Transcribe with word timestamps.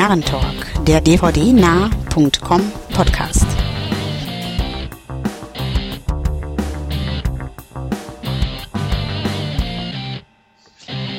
Narrentalk, 0.00 0.86
der 0.86 1.02
dvd-nah.com 1.02 2.72
Podcast. 2.94 3.46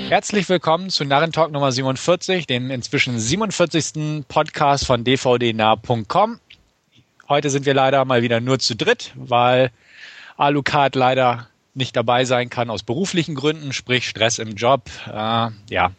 Herzlich 0.09 0.49
willkommen 0.49 0.89
zu 0.89 1.05
Narrentalk 1.05 1.51
Nummer 1.51 1.71
47, 1.71 2.47
dem 2.47 2.71
inzwischen 2.71 3.19
47. 3.19 4.25
Podcast 4.27 4.87
von 4.87 5.03
dvdnah.com. 5.03 6.39
Heute 7.29 7.51
sind 7.51 7.67
wir 7.67 7.75
leider 7.75 8.03
mal 8.05 8.23
wieder 8.23 8.39
nur 8.39 8.57
zu 8.57 8.75
dritt, 8.75 9.11
weil 9.13 9.69
Alucard 10.37 10.95
leider 10.95 11.49
nicht 11.75 11.95
dabei 11.95 12.25
sein 12.25 12.49
kann 12.49 12.71
aus 12.71 12.81
beruflichen 12.81 13.35
Gründen, 13.35 13.73
sprich 13.73 14.09
Stress 14.09 14.39
im 14.39 14.55
Job. 14.55 14.89
Äh, 15.05 15.49
ja, 15.69 15.91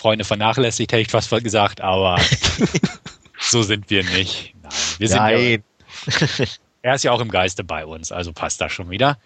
Freunde 0.00 0.24
vernachlässigt, 0.24 0.92
hätte 0.92 1.02
ich 1.02 1.08
fast 1.08 1.30
gesagt, 1.30 1.82
aber 1.82 2.18
so 3.38 3.62
sind 3.62 3.90
wir 3.90 4.02
nicht. 4.02 4.54
Nein, 4.62 4.72
wir 4.96 5.08
sind 5.08 5.18
Nein. 5.18 5.64
Ja, 6.06 6.46
er 6.82 6.94
ist 6.94 7.04
ja 7.04 7.12
auch 7.12 7.20
im 7.20 7.30
Geiste 7.30 7.64
bei 7.64 7.84
uns, 7.84 8.10
also 8.10 8.32
passt 8.32 8.62
das 8.62 8.72
schon 8.72 8.88
wieder. 8.88 9.18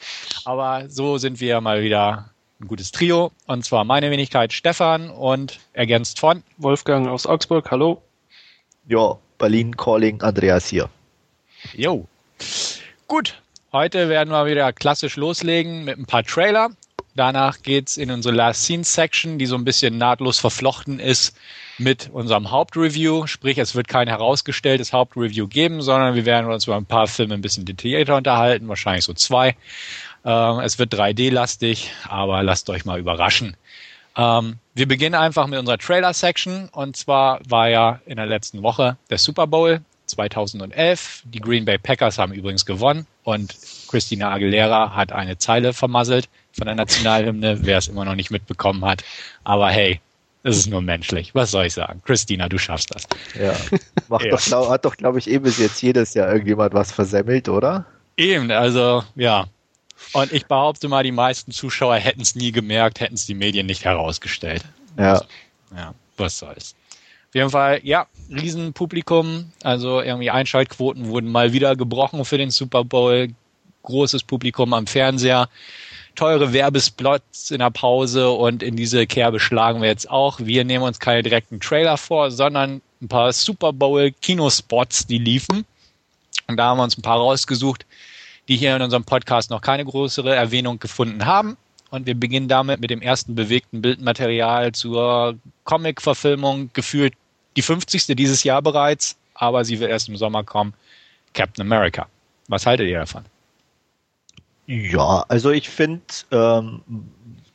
Aber 0.44 0.90
so 0.90 1.16
sind 1.16 1.40
wir 1.40 1.60
mal 1.60 1.82
wieder 1.82 2.30
ein 2.60 2.66
gutes 2.66 2.90
Trio. 2.90 3.30
Und 3.46 3.64
zwar 3.64 3.84
meine 3.84 4.10
Wenigkeit 4.10 4.52
Stefan 4.52 5.10
und 5.10 5.60
ergänzt 5.74 6.18
von 6.18 6.42
Wolfgang 6.56 7.06
aus 7.06 7.24
Augsburg. 7.24 7.70
Hallo. 7.70 8.02
Ja, 8.88 9.16
Berlin 9.38 9.76
Calling, 9.76 10.22
Andreas 10.22 10.66
hier. 10.66 10.90
Jo. 11.72 12.08
Gut, 13.06 13.40
heute 13.70 14.08
werden 14.08 14.30
wir 14.30 14.44
wieder 14.46 14.72
klassisch 14.72 15.14
loslegen 15.14 15.84
mit 15.84 15.98
ein 15.98 16.06
paar 16.06 16.24
Trailer. 16.24 16.70
Danach 17.16 17.62
geht 17.62 17.90
es 17.90 17.96
in 17.96 18.10
unsere 18.10 18.34
Last 18.34 18.64
Scene 18.64 18.82
Section, 18.82 19.38
die 19.38 19.46
so 19.46 19.54
ein 19.54 19.64
bisschen 19.64 19.98
nahtlos 19.98 20.40
verflochten 20.40 20.98
ist 20.98 21.36
mit 21.78 22.10
unserem 22.12 22.50
Hauptreview. 22.50 23.28
Sprich, 23.28 23.58
es 23.58 23.76
wird 23.76 23.86
kein 23.86 24.08
herausgestelltes 24.08 24.92
Hauptreview 24.92 25.46
geben, 25.46 25.80
sondern 25.80 26.16
wir 26.16 26.26
werden 26.26 26.50
uns 26.50 26.66
über 26.66 26.76
ein 26.76 26.86
paar 26.86 27.06
Filme 27.06 27.34
ein 27.34 27.40
bisschen 27.40 27.64
detaillierter 27.64 28.16
unterhalten, 28.16 28.68
wahrscheinlich 28.68 29.04
so 29.04 29.12
zwei. 29.12 29.56
Ähm, 30.24 30.58
es 30.60 30.80
wird 30.80 30.92
3D-lastig, 30.92 31.92
aber 32.08 32.42
lasst 32.42 32.68
euch 32.68 32.84
mal 32.84 32.98
überraschen. 32.98 33.56
Ähm, 34.16 34.58
wir 34.74 34.88
beginnen 34.88 35.14
einfach 35.14 35.46
mit 35.46 35.60
unserer 35.60 35.78
Trailer-Section. 35.78 36.68
Und 36.70 36.96
zwar 36.96 37.40
war 37.48 37.68
ja 37.68 38.00
in 38.06 38.16
der 38.16 38.26
letzten 38.26 38.64
Woche 38.64 38.96
der 39.08 39.18
Super 39.18 39.46
Bowl 39.46 39.82
2011. 40.06 41.22
Die 41.26 41.40
Green 41.40 41.64
Bay 41.64 41.78
Packers 41.78 42.18
haben 42.18 42.32
übrigens 42.32 42.66
gewonnen 42.66 43.06
und 43.22 43.56
Christina 43.88 44.32
Aguilera 44.32 44.94
hat 44.94 45.12
eine 45.12 45.38
Zeile 45.38 45.72
vermasselt 45.72 46.28
von 46.56 46.66
der 46.66 46.74
Nationalhymne, 46.74 47.58
wer 47.62 47.78
es 47.78 47.88
immer 47.88 48.04
noch 48.04 48.14
nicht 48.14 48.30
mitbekommen 48.30 48.84
hat. 48.84 49.04
Aber 49.44 49.70
hey, 49.70 50.00
es 50.42 50.56
ist 50.56 50.66
nur 50.66 50.82
menschlich. 50.82 51.34
Was 51.34 51.50
soll 51.50 51.66
ich 51.66 51.74
sagen? 51.74 52.02
Christina, 52.04 52.48
du 52.48 52.58
schaffst 52.58 52.94
das. 52.94 53.04
Ja. 53.38 53.54
Macht 54.08 54.26
ja. 54.26 54.36
Doch, 54.50 54.70
hat 54.70 54.84
doch, 54.84 54.96
glaube 54.96 55.18
ich, 55.18 55.28
eben 55.28 55.44
bis 55.44 55.58
jetzt 55.58 55.80
jedes 55.82 56.14
Jahr 56.14 56.30
irgendjemand 56.30 56.74
was 56.74 56.92
versemmelt, 56.92 57.48
oder? 57.48 57.86
Eben, 58.16 58.50
also 58.50 59.02
ja, 59.16 59.46
und 60.12 60.32
ich 60.32 60.46
behaupte 60.46 60.88
mal, 60.88 61.02
die 61.02 61.12
meisten 61.12 61.50
Zuschauer 61.50 61.96
hätten 61.96 62.20
es 62.20 62.34
nie 62.34 62.52
gemerkt, 62.52 63.00
hätten 63.00 63.14
es 63.14 63.26
die 63.26 63.34
Medien 63.34 63.66
nicht 63.66 63.84
herausgestellt. 63.84 64.64
Ja. 64.98 65.22
ja, 65.74 65.94
was 66.16 66.38
soll's. 66.38 66.74
Auf 67.28 67.34
jeden 67.34 67.50
Fall, 67.50 67.80
ja, 67.82 68.06
Riesenpublikum. 68.30 69.52
Also 69.62 70.00
irgendwie 70.00 70.30
Einschaltquoten 70.30 71.08
wurden 71.08 71.30
mal 71.30 71.52
wieder 71.52 71.74
gebrochen 71.74 72.24
für 72.24 72.38
den 72.38 72.50
Super 72.50 72.84
Bowl. 72.84 73.28
Großes 73.82 74.22
Publikum 74.22 74.72
am 74.72 74.86
Fernseher. 74.86 75.48
Teure 76.14 76.52
Werbespots 76.52 77.50
in 77.50 77.58
der 77.58 77.70
Pause 77.70 78.30
und 78.30 78.62
in 78.62 78.76
diese 78.76 79.06
Kerbe 79.06 79.40
schlagen 79.40 79.80
wir 79.80 79.88
jetzt 79.88 80.08
auch. 80.08 80.38
Wir 80.40 80.64
nehmen 80.64 80.84
uns 80.84 81.00
keine 81.00 81.22
direkten 81.22 81.60
Trailer 81.60 81.96
vor, 81.96 82.30
sondern 82.30 82.80
ein 83.02 83.08
paar 83.08 83.32
Super 83.32 83.72
Bowl 83.72 84.12
Kinospots, 84.12 85.06
die 85.06 85.18
liefen. 85.18 85.64
Und 86.46 86.56
da 86.56 86.66
haben 86.66 86.78
wir 86.78 86.84
uns 86.84 86.96
ein 86.96 87.02
paar 87.02 87.18
rausgesucht, 87.18 87.86
die 88.48 88.56
hier 88.56 88.76
in 88.76 88.82
unserem 88.82 89.04
Podcast 89.04 89.50
noch 89.50 89.60
keine 89.60 89.84
größere 89.84 90.34
Erwähnung 90.34 90.78
gefunden 90.78 91.24
haben. 91.26 91.56
Und 91.90 92.06
wir 92.06 92.14
beginnen 92.14 92.48
damit 92.48 92.80
mit 92.80 92.90
dem 92.90 93.02
ersten 93.02 93.34
bewegten 93.34 93.82
Bildmaterial 93.82 94.72
zur 94.72 95.36
Comic-Verfilmung, 95.64 96.70
gefühlt 96.72 97.14
die 97.56 97.62
50. 97.62 98.06
dieses 98.16 98.42
Jahr 98.42 98.62
bereits, 98.62 99.16
aber 99.34 99.64
sie 99.64 99.78
wird 99.78 99.90
erst 99.90 100.08
im 100.08 100.16
Sommer 100.16 100.44
kommen. 100.44 100.74
Captain 101.34 101.64
America. 101.64 102.06
Was 102.48 102.66
haltet 102.66 102.88
ihr 102.88 102.98
davon? 102.98 103.24
Ja, 104.66 105.24
also 105.28 105.50
ich 105.50 105.68
finde 105.68 106.02
ähm, 106.30 106.80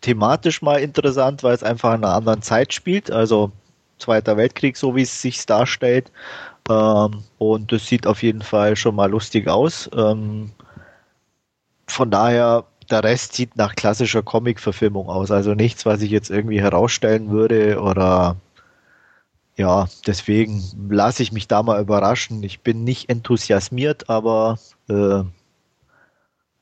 thematisch 0.02 0.62
mal 0.62 0.80
interessant, 0.80 1.44
weil 1.44 1.56
es 1.56 1.64
einfach 1.64 1.96
in 1.96 2.04
einer 2.04 2.14
anderen 2.14 2.42
Zeit 2.42 2.74
spielt. 2.74 3.12
Also 3.12 3.52
Zweiter 4.00 4.38
Weltkrieg, 4.38 4.78
so 4.78 4.96
wie 4.96 5.02
es 5.02 5.22
sich 5.22 5.46
darstellt. 5.46 6.12
Ähm, 6.70 7.24
und 7.38 7.72
das 7.72 7.86
sieht 7.88 8.08
auf 8.08 8.24
jeden 8.24 8.42
Fall 8.42 8.76
schon 8.76 8.96
mal 8.96 9.10
lustig 9.12 9.48
aus. 9.48 9.90
Ähm, 9.96 10.52
von 11.88 12.10
daher, 12.12 12.66
der 12.90 13.04
Rest 13.04 13.34
sieht 13.34 13.58
nach 13.58 13.76
klassischer 13.76 14.24
Comic-Verfilmung 14.24 15.10
aus. 15.10 15.32
Also 15.32 15.54
nichts, 15.54 15.86
was 15.86 16.02
ich 16.02 16.12
jetzt 16.12 16.30
irgendwie 16.30 16.62
herausstellen 16.62 17.30
würde 17.32 17.82
oder 17.82 18.38
ja, 19.58 19.88
deswegen 20.08 20.64
lasse 20.90 21.22
ich 21.22 21.34
mich 21.34 21.48
da 21.48 21.62
mal 21.64 21.82
überraschen. 21.82 22.44
Ich 22.44 22.62
bin 22.62 22.86
nicht 22.86 23.10
enthusiasmiert, 23.10 24.10
aber 24.10 24.58
äh, 24.90 25.24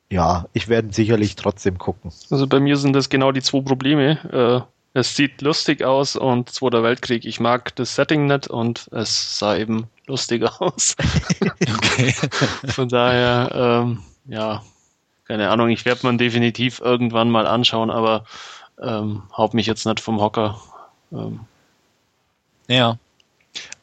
ja, 0.09 0.45
ich 0.53 0.68
werde 0.68 0.94
sicherlich 0.94 1.35
trotzdem 1.35 1.78
gucken. 1.78 2.12
Also 2.29 2.47
bei 2.47 2.59
mir 2.59 2.78
sind 2.78 2.94
das 2.94 3.09
genau 3.09 3.31
die 3.31 3.41
zwei 3.41 3.62
Probleme. 3.62 4.66
Äh, 4.66 5.00
es 5.00 5.16
sieht 5.16 5.41
lustig 5.41 5.84
aus 5.84 6.16
und 6.16 6.50
Zweiter 6.50 6.81
Weltkrieg. 6.81 7.25
Ich 7.25 7.40
mag 7.40 7.75
das 7.75 7.95
Setting 7.95 8.25
nicht 8.25 8.47
und 8.47 8.88
es 8.91 9.38
sah 9.38 9.56
eben 9.56 9.88
lustig 10.07 10.44
aus. 10.59 10.95
okay. 11.62 12.12
Von 12.68 12.90
daher, 12.90 13.84
ähm, 13.85 14.00
ja, 14.25 14.63
keine 15.25 15.50
Ahnung, 15.50 15.69
ich 15.69 15.84
werde 15.85 16.06
man 16.06 16.18
definitiv 16.18 16.79
irgendwann 16.79 17.29
mal 17.29 17.45
anschauen, 17.45 17.91
aber 17.91 18.24
ähm, 18.81 19.24
haut 19.35 19.53
mich 19.53 19.68
jetzt 19.68 19.85
nicht 19.85 20.00
vom 20.00 20.22
Hocker. 20.22 20.59
Ähm. 21.12 21.41
Ja. 22.68 22.97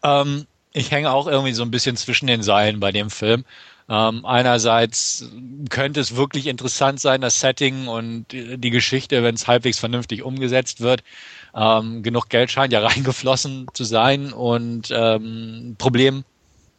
Ähm, 0.02 0.46
ich 0.72 0.90
hänge 0.90 1.10
auch 1.12 1.26
irgendwie 1.26 1.52
so 1.52 1.62
ein 1.62 1.70
bisschen 1.70 1.96
zwischen 1.96 2.26
den 2.26 2.42
Seilen 2.42 2.80
bei 2.80 2.92
dem 2.92 3.10
Film. 3.10 3.44
Ähm, 3.88 4.24
einerseits 4.24 5.28
könnte 5.68 6.00
es 6.00 6.16
wirklich 6.16 6.46
interessant 6.46 7.00
sein, 7.00 7.20
das 7.20 7.40
Setting 7.40 7.86
und 7.86 8.26
die 8.30 8.70
Geschichte, 8.70 9.22
wenn 9.22 9.34
es 9.34 9.46
halbwegs 9.46 9.78
vernünftig 9.78 10.22
umgesetzt 10.22 10.80
wird. 10.80 11.02
Ähm, 11.54 12.02
genug 12.02 12.30
Geld 12.30 12.50
scheint 12.50 12.72
ja 12.72 12.80
reingeflossen 12.86 13.66
zu 13.74 13.84
sein 13.84 14.32
und 14.32 14.88
ähm, 14.90 15.76
Problem 15.78 16.24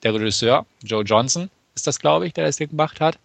der 0.04 0.14
Regisseur, 0.14 0.66
Joe 0.84 1.04
Johnson 1.04 1.50
ist 1.76 1.88
das, 1.88 2.00
glaube 2.00 2.26
ich, 2.26 2.34
der 2.34 2.46
das 2.46 2.58
hier 2.58 2.68
gemacht 2.68 3.02
hat. 3.02 3.20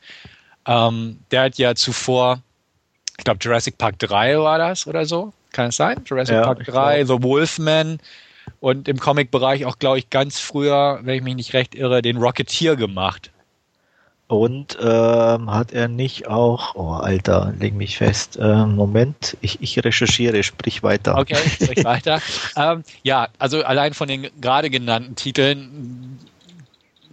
Ähm, 0.66 1.20
der 1.30 1.42
hat 1.42 1.58
ja 1.58 1.74
zuvor, 1.74 2.42
ich 3.16 3.24
glaube 3.24 3.38
Jurassic 3.40 3.78
Park 3.78 3.98
3 3.98 4.38
war 4.38 4.58
das 4.58 4.86
oder 4.86 5.06
so. 5.06 5.32
Kann 5.52 5.68
es 5.68 5.76
sein? 5.76 6.02
Jurassic 6.04 6.34
ja, 6.34 6.42
Park 6.42 6.64
3, 6.64 7.04
The 7.04 7.22
Wolfman 7.22 7.98
und 8.60 8.88
im 8.88 9.00
Comic-Bereich 9.00 9.64
auch, 9.64 9.78
glaube 9.78 9.98
ich, 9.98 10.10
ganz 10.10 10.38
früher, 10.38 11.00
wenn 11.02 11.16
ich 11.16 11.22
mich 11.22 11.34
nicht 11.34 11.54
recht 11.54 11.74
irre, 11.74 12.02
den 12.02 12.18
Rocketeer 12.18 12.76
gemacht. 12.76 13.30
Und 14.30 14.78
ähm, 14.80 15.52
hat 15.52 15.72
er 15.72 15.88
nicht 15.88 16.28
auch, 16.28 16.76
oh 16.76 16.92
Alter, 16.92 17.52
leg 17.58 17.74
mich 17.74 17.96
fest, 17.96 18.38
ähm, 18.40 18.76
Moment, 18.76 19.36
ich, 19.40 19.60
ich 19.60 19.84
recherchiere, 19.84 20.44
sprich 20.44 20.84
weiter. 20.84 21.18
Okay, 21.18 21.34
sprich 21.34 21.84
weiter. 21.84 22.22
ähm, 22.56 22.84
ja, 23.02 23.26
also 23.40 23.64
allein 23.64 23.92
von 23.92 24.06
den 24.06 24.28
gerade 24.40 24.70
genannten 24.70 25.16
Titeln 25.16 26.20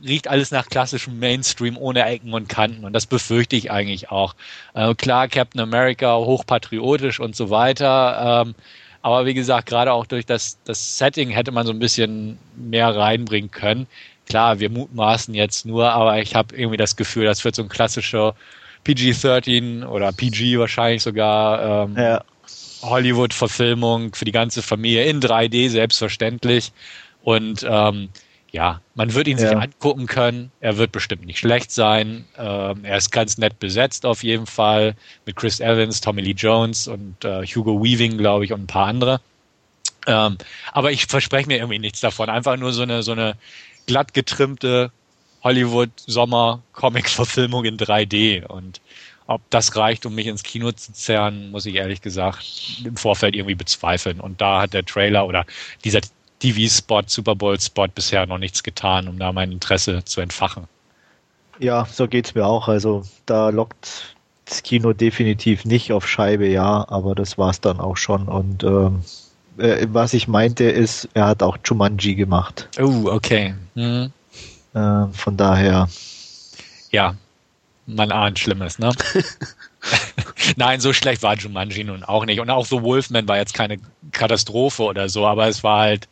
riecht 0.06 0.28
alles 0.28 0.52
nach 0.52 0.68
klassischem 0.68 1.18
Mainstream 1.18 1.76
ohne 1.76 2.06
Ecken 2.06 2.36
und 2.36 2.50
Kanten 2.50 2.86
und 2.86 2.94
das 2.94 3.08
befürchte 3.08 3.56
ich 3.56 3.72
eigentlich 3.72 4.12
auch. 4.12 4.36
Äh, 4.76 4.94
klar, 4.94 5.28
Captain 5.28 5.62
America 5.62 6.18
hochpatriotisch 6.18 7.20
und 7.20 7.36
so 7.36 7.50
weiter, 7.50 8.44
ähm, 8.46 8.54
aber 9.02 9.26
wie 9.26 9.34
gesagt, 9.34 9.70
gerade 9.70 9.92
auch 9.92 10.06
durch 10.06 10.28
das, 10.28 10.60
das 10.66 11.00
Setting 11.00 11.32
hätte 11.32 11.52
man 11.52 11.66
so 11.66 11.74
ein 11.74 11.80
bisschen 11.80 12.38
mehr 12.56 12.96
reinbringen 12.96 13.50
können. 13.50 13.88
Klar, 14.28 14.60
wir 14.60 14.70
mutmaßen 14.70 15.34
jetzt 15.34 15.66
nur, 15.66 15.92
aber 15.92 16.22
ich 16.22 16.36
habe 16.36 16.56
irgendwie 16.56 16.78
das 16.78 16.96
Gefühl, 16.96 17.26
das 17.26 17.44
wird 17.46 17.56
so 17.56 17.64
ein 17.64 17.70
klassischer 17.70 18.36
PG-13 18.84 19.86
oder 19.86 20.12
PG 20.12 20.60
wahrscheinlich 20.60 21.02
sogar 21.02 21.86
ähm, 21.86 21.96
ja. 21.98 22.24
Hollywood-Verfilmung 22.82 24.14
für 24.14 24.26
die 24.26 24.32
ganze 24.32 24.62
Familie 24.62 25.06
in 25.06 25.22
3D 25.22 25.70
selbstverständlich 25.70 26.72
und 27.24 27.66
ähm, 27.68 28.10
ja, 28.52 28.82
man 28.96 29.14
wird 29.14 29.28
ihn 29.28 29.38
ja. 29.38 29.50
sich 29.50 29.58
angucken 29.58 30.08
können. 30.08 30.52
Er 30.62 30.78
wird 30.78 30.92
bestimmt 30.92 31.26
nicht 31.26 31.40
schlecht 31.40 31.70
sein. 31.70 32.26
Ähm, 32.38 32.84
er 32.84 32.98
ist 32.98 33.12
ganz 33.12 33.38
nett 33.38 33.60
besetzt 33.60 34.06
auf 34.06 34.24
jeden 34.24 34.46
Fall 34.46 34.96
mit 35.26 35.36
Chris 35.36 35.60
Evans, 35.60 36.02
Tommy 36.02 36.22
Lee 36.22 36.32
Jones 36.32 36.88
und 36.88 37.24
äh, 37.26 37.46
Hugo 37.46 37.84
Weaving, 37.84 38.18
glaube 38.18 38.46
ich, 38.46 38.54
und 38.54 38.62
ein 38.62 38.68
paar 38.68 38.88
andere. 38.88 39.22
Ähm, 40.08 40.38
aber 40.72 40.92
ich 40.92 41.06
verspreche 41.06 41.48
mir 41.48 41.58
irgendwie 41.58 41.80
nichts 41.80 42.00
davon. 42.00 42.30
Einfach 42.30 42.56
nur 42.58 42.72
so 42.72 42.84
eine 42.84 43.04
so 43.04 43.12
eine 43.12 43.36
glatt 43.88 44.14
getrimmte 44.14 44.92
Hollywood-Sommer-Comic-Verfilmung 45.44 47.66
in 47.66 47.78
3D 47.78 48.46
und 48.46 48.80
ob 49.28 49.42
das 49.50 49.76
reicht, 49.76 50.06
um 50.06 50.16
mich 50.16 50.28
ins 50.28 50.44
Kino 50.44 50.72
zu 50.72 50.94
zerren, 50.94 51.52
muss 51.52 51.66
ich 51.66 51.76
ehrlich 51.76 52.02
gesagt 52.02 52.82
im 52.86 52.96
Vorfeld 52.96 53.36
irgendwie 53.36 53.56
bezweifeln. 53.56 54.22
Und 54.22 54.40
da 54.40 54.62
hat 54.62 54.74
der 54.74 54.86
Trailer 54.86 55.28
oder 55.28 55.46
dieser 55.84 56.00
TV-Spot, 56.40 57.04
Super 57.08 57.36
Bowl-Spot 57.36 57.90
bisher 57.90 58.26
noch 58.26 58.38
nichts 58.38 58.64
getan, 58.64 59.10
um 59.10 59.20
da 59.20 59.34
mein 59.34 59.52
Interesse 59.52 60.06
zu 60.06 60.22
entfachen. 60.22 60.68
Ja, 61.60 61.86
so 61.92 62.08
geht's 62.08 62.36
mir 62.36 62.46
auch. 62.46 62.70
Also 62.70 63.04
da 63.26 63.50
lockt 63.50 64.16
das 64.46 64.64
Kino 64.64 64.94
definitiv 64.94 65.66
nicht 65.66 65.92
auf 65.92 66.08
Scheibe, 66.08 66.48
ja, 66.48 66.88
aber 66.88 67.14
das 67.14 67.38
war's 67.38 67.60
dann 67.60 67.82
auch 67.82 67.98
schon. 67.98 68.30
Und 68.30 68.64
ähm, 68.64 69.04
äh, 69.58 69.88
was 69.90 70.14
ich 70.14 70.28
meinte 70.28 70.66
ist, 70.66 71.10
er 71.14 71.28
hat 71.28 71.44
auch 71.44 71.58
Jumanji 71.64 72.16
gemacht. 72.16 72.70
Oh, 72.80 73.08
okay. 73.10 73.56
Mhm. 73.76 74.12
Äh, 74.74 75.08
von 75.14 75.38
daher. 75.38 75.90
Ja, 76.92 77.16
man 77.86 78.12
ahnt 78.12 78.40
Schlimmes, 78.40 78.80
ne? 78.80 78.92
Nein, 80.56 80.80
so 80.80 80.94
schlecht 80.94 81.24
war 81.24 81.36
Jumanji 81.36 81.84
nun 81.84 82.04
auch 82.04 82.26
nicht. 82.26 82.40
Und 82.40 82.50
auch 82.50 82.66
The 82.66 82.82
Wolfman 82.82 83.28
war 83.28 83.38
jetzt 83.38 83.54
keine 83.54 83.80
Katastrophe 84.12 84.84
oder 84.84 85.10
so, 85.10 85.26
aber 85.26 85.48
es 85.48 85.64
war 85.64 85.82
halt 85.82 86.08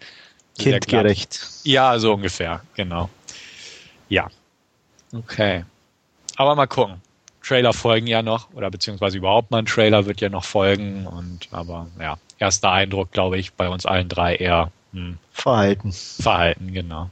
kindgerecht. 0.57 1.39
Ja, 1.63 1.97
so 1.99 2.13
ungefähr, 2.13 2.61
genau. 2.75 3.09
Ja. 4.09 4.29
Okay. 5.13 5.65
Aber 6.37 6.55
mal 6.55 6.67
gucken. 6.67 7.01
Trailer 7.45 7.73
folgen 7.73 8.07
ja 8.07 8.21
noch, 8.21 8.51
oder 8.53 8.71
beziehungsweise 8.71 9.17
überhaupt 9.17 9.51
mal 9.51 9.59
ein 9.59 9.65
Trailer 9.65 10.05
wird 10.05 10.21
ja 10.21 10.29
noch 10.29 10.45
folgen. 10.45 11.05
Und 11.05 11.47
aber 11.51 11.87
ja, 11.99 12.17
erster 12.39 12.71
Eindruck, 12.71 13.11
glaube 13.11 13.37
ich, 13.37 13.53
bei 13.53 13.69
uns 13.69 13.85
allen 13.85 14.09
drei 14.09 14.35
eher 14.35 14.71
hm, 14.93 15.17
Verhalten. 15.31 15.91
Verhalten, 15.91 16.73
genau. 16.73 17.09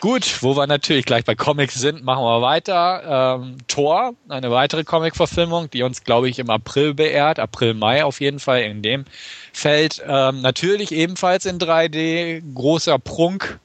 Gut, 0.00 0.42
wo 0.42 0.56
wir 0.56 0.66
natürlich 0.66 1.06
gleich 1.06 1.24
bei 1.24 1.34
Comics 1.34 1.74
sind, 1.74 2.04
machen 2.04 2.24
wir 2.24 2.42
weiter. 2.42 3.38
Ähm, 3.40 3.56
Thor, 3.68 4.14
eine 4.28 4.50
weitere 4.50 4.84
Comic-Verfilmung, 4.84 5.70
die 5.70 5.82
uns, 5.82 6.04
glaube 6.04 6.28
ich, 6.28 6.38
im 6.38 6.50
April 6.50 6.92
beehrt, 6.92 7.38
April, 7.38 7.72
Mai 7.72 8.04
auf 8.04 8.20
jeden 8.20 8.40
Fall 8.40 8.62
in 8.62 8.82
dem 8.82 9.06
Feld. 9.52 10.02
Ähm, 10.06 10.42
natürlich 10.42 10.92
ebenfalls 10.92 11.46
in 11.46 11.58
3D, 11.58 12.42
großer 12.54 12.98
Prunk 12.98 13.58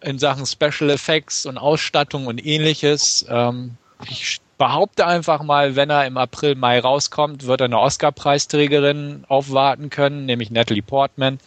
in 0.00 0.18
Sachen 0.18 0.46
Special 0.46 0.88
Effects 0.88 1.44
und 1.44 1.58
Ausstattung 1.58 2.26
und 2.26 2.44
ähnliches. 2.44 3.26
Ähm, 3.28 3.76
ich 4.08 4.40
behaupte 4.60 5.06
einfach 5.06 5.42
mal, 5.42 5.74
wenn 5.74 5.88
er 5.88 6.06
im 6.06 6.18
April, 6.18 6.54
Mai 6.54 6.80
rauskommt, 6.80 7.46
wird 7.46 7.62
er 7.62 7.64
eine 7.64 7.78
Oscar-Preisträgerin 7.78 9.24
aufwarten 9.26 9.88
können, 9.88 10.26
nämlich 10.26 10.50
Natalie 10.50 10.82
Portman. 10.82 11.38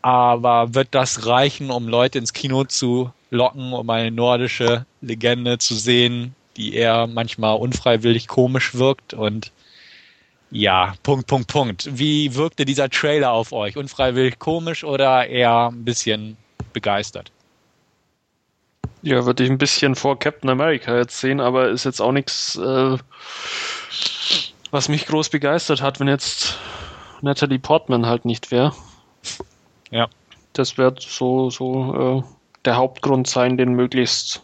Aber 0.00 0.74
wird 0.74 0.88
das 0.92 1.26
reichen, 1.26 1.70
um 1.70 1.88
Leute 1.88 2.16
ins 2.18 2.32
Kino 2.32 2.64
zu 2.64 3.12
locken, 3.28 3.74
um 3.74 3.90
eine 3.90 4.10
nordische 4.10 4.86
Legende 5.02 5.58
zu 5.58 5.74
sehen, 5.74 6.34
die 6.56 6.74
eher 6.74 7.06
manchmal 7.06 7.58
unfreiwillig 7.58 8.28
komisch 8.28 8.74
wirkt 8.74 9.12
und 9.12 9.52
ja, 10.50 10.94
Punkt, 11.02 11.26
Punkt, 11.26 11.48
Punkt. 11.48 11.98
Wie 11.98 12.34
wirkte 12.34 12.64
dieser 12.64 12.88
Trailer 12.88 13.32
auf 13.32 13.52
euch? 13.52 13.76
Unfreiwillig 13.76 14.38
komisch 14.38 14.84
oder 14.84 15.26
eher 15.26 15.68
ein 15.70 15.84
bisschen 15.84 16.38
begeistert? 16.72 17.30
Ja, 19.06 19.24
würde 19.24 19.44
ich 19.44 19.50
ein 19.50 19.56
bisschen 19.56 19.94
vor 19.94 20.18
Captain 20.18 20.50
America 20.50 20.96
jetzt 20.96 21.20
sehen, 21.20 21.38
aber 21.38 21.68
ist 21.68 21.84
jetzt 21.84 22.00
auch 22.00 22.10
nichts, 22.10 22.56
äh, 22.56 22.98
was 24.72 24.88
mich 24.88 25.06
groß 25.06 25.28
begeistert 25.28 25.80
hat, 25.80 26.00
wenn 26.00 26.08
jetzt 26.08 26.58
Natalie 27.22 27.60
Portman 27.60 28.06
halt 28.06 28.24
nicht 28.24 28.50
wäre. 28.50 28.74
Ja. 29.92 30.08
Das 30.54 30.76
wird 30.76 31.02
so, 31.02 31.50
so 31.50 32.24
äh, 32.26 32.34
der 32.64 32.74
Hauptgrund 32.74 33.28
sein, 33.28 33.56
den 33.56 33.74
möglichst 33.74 34.42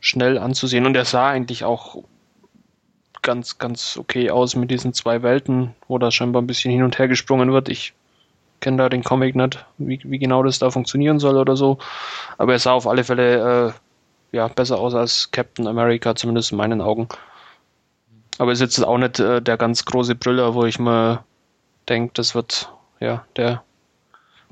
schnell 0.00 0.36
anzusehen. 0.36 0.84
Und 0.84 0.94
er 0.94 1.06
sah 1.06 1.30
eigentlich 1.30 1.64
auch 1.64 2.04
ganz, 3.22 3.56
ganz 3.56 3.96
okay 3.96 4.30
aus 4.30 4.54
mit 4.54 4.70
diesen 4.70 4.92
zwei 4.92 5.22
Welten, 5.22 5.74
wo 5.88 5.96
da 5.96 6.10
scheinbar 6.10 6.42
ein 6.42 6.46
bisschen 6.46 6.72
hin 6.72 6.82
und 6.82 6.98
her 6.98 7.08
gesprungen 7.08 7.54
wird. 7.54 7.70
Ich 7.70 7.94
kenne 8.62 8.78
da 8.78 8.88
den 8.88 9.04
Comic 9.04 9.36
nicht, 9.36 9.66
wie, 9.76 10.00
wie 10.04 10.18
genau 10.18 10.42
das 10.42 10.58
da 10.58 10.70
funktionieren 10.70 11.18
soll 11.18 11.36
oder 11.36 11.56
so. 11.56 11.76
Aber 12.38 12.52
er 12.52 12.58
sah 12.58 12.72
auf 12.72 12.86
alle 12.86 13.04
Fälle 13.04 13.68
äh, 13.68 13.72
ja, 14.36 14.48
besser 14.48 14.78
aus 14.78 14.94
als 14.94 15.30
Captain 15.30 15.66
America, 15.66 16.14
zumindest 16.14 16.52
in 16.52 16.58
meinen 16.58 16.80
Augen. 16.80 17.08
Aber 18.38 18.52
ist 18.52 18.60
jetzt 18.60 18.82
auch 18.82 18.96
nicht 18.96 19.20
äh, 19.20 19.42
der 19.42 19.58
ganz 19.58 19.84
große 19.84 20.14
Brüller, 20.14 20.54
wo 20.54 20.64
ich 20.64 20.78
mir 20.78 21.22
denke, 21.88 22.12
das 22.14 22.34
wird 22.34 22.72
ja 23.00 23.26
der 23.36 23.62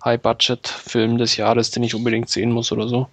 High-Budget-Film 0.04 1.16
des 1.16 1.36
Jahres, 1.36 1.70
den 1.70 1.82
ich 1.82 1.94
unbedingt 1.94 2.28
sehen 2.28 2.52
muss 2.52 2.72
oder 2.72 2.88
so. 2.88 3.08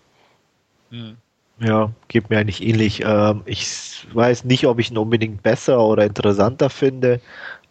Hm. 0.90 1.18
Ja, 1.60 1.92
geht 2.08 2.30
mir 2.30 2.38
eigentlich 2.38 2.62
ähnlich. 2.62 3.04
Ähm, 3.04 3.42
ich 3.46 4.06
weiß 4.14 4.44
nicht, 4.44 4.68
ob 4.68 4.80
ich 4.80 4.92
ihn 4.92 4.98
unbedingt 4.98 5.42
besser 5.42 5.80
oder 5.80 6.06
interessanter 6.06 6.70
finde. 6.70 7.20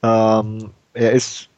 Ähm, 0.03 0.71
er 0.95 1.13
ist 1.13 1.49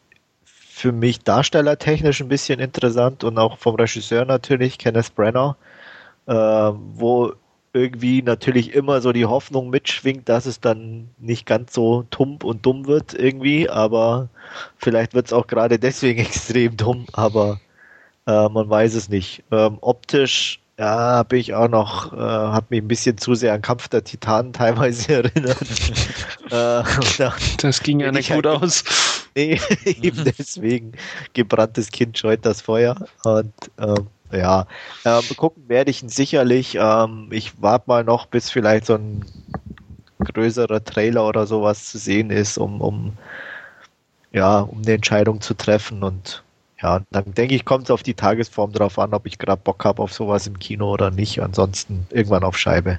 für 0.78 0.92
mich 0.92 1.18
darstellertechnisch 1.24 2.20
ein 2.20 2.28
bisschen 2.28 2.60
interessant 2.60 3.24
und 3.24 3.36
auch 3.36 3.58
vom 3.58 3.74
Regisseur 3.74 4.24
natürlich, 4.24 4.78
Kenneth 4.78 5.12
Brenner, 5.16 5.56
äh, 6.26 6.32
wo 6.32 7.32
irgendwie 7.72 8.22
natürlich 8.22 8.74
immer 8.74 9.00
so 9.00 9.12
die 9.12 9.26
Hoffnung 9.26 9.70
mitschwingt, 9.70 10.28
dass 10.28 10.46
es 10.46 10.60
dann 10.60 11.10
nicht 11.18 11.46
ganz 11.46 11.74
so 11.74 12.04
tump 12.10 12.44
und 12.44 12.64
dumm 12.64 12.86
wird 12.86 13.12
irgendwie, 13.12 13.68
aber 13.68 14.28
vielleicht 14.76 15.14
wird 15.14 15.26
es 15.26 15.32
auch 15.32 15.48
gerade 15.48 15.80
deswegen 15.80 16.20
extrem 16.24 16.76
dumm, 16.76 17.06
aber 17.12 17.60
äh, 18.28 18.48
man 18.48 18.70
weiß 18.70 18.94
es 18.94 19.08
nicht. 19.08 19.42
Ähm, 19.50 19.78
optisch, 19.80 20.60
ja, 20.78 21.24
bin 21.24 21.40
ich 21.40 21.54
auch 21.54 21.68
noch, 21.68 22.12
äh, 22.12 22.16
hat 22.16 22.70
mich 22.70 22.82
ein 22.82 22.88
bisschen 22.88 23.18
zu 23.18 23.34
sehr 23.34 23.52
an 23.52 23.62
Kampf 23.62 23.88
der 23.88 24.04
Titanen 24.04 24.52
teilweise 24.52 25.12
erinnert. 25.24 25.60
äh, 26.50 27.30
das 27.58 27.82
ging 27.82 27.98
ja 27.98 28.12
nicht 28.12 28.32
gut 28.32 28.46
halt, 28.46 28.62
aus. 28.62 28.84
Nee, 29.38 29.60
eben 29.84 30.24
deswegen 30.38 30.92
gebranntes 31.32 31.92
Kind 31.92 32.18
scheut 32.18 32.44
das 32.44 32.60
Feuer 32.60 32.96
und 33.22 33.52
ähm, 33.78 34.08
ja, 34.32 34.66
ähm, 35.04 35.22
gucken 35.36 35.68
werde 35.68 35.92
ich 35.92 36.02
ihn 36.02 36.08
sicherlich. 36.08 36.76
Ähm, 36.80 37.28
ich 37.30 37.62
warte 37.62 37.84
mal 37.86 38.02
noch, 38.02 38.26
bis 38.26 38.50
vielleicht 38.50 38.86
so 38.86 38.94
ein 38.94 39.24
größerer 40.18 40.82
Trailer 40.82 41.24
oder 41.26 41.46
sowas 41.46 41.84
zu 41.84 41.98
sehen 41.98 42.30
ist, 42.30 42.58
um, 42.58 42.80
um 42.80 43.16
ja, 44.32 44.58
um 44.58 44.82
eine 44.82 44.94
Entscheidung 44.94 45.40
zu 45.40 45.54
treffen. 45.54 46.02
Und 46.02 46.42
ja, 46.82 47.02
dann 47.12 47.32
denke 47.32 47.54
ich, 47.54 47.64
kommt 47.64 47.84
es 47.84 47.90
auf 47.92 48.02
die 48.02 48.14
Tagesform 48.14 48.72
drauf 48.72 48.98
an, 48.98 49.14
ob 49.14 49.24
ich 49.24 49.38
gerade 49.38 49.62
Bock 49.62 49.84
habe 49.84 50.02
auf 50.02 50.12
sowas 50.12 50.48
im 50.48 50.58
Kino 50.58 50.92
oder 50.92 51.12
nicht. 51.12 51.40
Ansonsten 51.40 52.08
irgendwann 52.10 52.42
auf 52.42 52.58
Scheibe. 52.58 52.98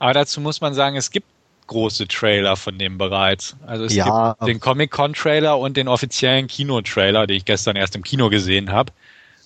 Aber 0.00 0.14
dazu 0.14 0.40
muss 0.40 0.60
man 0.60 0.74
sagen, 0.74 0.96
es 0.96 1.12
gibt 1.12 1.28
große 1.66 2.08
Trailer 2.08 2.56
von 2.56 2.78
dem 2.78 2.98
bereits. 2.98 3.56
Also 3.66 3.84
es 3.84 3.94
ja, 3.94 4.34
gibt 4.38 4.48
den 4.48 4.60
Comic-Con-Trailer 4.60 5.58
und 5.58 5.76
den 5.76 5.88
offiziellen 5.88 6.46
Kino-Trailer, 6.46 7.26
den 7.26 7.36
ich 7.36 7.44
gestern 7.44 7.76
erst 7.76 7.96
im 7.96 8.02
Kino 8.02 8.28
gesehen 8.28 8.72
habe. 8.72 8.92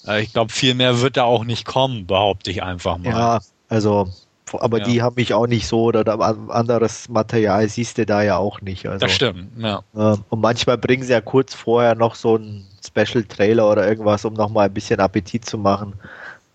Äh, 0.06 0.22
ich 0.22 0.32
glaube, 0.32 0.52
viel 0.52 0.74
mehr 0.74 1.00
wird 1.00 1.16
da 1.16 1.24
auch 1.24 1.44
nicht 1.44 1.64
kommen, 1.64 2.06
behaupte 2.06 2.50
ich 2.50 2.62
einfach 2.62 2.98
mal. 2.98 3.10
Ja, 3.10 3.40
also, 3.68 4.08
aber 4.52 4.78
ja. 4.78 4.84
die 4.84 5.02
haben 5.02 5.16
mich 5.16 5.34
auch 5.34 5.46
nicht 5.46 5.66
so, 5.66 5.84
oder 5.84 6.18
anderes 6.48 7.08
Material 7.08 7.68
siehst 7.68 7.98
du 7.98 8.06
da 8.06 8.22
ja 8.22 8.38
auch 8.38 8.60
nicht. 8.60 8.86
Also, 8.86 9.04
das 9.04 9.14
stimmt, 9.14 9.50
ja. 9.58 9.82
Ähm, 9.94 10.24
und 10.28 10.40
manchmal 10.40 10.78
bringen 10.78 11.02
sie 11.02 11.12
ja 11.12 11.20
kurz 11.20 11.54
vorher 11.54 11.94
noch 11.94 12.14
so 12.14 12.36
einen 12.36 12.66
Special-Trailer 12.86 13.70
oder 13.70 13.86
irgendwas, 13.86 14.24
um 14.24 14.34
nochmal 14.34 14.66
ein 14.66 14.74
bisschen 14.74 15.00
Appetit 15.00 15.44
zu 15.44 15.58
machen. 15.58 15.94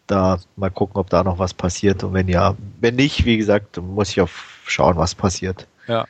Da 0.08 0.40
mal 0.56 0.70
gucken, 0.70 0.98
ob 0.98 1.10
da 1.10 1.24
noch 1.24 1.40
was 1.40 1.54
passiert. 1.54 2.04
Und 2.04 2.14
wenn 2.14 2.28
ja, 2.28 2.56
wenn 2.82 2.96
nicht, 2.96 3.26
wie 3.26 3.38
gesagt, 3.38 3.78
muss 3.78 4.10
ich 4.10 4.22
auch 4.22 4.30
schauen, 4.66 4.98
was 4.98 5.16
passiert. 5.16 5.68
Ja. 5.88 6.06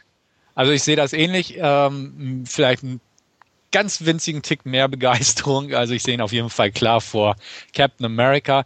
Also 0.55 0.71
ich 0.71 0.83
sehe 0.83 0.95
das 0.95 1.13
ähnlich. 1.13 1.55
Ähm, 1.57 2.43
vielleicht 2.47 2.83
ein 2.83 2.99
ganz 3.71 4.05
winzigen 4.05 4.41
Tick 4.41 4.65
mehr 4.65 4.87
Begeisterung. 4.87 5.73
Also 5.73 5.93
ich 5.93 6.03
sehe 6.03 6.13
ihn 6.13 6.21
auf 6.21 6.31
jeden 6.31 6.49
Fall 6.49 6.71
klar 6.71 7.01
vor 7.01 7.35
Captain 7.73 8.05
America. 8.05 8.65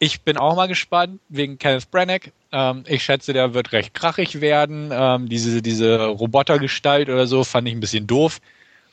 Ich 0.00 0.22
bin 0.22 0.36
auch 0.36 0.54
mal 0.54 0.68
gespannt 0.68 1.20
wegen 1.28 1.58
Kenneth 1.58 1.90
Branagh. 1.90 2.30
Ähm, 2.52 2.84
ich 2.86 3.02
schätze, 3.02 3.32
der 3.32 3.54
wird 3.54 3.72
recht 3.72 3.94
krachig 3.94 4.40
werden. 4.40 4.90
Ähm, 4.92 5.28
diese, 5.28 5.60
diese 5.62 6.06
Robotergestalt 6.06 7.08
oder 7.08 7.26
so 7.26 7.44
fand 7.44 7.68
ich 7.68 7.74
ein 7.74 7.80
bisschen 7.80 8.06
doof 8.06 8.40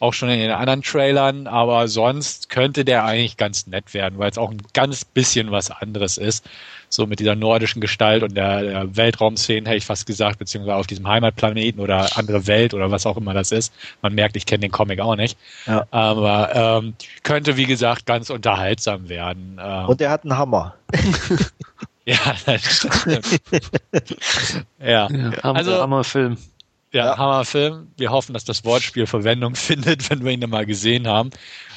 auch 0.06 0.14
schon 0.14 0.30
in 0.30 0.40
den 0.40 0.52
anderen 0.52 0.84
Trailern, 0.84 1.48
aber 1.48 1.88
sonst 1.88 2.50
könnte 2.50 2.86
der 2.86 3.04
eigentlich 3.04 3.38
ganz 3.38 3.68
nett 3.68 3.94
werden, 3.94 4.20
weil 4.20 4.30
es 4.30 4.38
auch 4.38 4.52
ein 4.52 4.62
ganz 4.74 5.04
bisschen 5.04 5.52
was 5.52 5.72
anderes 5.72 6.18
ist. 6.18 6.48
So 6.88 7.08
mit 7.08 7.20
dieser 7.20 7.36
nordischen 7.36 7.82
Gestalt 7.82 8.22
und 8.22 8.38
der, 8.38 8.62
der 8.62 8.96
Weltraumszene, 8.96 9.68
hätte 9.68 9.78
ich 9.78 9.86
fast 9.86 10.06
gesagt, 10.06 10.38
beziehungsweise 10.38 10.78
auf 10.78 10.88
diesem 10.88 11.08
Heimatplaneten 11.08 11.82
oder 11.82 12.16
andere 12.18 12.46
Welt 12.48 12.74
oder 12.74 12.92
was 12.92 13.06
auch 13.06 13.18
immer 13.18 13.34
das 13.34 13.52
ist. 13.52 13.74
Man 14.02 14.14
merkt, 14.14 14.38
ich 14.38 14.46
kenne 14.46 14.62
den 14.62 14.72
Comic 14.72 15.00
auch 15.00 15.16
nicht. 15.16 15.38
Ja. 15.66 15.88
Aber 15.90 16.84
ähm, 16.84 16.94
könnte, 17.24 17.58
wie 17.58 17.66
gesagt, 17.66 18.06
ganz 18.06 18.30
unterhaltsam 18.30 19.10
werden. 19.10 19.60
Ähm, 19.62 19.86
und 19.88 20.00
er 20.00 20.12
hat 20.12 20.24
einen 20.24 20.38
Hammer. 20.38 20.76
ja, 22.06 22.18
das 22.46 22.64
stimmt. 22.64 23.42
ja. 24.80 25.10
ja 25.10 25.32
also, 25.42 25.82
Hammerfilm. 25.82 26.38
Ja, 26.96 27.08
ja, 27.08 27.18
Hammerfilm. 27.18 27.92
Wir 27.98 28.10
hoffen, 28.10 28.32
dass 28.32 28.46
das 28.46 28.64
Wortspiel 28.64 29.06
Verwendung 29.06 29.56
findet, 29.56 30.10
wenn 30.10 30.24
wir 30.24 30.32
ihn 30.32 30.50
mal 30.50 30.66
gesehen 30.66 31.08
haben. 31.08 31.30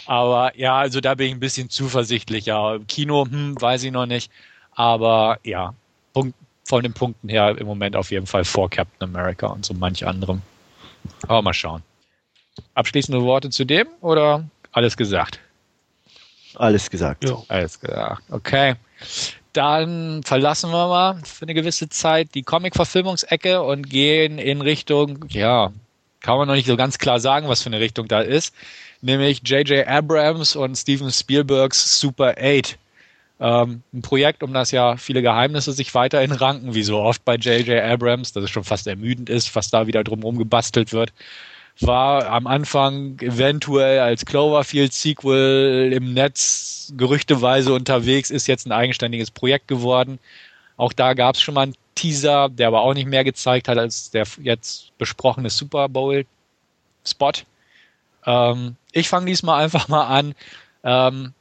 Aber 0.07 0.57
ja, 0.57 0.79
also 0.79 1.01
da 1.01 1.17
bin 1.17 1.27
ich 1.27 1.33
ein 1.33 1.41
bisschen 1.41 1.71
zuversichtlicher. 1.71 2.77
Im 2.77 2.87
Kino, 2.87 3.27
hm, 3.29 3.61
weiß 3.61 3.83
ich 3.83 3.91
noch 3.91 4.07
nicht. 4.07 4.31
Aber 4.77 5.41
ja, 5.43 5.75
Punkt, 6.15 6.37
von 6.63 6.85
den 6.85 6.93
Punkten 6.93 7.29
her 7.29 7.57
im 7.59 7.67
Moment 7.67 7.97
auf 7.97 8.13
jeden 8.13 8.29
Fall 8.29 8.45
vor 8.45 8.71
Captain 8.71 9.09
America 9.09 9.49
und 9.49 9.67
so 9.67 9.75
manch 9.75 10.07
anderem. 10.07 10.41
Aber 11.27 11.43
mal 11.43 11.53
schauen. 11.53 11.83
Abschließende 12.75 13.21
Worte 13.23 13.51
zu 13.51 13.65
dem 13.65 13.89
oder 14.01 14.45
alles 14.71 14.97
gesagt? 14.97 15.41
Alles 16.55 16.89
gesagt. 16.91 17.29
Ja. 17.29 17.43
Alles 17.49 17.81
gesagt. 17.81 18.23
Okay. 18.31 18.77
Dann 19.59 20.23
verlassen 20.23 20.71
wir 20.71 20.87
mal 20.87 21.21
für 21.25 21.43
eine 21.43 21.53
gewisse 21.53 21.89
Zeit 21.89 22.37
die 22.37 22.45
Comic-Verfilmungsecke 22.45 23.61
und 23.61 23.91
gehen 23.91 24.39
in 24.39 24.61
Richtung, 24.61 25.25
ja, 25.31 25.73
kann 26.21 26.39
man 26.39 26.47
noch 26.47 26.55
nicht 26.55 26.69
so 26.69 26.77
ganz 26.77 26.99
klar 26.99 27.19
sagen, 27.19 27.49
was 27.49 27.63
für 27.65 27.71
eine 27.71 27.81
Richtung 27.81 28.07
da 28.07 28.21
ist, 28.21 28.55
nämlich 29.01 29.41
J.J. 29.45 29.85
Abrams 29.89 30.55
und 30.55 30.77
Steven 30.77 31.11
Spielbergs 31.11 31.99
Super 31.99 32.37
8. 32.41 32.79
Ähm, 33.41 33.83
ein 33.93 34.03
Projekt, 34.03 34.45
um 34.45 34.53
das 34.53 34.71
ja 34.71 34.97
viele 34.97 35.23
Geheimnisse 35.23 35.73
sich 35.73 35.93
weiterhin 35.93 36.31
ranken, 36.31 36.77
wie 36.77 36.85
so 36.85 37.01
oft 37.01 37.25
bei 37.25 37.35
J.J. 37.35 37.83
Abrams, 37.83 38.33
dass 38.33 38.45
es 38.45 38.51
schon 38.51 38.63
fast 38.63 38.87
ermüdend 38.87 39.29
ist, 39.29 39.57
was 39.57 39.71
da 39.71 39.89
wieder 39.89 40.05
drumherum 40.05 40.39
gebastelt 40.39 40.93
wird 40.93 41.13
war 41.81 42.27
am 42.27 42.47
Anfang 42.47 43.19
eventuell 43.21 44.01
als 44.01 44.27
Cloverfield-Sequel 44.27 45.93
im 45.93 46.13
Netz 46.13 46.93
gerüchteweise 46.97 47.73
unterwegs, 47.73 48.31
ist 48.31 48.49
jetzt 48.49 48.67
ein 48.67 48.73
eigenständiges 48.73 49.31
Projekt 49.31 49.69
geworden. 49.69 50.19
Auch 50.77 50.93
da 50.93 51.15
gab 51.15 51.35
es 51.35 51.43
schon 51.43 51.55
mal 51.55 51.63
einen 51.63 51.75
Teaser, 51.95 52.49
der 52.49 52.69
aber 52.69 52.81
auch 52.83 52.95
nicht 52.95 53.09
mehr 53.09 53.25
gezeigt 53.25 53.69
hat 53.69 53.79
als 53.79 54.11
der 54.11 54.27
jetzt 54.43 54.97
besprochene 54.99 55.51
Super 55.51 55.89
Bowl-Spot. 55.89 57.33
Ähm, 58.27 58.77
ich 58.93 59.09
fange 59.09 59.27
diesmal 59.27 59.63
einfach 59.65 59.89
mal 59.89 60.07
an. 60.07 60.35
Ähm, 60.85 61.35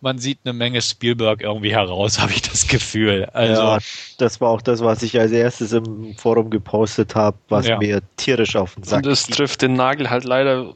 man 0.00 0.18
sieht 0.18 0.38
eine 0.44 0.52
Menge 0.52 0.80
Spielberg 0.82 1.42
irgendwie 1.42 1.72
heraus, 1.72 2.18
habe 2.20 2.32
ich 2.32 2.42
das 2.42 2.66
Gefühl. 2.66 3.26
Also, 3.32 3.62
ja, 3.62 3.78
das 4.18 4.40
war 4.40 4.50
auch 4.50 4.62
das, 4.62 4.80
was 4.80 5.02
ich 5.02 5.18
als 5.18 5.32
erstes 5.32 5.72
im 5.72 6.14
Forum 6.16 6.50
gepostet 6.50 7.14
habe, 7.14 7.36
was 7.48 7.66
ja. 7.66 7.78
mir 7.78 8.00
tierisch 8.16 8.56
auf 8.56 8.74
den 8.74 8.84
Sack 8.84 9.04
Und 9.04 9.10
es 9.10 9.26
trifft 9.26 9.62
den 9.62 9.74
Nagel 9.74 10.10
halt 10.10 10.24
leider 10.24 10.74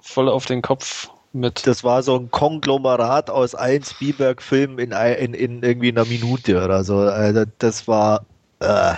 voll 0.00 0.28
auf 0.28 0.46
den 0.46 0.62
Kopf 0.62 1.08
mit. 1.32 1.66
Das 1.66 1.84
war 1.84 2.02
so 2.02 2.16
ein 2.18 2.30
Konglomerat 2.30 3.30
aus 3.30 3.54
allen 3.54 3.82
Spielberg-Filmen 3.82 4.78
in, 4.78 4.92
in, 4.92 5.34
in 5.34 5.62
irgendwie 5.62 5.90
einer 5.90 6.04
Minute 6.04 6.64
oder 6.64 6.84
so. 6.84 6.98
Also 6.98 7.44
das 7.58 7.86
war. 7.86 8.24
Äh. 8.60 8.94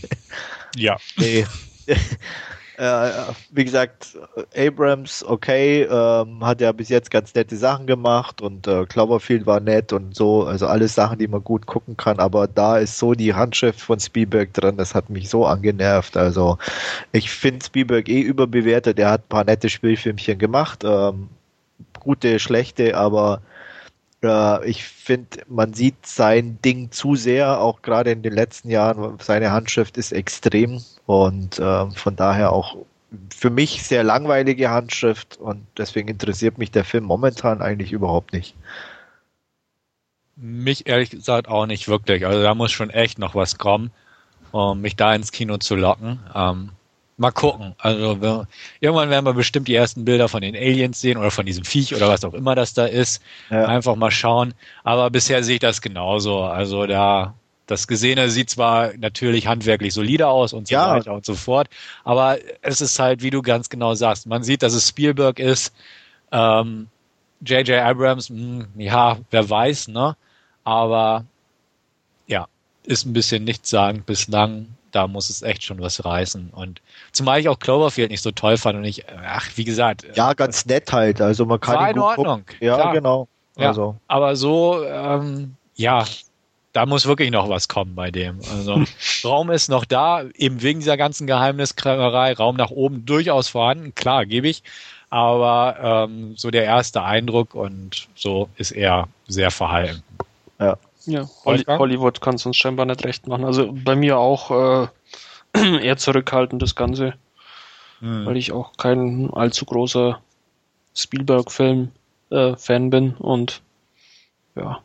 ja. 0.76 0.96
Nee. 1.16 1.46
äh, 2.82 3.32
wie 3.52 3.64
gesagt, 3.64 4.18
Abrams, 4.56 5.24
okay, 5.24 5.82
ähm, 5.82 6.44
hat 6.44 6.60
ja 6.60 6.72
bis 6.72 6.88
jetzt 6.88 7.12
ganz 7.12 7.32
nette 7.32 7.56
Sachen 7.56 7.86
gemacht 7.86 8.40
und 8.42 8.66
äh, 8.66 8.86
Cloverfield 8.86 9.46
war 9.46 9.60
nett 9.60 9.92
und 9.92 10.16
so, 10.16 10.44
also 10.44 10.66
alles 10.66 10.96
Sachen, 10.96 11.20
die 11.20 11.28
man 11.28 11.44
gut 11.44 11.66
gucken 11.66 11.96
kann, 11.96 12.18
aber 12.18 12.48
da 12.48 12.78
ist 12.78 12.98
so 12.98 13.14
die 13.14 13.34
Handschrift 13.34 13.80
von 13.80 14.00
Spielberg 14.00 14.52
drin, 14.54 14.76
das 14.78 14.96
hat 14.96 15.10
mich 15.10 15.28
so 15.30 15.46
angenervt. 15.46 16.16
Also 16.16 16.58
ich 17.12 17.30
finde 17.30 17.64
Spielberg 17.64 18.08
eh 18.08 18.20
überbewertet, 18.20 18.98
er 18.98 19.12
hat 19.12 19.20
ein 19.22 19.28
paar 19.28 19.44
nette 19.44 19.68
Spielfilmchen 19.68 20.38
gemacht, 20.38 20.82
ähm, 20.82 21.28
gute, 22.00 22.40
schlechte, 22.40 22.96
aber 22.96 23.42
äh, 24.22 24.68
ich 24.68 24.84
finde, 24.84 25.38
man 25.48 25.74
sieht 25.74 26.06
sein 26.06 26.58
Ding 26.64 26.90
zu 26.90 27.14
sehr, 27.16 27.60
auch 27.60 27.82
gerade 27.82 28.10
in 28.12 28.22
den 28.22 28.32
letzten 28.32 28.70
Jahren. 28.70 29.18
Seine 29.20 29.52
Handschrift 29.52 29.96
ist 29.96 30.12
extrem 30.12 30.82
und 31.06 31.58
äh, 31.58 31.90
von 31.90 32.16
daher 32.16 32.52
auch 32.52 32.76
für 33.34 33.50
mich 33.50 33.82
sehr 33.82 34.02
langweilige 34.04 34.70
Handschrift 34.70 35.36
und 35.38 35.66
deswegen 35.76 36.08
interessiert 36.08 36.58
mich 36.58 36.70
der 36.70 36.84
Film 36.84 37.04
momentan 37.04 37.60
eigentlich 37.60 37.92
überhaupt 37.92 38.32
nicht. 38.32 38.54
Mich 40.36 40.86
ehrlich 40.86 41.10
gesagt 41.10 41.46
auch 41.48 41.66
nicht 41.66 41.88
wirklich. 41.88 42.26
Also 42.26 42.42
da 42.42 42.54
muss 42.54 42.72
schon 42.72 42.90
echt 42.90 43.18
noch 43.18 43.34
was 43.34 43.58
kommen, 43.58 43.90
um 44.50 44.80
mich 44.80 44.96
da 44.96 45.14
ins 45.14 45.30
Kino 45.30 45.58
zu 45.58 45.76
locken. 45.76 46.20
Ähm, 46.34 46.70
mal 47.16 47.30
gucken. 47.30 47.74
Also 47.78 48.20
wir, 48.20 48.46
irgendwann 48.80 49.10
werden 49.10 49.26
wir 49.26 49.34
bestimmt 49.34 49.68
die 49.68 49.74
ersten 49.74 50.04
Bilder 50.04 50.28
von 50.28 50.40
den 50.40 50.56
Aliens 50.56 51.00
sehen 51.00 51.18
oder 51.18 51.30
von 51.30 51.46
diesem 51.46 51.64
Viech 51.64 51.94
oder 51.94 52.08
was 52.08 52.24
auch 52.24 52.34
immer 52.34 52.54
das 52.54 52.74
da 52.74 52.86
ist. 52.86 53.22
Ja. 53.50 53.66
Einfach 53.66 53.96
mal 53.96 54.10
schauen. 54.10 54.54
Aber 54.84 55.10
bisher 55.10 55.42
sehe 55.44 55.54
ich 55.54 55.60
das 55.60 55.80
genauso. 55.80 56.42
Also 56.42 56.86
da 56.86 57.34
das 57.66 57.86
Gesehene 57.86 58.28
sieht 58.28 58.50
zwar 58.50 58.92
natürlich 58.98 59.46
handwerklich 59.46 59.94
solide 59.94 60.28
aus 60.28 60.52
und 60.52 60.68
so 60.68 60.74
ja. 60.74 60.90
weiter 60.90 61.14
und 61.14 61.24
so 61.24 61.34
fort, 61.34 61.68
aber 62.04 62.38
es 62.60 62.80
ist 62.80 62.98
halt, 62.98 63.22
wie 63.22 63.30
du 63.30 63.40
ganz 63.40 63.68
genau 63.68 63.94
sagst, 63.94 64.26
man 64.26 64.42
sieht, 64.42 64.62
dass 64.62 64.74
es 64.74 64.88
Spielberg 64.88 65.38
ist. 65.38 65.72
Ähm, 66.32 66.88
J.J. 67.40 67.80
Abrams, 67.80 68.30
mh, 68.30 68.66
hm, 68.74 68.80
ja, 68.80 69.18
wer 69.30 69.48
weiß, 69.48 69.88
ne? 69.88 70.16
Aber 70.64 71.24
ja, 72.26 72.46
ist 72.84 73.06
ein 73.06 73.12
bisschen 73.12 73.44
nichtssagend 73.44 74.06
bislang 74.06 74.66
da 74.92 75.06
muss 75.06 75.30
es 75.30 75.42
echt 75.42 75.64
schon 75.64 75.80
was 75.80 76.04
reißen. 76.04 76.50
Und 76.50 76.80
zumal 77.12 77.40
ich 77.40 77.48
auch 77.48 77.58
Cloverfield 77.58 78.10
nicht 78.10 78.22
so 78.22 78.30
toll 78.30 78.56
fand 78.56 78.78
und 78.78 78.84
ich, 78.84 79.04
ach, 79.26 79.48
wie 79.56 79.64
gesagt. 79.64 80.06
Ja, 80.14 80.34
ganz 80.34 80.66
nett 80.66 80.92
halt. 80.92 81.20
Also 81.20 81.44
man 81.46 81.60
kann. 81.60 81.76
War 81.76 81.90
in 81.90 81.98
Ordnung. 81.98 82.46
Gucken. 82.46 82.56
Ja, 82.60 82.76
klar. 82.76 82.92
genau. 82.92 83.28
Also. 83.56 83.96
Ja, 83.98 84.00
aber 84.08 84.36
so, 84.36 84.84
ähm, 84.84 85.56
ja, 85.74 86.04
da 86.72 86.86
muss 86.86 87.06
wirklich 87.06 87.30
noch 87.30 87.48
was 87.48 87.68
kommen 87.68 87.94
bei 87.94 88.10
dem. 88.10 88.40
Also 88.50 88.82
Raum 89.24 89.50
ist 89.50 89.68
noch 89.68 89.84
da, 89.84 90.24
eben 90.34 90.62
wegen 90.62 90.80
dieser 90.80 90.96
ganzen 90.96 91.26
Geheimniskrämerei, 91.26 92.32
Raum 92.32 92.56
nach 92.56 92.70
oben 92.70 93.04
durchaus 93.04 93.48
vorhanden, 93.48 93.94
klar, 93.94 94.26
gebe 94.26 94.48
ich. 94.48 94.62
Aber 95.10 96.06
ähm, 96.08 96.34
so 96.36 96.50
der 96.50 96.64
erste 96.64 97.02
Eindruck 97.02 97.54
und 97.54 98.08
so 98.14 98.48
ist 98.56 98.70
er 98.70 99.08
sehr 99.28 99.50
verhalten. 99.50 100.02
Ja. 100.58 100.78
Ja, 101.06 101.28
Hollywood 101.44 102.20
kann 102.20 102.36
es 102.36 102.46
uns 102.46 102.56
scheinbar 102.56 102.86
nicht 102.86 103.04
recht 103.04 103.26
machen. 103.26 103.44
Also 103.44 103.72
bei 103.72 103.96
mir 103.96 104.18
auch 104.18 104.50
äh, 104.50 104.88
eher 105.84 105.96
zurückhaltend 105.96 106.62
das 106.62 106.74
Ganze, 106.74 107.14
hm. 108.00 108.26
weil 108.26 108.36
ich 108.36 108.52
auch 108.52 108.76
kein 108.76 109.30
allzu 109.32 109.64
großer 109.64 110.20
Spielberg-Film-Fan 110.94 112.86
äh, 112.86 112.88
bin 112.88 113.14
und 113.14 113.62
ja, 114.54 114.80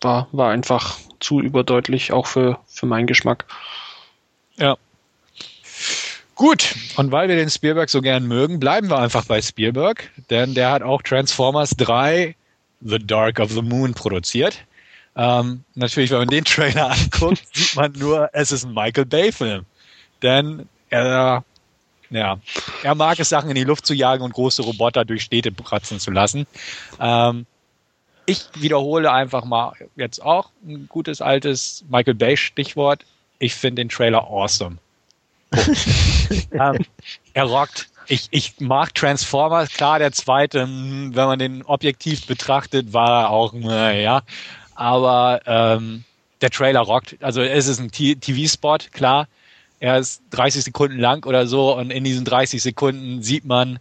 war, 0.00 0.28
war 0.32 0.50
einfach 0.50 0.96
zu 1.20 1.40
überdeutlich, 1.40 2.12
auch 2.12 2.26
für, 2.26 2.58
für 2.66 2.86
meinen 2.86 3.06
Geschmack. 3.06 3.44
Ja. 4.56 4.76
Gut, 6.34 6.76
und 6.96 7.10
weil 7.10 7.28
wir 7.28 7.34
den 7.34 7.50
Spielberg 7.50 7.90
so 7.90 8.00
gern 8.00 8.26
mögen, 8.26 8.60
bleiben 8.60 8.88
wir 8.90 8.98
einfach 8.98 9.24
bei 9.24 9.42
Spielberg, 9.42 10.10
denn 10.30 10.54
der 10.54 10.70
hat 10.70 10.82
auch 10.82 11.02
Transformers 11.02 11.70
3 11.70 12.36
The 12.80 12.98
Dark 12.98 13.40
of 13.40 13.50
the 13.50 13.62
Moon 13.62 13.92
produziert. 13.92 14.64
Ähm, 15.18 15.64
natürlich, 15.74 16.10
wenn 16.10 16.18
man 16.18 16.28
den 16.28 16.44
Trailer 16.44 16.90
anguckt, 16.92 17.42
sieht 17.52 17.74
man 17.74 17.92
nur, 17.92 18.30
es 18.32 18.52
ist 18.52 18.64
ein 18.64 18.72
Michael 18.72 19.04
Bay-Film. 19.04 19.66
Denn 20.22 20.68
er, 20.90 21.44
ja, 22.10 22.38
er 22.84 22.94
mag 22.94 23.18
es, 23.18 23.28
Sachen 23.28 23.50
in 23.50 23.56
die 23.56 23.64
Luft 23.64 23.84
zu 23.84 23.94
jagen 23.94 24.22
und 24.22 24.32
große 24.32 24.62
Roboter 24.62 25.04
durch 25.04 25.24
Städte 25.24 25.50
pratzen 25.50 25.98
zu 25.98 26.12
lassen. 26.12 26.46
Ähm, 27.00 27.46
ich 28.26 28.46
wiederhole 28.54 29.10
einfach 29.10 29.44
mal 29.44 29.72
jetzt 29.96 30.22
auch 30.22 30.50
ein 30.64 30.86
gutes 30.88 31.20
altes 31.20 31.84
Michael 31.88 32.14
Bay-Stichwort. 32.14 33.04
Ich 33.40 33.54
finde 33.54 33.82
den 33.82 33.88
Trailer 33.88 34.24
awesome. 34.24 34.78
ähm, 36.52 36.84
er 37.32 37.44
rockt. 37.44 37.88
Ich, 38.06 38.28
ich 38.30 38.54
mag 38.60 38.94
Transformers. 38.94 39.70
Klar, 39.70 39.98
der 39.98 40.12
zweite, 40.12 40.62
hm, 40.62 41.14
wenn 41.14 41.26
man 41.26 41.38
den 41.38 41.62
objektiv 41.62 42.26
betrachtet, 42.26 42.92
war 42.92 43.24
er 43.24 43.30
auch, 43.30 43.54
ja, 43.54 44.22
aber 44.78 45.40
ähm, 45.44 46.04
der 46.40 46.50
Trailer 46.50 46.80
rockt. 46.80 47.16
Also 47.20 47.42
es 47.42 47.66
ist 47.66 47.80
ein 47.80 47.90
TV-Spot, 47.90 48.78
klar. 48.92 49.26
Er 49.80 49.98
ist 49.98 50.22
30 50.30 50.64
Sekunden 50.64 50.98
lang 50.98 51.26
oder 51.26 51.48
so 51.48 51.76
und 51.76 51.90
in 51.90 52.04
diesen 52.04 52.24
30 52.24 52.62
Sekunden 52.62 53.22
sieht 53.22 53.44
man 53.44 53.80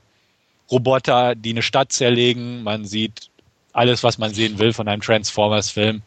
Roboter, 0.72 1.36
die 1.36 1.52
eine 1.52 1.62
Stadt 1.62 1.92
zerlegen. 1.92 2.64
Man 2.64 2.86
sieht 2.86 3.30
alles, 3.74 4.04
was 4.04 4.18
man 4.18 4.34
sehen 4.34 4.58
will 4.58 4.74
von 4.74 4.88
einem 4.88 5.02
Transformers-Film. 5.02 6.02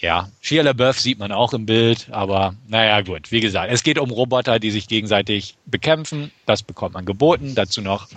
Ja, 0.00 0.28
Shia 0.40 0.64
LaBeouf 0.64 0.98
sieht 0.98 1.18
man 1.20 1.30
auch 1.30 1.52
im 1.52 1.66
Bild, 1.66 2.08
aber 2.10 2.54
naja, 2.66 3.02
gut. 3.02 3.30
Wie 3.30 3.40
gesagt, 3.40 3.70
es 3.72 3.84
geht 3.84 3.98
um 3.98 4.10
Roboter, 4.10 4.58
die 4.58 4.72
sich 4.72 4.88
gegenseitig 4.88 5.54
bekämpfen. 5.66 6.32
Das 6.46 6.64
bekommt 6.64 6.94
man 6.94 7.06
geboten. 7.06 7.54
Dazu 7.54 7.80
noch 7.80 8.08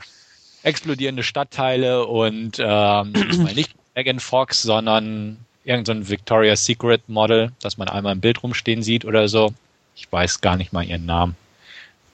explodierende 0.63 1.21
Stadtteile 1.21 2.07
und 2.07 2.57
ähm, 2.59 3.11
nicht 3.53 3.75
Megan 3.95 4.19
Fox, 4.19 4.63
sondern 4.63 5.37
irgendein 5.63 6.03
so 6.03 6.09
Victoria's 6.09 6.65
Secret 6.65 7.07
Model, 7.07 7.51
das 7.61 7.77
man 7.77 7.87
einmal 7.87 8.13
im 8.13 8.21
Bild 8.21 8.43
rumstehen 8.43 8.83
sieht 8.83 9.05
oder 9.05 9.27
so. 9.27 9.53
Ich 9.95 10.11
weiß 10.11 10.41
gar 10.41 10.57
nicht 10.57 10.73
mal 10.73 10.83
ihren 10.83 11.05
Namen. 11.05 11.35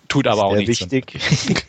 Tut 0.09 0.27
aber 0.27 0.45
auch 0.45 0.55
nicht. 0.55 0.67
wichtig. 0.67 1.13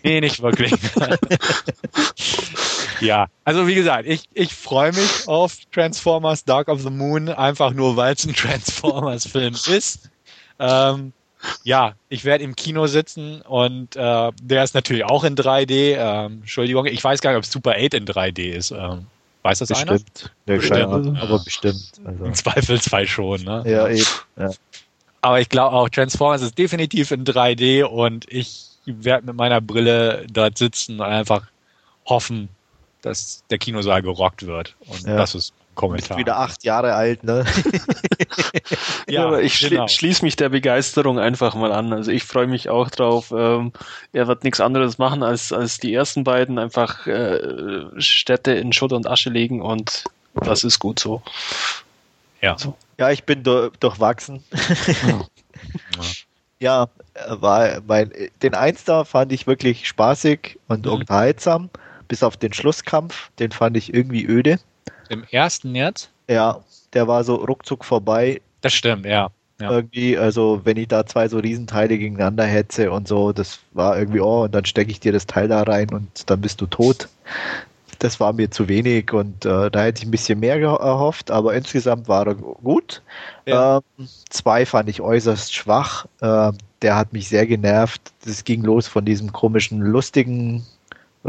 Nee, 0.03 0.23
nicht 0.23 0.41
wirklich. 0.41 0.73
ja, 3.01 3.27
also 3.45 3.69
wie 3.69 3.75
gesagt, 3.75 4.09
ich, 4.09 4.23
ich 4.33 4.55
freue 4.55 4.93
mich 4.93 5.29
auf 5.29 5.59
Transformers 5.73 6.45
Dark 6.45 6.69
of 6.69 6.81
the 6.81 6.91
Moon, 6.91 7.29
einfach 7.29 7.73
nur 7.73 7.97
weil 7.97 8.15
es 8.15 8.25
ein 8.25 8.35
Transformers-Film 8.35 9.55
ist. 9.55 10.09
Ähm, 10.59 11.13
ja, 11.65 11.95
ich 12.09 12.25
werde 12.25 12.45
im 12.45 12.57
Kino 12.57 12.87
sitzen 12.87 13.43
und 13.43 13.95
äh, 13.97 14.31
der 14.43 14.65
ist 14.65 14.75
natürlich 14.75 15.05
auch 15.05 15.25
in 15.25 15.37
3D. 15.37 15.97
Ähm, 15.99 16.39
Entschuldigung, 16.41 16.87
ich 16.87 17.05
weiß 17.05 17.21
gar 17.21 17.31
nicht, 17.31 17.39
ob 17.39 17.45
Super 17.45 17.73
8 17.73 17.95
in 17.95 18.07
3D 18.07 18.53
ist. 18.53 18.71
Ähm, 18.71 19.07
Weiß 19.43 19.59
das 19.61 19.69
bestimmt. 19.69 19.91
einer? 20.47 20.55
Ja, 20.55 20.57
bestimmt. 20.57 21.21
aber 21.23 21.39
bestimmt. 21.39 21.93
Also. 22.05 22.25
Im 22.25 22.35
Zweifelsfall 22.35 23.07
schon, 23.07 23.43
ne? 23.43 23.63
Ja, 23.67 23.89
eben. 23.89 24.05
Ja. 24.37 24.51
Aber 25.23 25.41
ich 25.41 25.49
glaube 25.49 25.75
auch, 25.77 25.89
Transformers 25.89 26.43
ist 26.43 26.59
definitiv 26.59 27.11
in 27.11 27.25
3D 27.25 27.85
und 27.85 28.31
ich 28.31 28.67
werde 28.87 29.27
mit 29.27 29.37
meiner 29.37 29.61
Brille 29.61 30.27
dort 30.33 30.59
sitzen 30.59 30.97
und 31.01 31.07
einfach 31.07 31.47
hoffen, 32.07 32.49
dass 33.03 33.45
der 33.51 33.59
Kinosaal 33.59 34.03
gerockt 34.03 34.47
wird. 34.47 34.75
Und 34.87 35.03
Ja. 35.07 35.17
das 35.17 35.35
ist 35.35 35.53
Kommentar. 35.81 36.19
Wieder 36.19 36.39
acht 36.39 36.63
Jahre 36.63 36.95
alt, 36.95 37.25
ne? 37.25 37.45
Ja, 39.09 39.27
aber 39.27 39.43
ich 39.43 39.59
genau. 39.59 39.89
schließe 39.89 40.25
mich 40.25 40.37
der 40.37 40.51
Begeisterung 40.51 41.19
einfach 41.19 41.55
mal 41.55 41.73
an. 41.73 41.93
Also 41.93 42.13
ich 42.13 42.23
freue 42.23 42.47
mich 42.47 42.69
auch 42.69 42.91
drauf. 42.91 43.33
Ähm, 43.37 43.73
er 44.13 44.29
wird 44.29 44.45
nichts 44.45 44.61
anderes 44.61 44.99
machen 44.99 45.23
als, 45.23 45.53
als 45.53 45.79
die 45.79 45.95
ersten 45.95 46.23
beiden 46.23 46.59
einfach 46.59 47.07
äh, 47.07 47.41
Städte 47.97 48.53
in 48.53 48.73
Schutt 48.73 48.93
und 48.93 49.07
Asche 49.07 49.31
legen 49.31 49.63
und 49.63 50.05
das 50.35 50.65
ist 50.65 50.79
gut 50.79 51.01
so. 51.01 51.23
Ja. 52.43 52.57
So. 52.59 52.77
Ja, 52.99 53.11
ich 53.11 53.25
bin 53.25 53.43
dur 53.43 53.73
durchwachsen. 53.81 54.45
ja, 56.61 56.89
äh, 57.15 57.37
war, 57.41 57.81
mein, 57.87 58.13
den 58.43 58.55
Einster 58.55 59.07
fand 59.07 59.33
ich 59.33 59.47
wirklich 59.47 59.89
spaßig 59.89 60.59
und 60.69 60.85
Mhm. 60.85 60.93
unterhaltsam, 60.93 61.71
bis 62.07 62.23
auf 62.23 62.37
den 62.37 62.53
Schlusskampf, 62.53 63.31
den 63.39 63.51
fand 63.51 63.77
ich 63.77 63.95
irgendwie 63.95 64.27
öde. 64.27 64.61
Im 65.09 65.25
ersten 65.31 65.75
jetzt? 65.75 66.11
Ja, 66.29 66.61
der 66.93 67.09
war 67.09 67.25
so 67.25 67.37
ruckzuck 67.37 67.85
vorbei. 67.85 68.41
Das 68.61 68.73
stimmt, 68.73 69.07
ja. 69.07 69.31
Ja. 69.61 69.71
Irgendwie, 69.71 70.17
also 70.17 70.61
wenn 70.65 70.79
ich 70.79 70.89
da 70.89 71.05
zwei 71.05 71.29
so 71.29 71.39
Riesenteile 71.39 71.99
gegeneinander 71.99 72.45
hetze 72.45 72.91
und 72.91 73.07
so, 73.07 73.33
das 73.33 73.59
war 73.73 73.99
irgendwie, 73.99 74.21
oh, 74.21 74.45
und 74.45 74.55
dann 74.55 74.65
stecke 74.65 74.91
ich 74.91 75.01
dir 75.01 75.13
das 75.13 75.27
Teil 75.27 75.49
da 75.49 75.63
rein 75.63 75.91
und 75.91 76.31
dann 76.31 76.41
bist 76.41 76.61
du 76.63 76.67
tot. 76.67 77.09
Das 77.99 78.19
war 78.21 78.33
mir 78.33 78.51
zu 78.51 78.69
wenig 78.69 79.13
und 79.13 79.45
äh, 79.45 79.71
da 79.71 79.83
hätte 79.83 80.01
ich 80.01 80.09
ein 80.09 80.11
bisschen 80.11 80.41
mehr 80.41 80.57
erhofft, 80.59 81.31
aber 81.31 81.53
insgesamt 81.53 82.09
war 82.09 82.27
er 82.27 82.35
gut. 82.35 83.03
Ja. 83.45 83.83
Ähm, 83.99 84.09
zwei 84.31 84.65
fand 84.65 84.89
ich 84.89 85.03
äußerst 85.03 85.55
schwach. 85.55 86.07
Ähm, 86.23 86.57
der 86.81 86.97
hat 86.97 87.13
mich 87.13 87.29
sehr 87.29 87.47
genervt. 87.47 88.01
Das 88.25 88.45
ging 88.45 88.63
los 88.63 88.89
von 88.89 89.05
diesem 89.05 89.31
komischen, 89.33 89.81
lustigen 89.83 90.65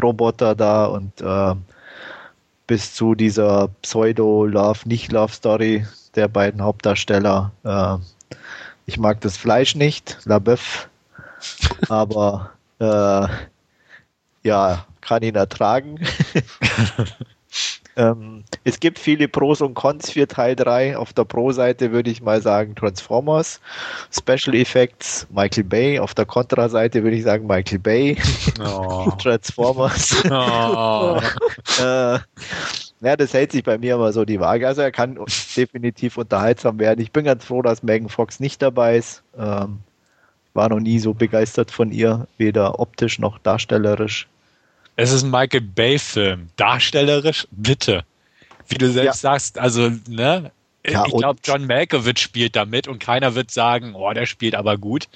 Roboter 0.02 0.56
da 0.56 0.86
und 0.86 1.12
ähm, 1.22 1.64
bis 2.72 2.94
zu 2.94 3.16
dieser 3.16 3.68
Pseudo-Love-Nicht-Love-Story 3.82 5.86
der 6.16 6.30
beiden 6.30 6.62
Hauptdarsteller. 6.62 7.52
Ähm, 7.66 8.06
ich 8.86 8.98
mag 8.98 9.20
das 9.20 9.36
Fleisch 9.36 9.76
nicht, 9.76 10.18
LaBeouf, 10.24 10.88
aber 11.90 12.52
äh, 12.80 13.28
ja, 14.48 14.86
kann 15.02 15.22
ihn 15.22 15.36
ertragen. 15.36 16.00
ähm, 17.96 18.44
es 18.64 18.80
gibt 18.80 19.00
viele 19.00 19.28
Pros 19.28 19.62
und 19.62 19.74
Cons 19.74 20.12
für 20.12 20.28
Teil 20.28 20.56
3. 20.56 20.98
Auf 20.98 21.14
der 21.14 21.26
Pro-Seite 21.26 21.92
würde 21.92 22.10
ich 22.10 22.22
mal 22.22 22.42
sagen 22.42 22.76
Transformers, 22.76 23.60
Special 24.12 24.56
Effects, 24.56 25.28
Michael 25.30 25.66
Bay. 25.66 26.00
Auf 26.00 26.14
der 26.14 26.26
Contra-Seite 26.26 27.04
würde 27.04 27.18
ich 27.18 27.24
sagen 27.24 27.48
Michael 27.48 27.80
Bay, 27.80 28.18
Oh. 28.60 29.12
Transformers. 29.22 30.24
Oh. 30.32 31.20
äh, 31.80 32.20
ja, 33.02 33.16
das 33.18 33.34
hält 33.34 33.52
sich 33.52 33.64
bei 33.64 33.78
mir 33.78 33.96
immer 33.96 34.14
so 34.14 34.26
die 34.26 34.40
Waage. 34.40 34.68
Also 34.68 34.82
er 34.82 34.92
kann 34.92 35.20
definitiv 35.56 36.18
unterhaltsam 36.18 36.80
werden. 36.80 37.02
Ich 37.02 37.12
bin 37.12 37.26
ganz 37.26 37.46
froh, 37.46 37.62
dass 37.62 37.84
Megan 37.84 38.10
Fox 38.10 38.40
nicht 38.40 38.62
dabei 38.62 38.98
ist. 38.98 39.24
Ähm, 39.38 39.80
war 40.54 40.70
noch 40.70 40.80
nie 40.80 41.00
so 41.00 41.14
begeistert 41.14 41.72
von 41.72 41.92
ihr, 41.92 42.28
weder 42.38 42.80
optisch 42.80 43.20
noch 43.20 43.40
darstellerisch. 43.40 44.28
Es 44.96 45.12
ist 45.12 45.24
ein 45.24 45.32
Michael 45.32 45.62
Bay-Film. 45.62 46.50
Darstellerisch, 46.58 47.48
bitte. 47.52 48.04
Wie 48.68 48.76
du 48.78 48.90
selbst 48.92 49.22
sagst, 49.22 49.58
also, 49.58 49.92
ne? 50.08 50.52
Ja, 50.86 51.06
ich 51.06 51.14
glaube, 51.14 51.40
John 51.44 51.68
Malkovich 51.68 52.20
spielt 52.20 52.56
damit 52.56 52.88
und 52.88 53.00
keiner 53.00 53.36
wird 53.36 53.52
sagen, 53.52 53.94
oh, 53.96 54.12
der 54.14 54.26
spielt 54.26 54.56
aber 54.56 54.78
gut. 54.78 55.08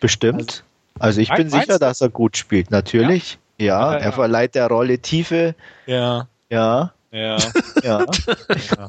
Bestimmt. 0.00 0.64
Also 0.98 1.20
ich 1.20 1.28
Mein- 1.30 1.38
bin 1.38 1.50
sicher, 1.50 1.78
dass 1.78 2.00
er 2.00 2.08
gut 2.10 2.36
spielt. 2.36 2.70
Natürlich. 2.70 3.38
Ja, 3.58 3.66
Ja, 3.66 3.92
ja. 3.92 3.98
er 3.98 4.12
verleiht 4.12 4.54
der 4.54 4.66
Rolle 4.68 4.98
Tiefe. 4.98 5.54
Ja, 5.86 6.28
Ja, 6.50 6.92
ja. 7.10 7.36
ja. 7.82 8.04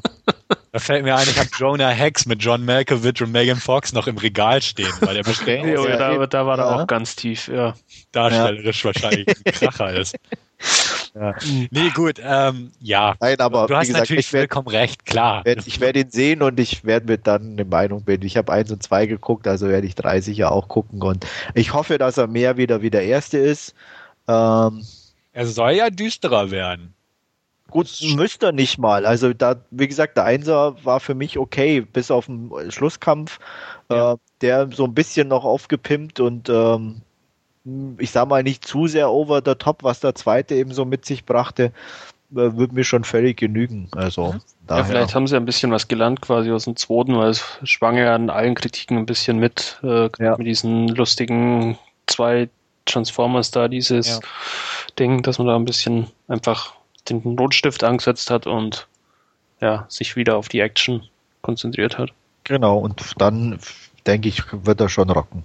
Da 0.76 0.80
fällt 0.80 1.04
mir 1.04 1.16
ein, 1.16 1.26
ich 1.26 1.38
habe 1.38 1.48
Jonah 1.56 1.88
Hex 1.88 2.26
mit 2.26 2.42
John 2.42 2.62
Malkovich 2.66 3.22
und 3.22 3.32
Megan 3.32 3.56
Fox 3.56 3.94
noch 3.94 4.06
im 4.08 4.18
Regal 4.18 4.60
stehen, 4.60 4.92
weil 5.00 5.14
der 5.14 5.22
bestimmt. 5.24 5.64
Ja, 5.64 5.88
Ja, 5.88 5.96
da, 5.96 6.26
da 6.26 6.44
war 6.46 6.58
er 6.58 6.66
Ja. 6.66 6.82
auch 6.82 6.86
ganz 6.86 7.16
tief, 7.16 7.48
ja. 7.48 7.72
darstellerisch 8.12 8.84
wahrscheinlich 8.84 9.26
ein 9.26 9.52
Kracher 9.54 9.94
ist. 9.94 10.16
Ja. 11.14 11.34
Nee, 11.70 11.88
gut, 11.94 12.20
ähm, 12.22 12.72
ja. 12.80 13.14
Nein, 13.20 13.40
aber 13.40 13.66
du 13.66 13.74
hast 13.74 13.84
wie 13.84 13.86
gesagt, 13.88 14.02
natürlich 14.10 14.26
ich 14.26 14.32
werde 14.34 14.48
vollkommen 14.52 14.68
recht, 14.68 15.06
klar. 15.06 15.42
werd, 15.46 15.66
ich 15.66 15.80
werd 15.80 15.96
ihn 15.96 16.10
sehen 16.10 16.42
und 16.42 16.60
ich 16.60 16.84
werde 16.84 17.06
mir 17.06 17.16
dann 17.16 17.52
eine 17.52 17.64
Meinung 17.64 18.04
bilden. 18.04 18.26
Ich 18.26 18.36
habe 18.36 18.52
eins 18.52 18.70
und 18.70 18.82
zwei 18.82 19.06
geguckt, 19.06 19.46
also 19.48 19.68
werde 19.68 19.86
ich 19.86 19.94
drei 19.94 20.20
sicher 20.20 20.52
auch 20.52 20.68
gucken 20.68 21.00
und 21.02 21.26
ich 21.54 21.72
hoffe, 21.72 21.96
dass 21.96 22.18
er 22.18 22.26
mehr 22.26 22.58
wieder 22.58 22.82
wie 22.82 22.90
der 22.90 23.04
erste 23.04 23.38
ist. 23.38 23.74
Ähm, 24.28 24.84
Er 25.32 25.46
soll 25.46 25.72
ja 25.72 25.88
düsterer 25.88 26.50
werden. 26.50 26.92
Gut, 27.70 27.88
müsste 28.14 28.46
er 28.46 28.52
nicht 28.52 28.78
mal. 28.78 29.06
Also 29.06 29.32
da, 29.32 29.56
wie 29.70 29.88
gesagt, 29.88 30.16
der 30.16 30.24
Einser 30.24 30.76
war 30.84 31.00
für 31.00 31.14
mich 31.14 31.38
okay, 31.38 31.80
bis 31.80 32.10
auf 32.10 32.26
den 32.26 32.50
Schlusskampf. 32.70 33.38
Ja. 33.90 34.12
Äh, 34.12 34.16
der 34.42 34.68
so 34.70 34.84
ein 34.84 34.94
bisschen 34.94 35.28
noch 35.28 35.44
aufgepimpt 35.44 36.20
und 36.20 36.48
ähm, 36.50 37.00
ich 37.98 38.10
sag 38.10 38.28
mal 38.28 38.42
nicht 38.42 38.66
zu 38.66 38.86
sehr 38.86 39.10
over 39.10 39.42
the 39.44 39.54
top, 39.54 39.82
was 39.82 40.00
der 40.00 40.14
zweite 40.14 40.54
eben 40.54 40.72
so 40.72 40.84
mit 40.84 41.04
sich 41.06 41.24
brachte, 41.24 41.64
äh, 41.64 41.72
würde 42.34 42.74
mir 42.74 42.84
schon 42.84 43.02
völlig 43.04 43.38
genügen. 43.38 43.88
Also 43.92 44.32
Ja, 44.32 44.40
daher. 44.66 44.84
vielleicht 44.84 45.14
haben 45.14 45.26
sie 45.26 45.36
ein 45.36 45.46
bisschen 45.46 45.70
was 45.72 45.88
gelernt 45.88 46.20
quasi 46.20 46.50
aus 46.52 46.64
dem 46.64 46.76
zweiten, 46.76 47.16
weil 47.16 47.30
es 47.30 47.42
schwang 47.64 47.96
ja 47.96 48.14
an 48.14 48.28
allen 48.30 48.54
Kritiken 48.54 48.98
ein 48.98 49.06
bisschen 49.06 49.38
mit, 49.38 49.80
äh, 49.82 50.10
Ja. 50.18 50.36
mit 50.36 50.46
diesen 50.46 50.88
lustigen 50.88 51.78
zwei 52.06 52.48
Transformers 52.84 53.50
da, 53.50 53.68
dieses. 53.68 54.20
Ding, 54.98 55.22
dass 55.22 55.38
man 55.38 55.48
da 55.48 55.56
ein 55.56 55.64
bisschen 55.64 56.06
einfach 56.28 56.74
den 57.10 57.22
Rotstift 57.38 57.84
angesetzt 57.84 58.30
hat 58.30 58.46
und 58.46 58.86
ja, 59.60 59.86
sich 59.88 60.16
wieder 60.16 60.36
auf 60.36 60.48
die 60.48 60.60
Action 60.60 61.02
konzentriert 61.42 61.98
hat. 61.98 62.12
Genau, 62.44 62.78
und 62.78 63.02
dann 63.18 63.58
denke 64.06 64.28
ich, 64.28 64.42
wird 64.52 64.80
er 64.80 64.88
schon 64.88 65.10
rocken. 65.10 65.44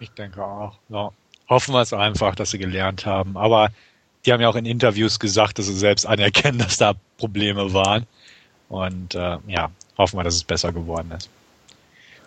Ich 0.00 0.10
denke 0.10 0.44
auch. 0.44 0.74
Ja. 0.88 1.10
Hoffen 1.48 1.74
wir 1.74 1.80
es 1.80 1.92
einfach, 1.92 2.34
dass 2.34 2.50
sie 2.50 2.58
gelernt 2.58 3.06
haben. 3.06 3.36
Aber 3.36 3.70
die 4.24 4.32
haben 4.32 4.40
ja 4.40 4.48
auch 4.48 4.56
in 4.56 4.66
Interviews 4.66 5.18
gesagt, 5.18 5.58
dass 5.58 5.66
sie 5.66 5.74
selbst 5.74 6.06
anerkennen, 6.06 6.58
dass 6.60 6.76
da 6.76 6.94
Probleme 7.18 7.72
waren. 7.72 8.06
Und 8.68 9.14
äh, 9.14 9.38
ja, 9.46 9.70
hoffen 9.96 10.18
wir, 10.18 10.24
dass 10.24 10.34
es 10.34 10.44
besser 10.44 10.72
geworden 10.72 11.12
ist. 11.16 11.30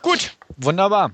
Gut, 0.01 0.35
wunderbar. 0.57 1.11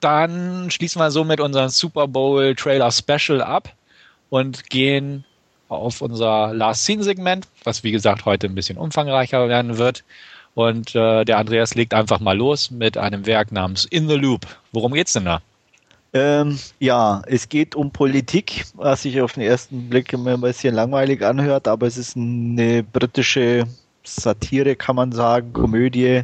Dann 0.00 0.70
schließen 0.70 1.00
wir 1.00 1.10
somit 1.10 1.40
unseren 1.40 1.70
Super 1.70 2.06
Bowl 2.06 2.54
Trailer 2.54 2.92
Special 2.92 3.40
ab 3.40 3.74
und 4.28 4.68
gehen 4.68 5.24
auf 5.74 6.00
unser 6.00 6.52
Last 6.54 6.84
Scene 6.84 7.02
Segment, 7.02 7.48
was 7.64 7.84
wie 7.84 7.92
gesagt 7.92 8.24
heute 8.24 8.46
ein 8.46 8.54
bisschen 8.54 8.78
umfangreicher 8.78 9.48
werden 9.48 9.78
wird. 9.78 10.04
Und 10.54 10.94
äh, 10.94 11.24
der 11.24 11.38
Andreas 11.38 11.74
legt 11.74 11.94
einfach 11.94 12.20
mal 12.20 12.36
los 12.36 12.70
mit 12.70 12.96
einem 12.96 13.26
Werk 13.26 13.50
namens 13.50 13.84
In 13.86 14.08
the 14.08 14.14
Loop. 14.14 14.46
Worum 14.72 14.92
geht's 14.92 15.12
denn 15.12 15.24
da? 15.24 15.40
Ähm, 16.12 16.60
ja, 16.78 17.22
es 17.26 17.48
geht 17.48 17.74
um 17.74 17.90
Politik, 17.90 18.64
was 18.74 19.02
sich 19.02 19.20
auf 19.20 19.32
den 19.32 19.42
ersten 19.42 19.88
Blick 19.90 20.12
immer 20.12 20.34
ein 20.34 20.40
bisschen 20.40 20.72
langweilig 20.72 21.24
anhört, 21.24 21.66
aber 21.66 21.88
es 21.88 21.96
ist 21.96 22.16
eine 22.16 22.84
britische 22.84 23.66
Satire, 24.04 24.76
kann 24.76 24.94
man 24.94 25.10
sagen, 25.10 25.52
Komödie, 25.52 26.22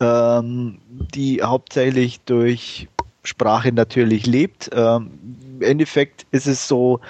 ähm, 0.00 0.78
die 1.14 1.42
hauptsächlich 1.42 2.20
durch 2.20 2.88
Sprache 3.24 3.72
natürlich 3.72 4.24
lebt. 4.24 4.70
Ähm, 4.72 5.10
Im 5.56 5.62
Endeffekt 5.62 6.24
ist 6.30 6.46
es 6.46 6.66
so, 6.66 7.00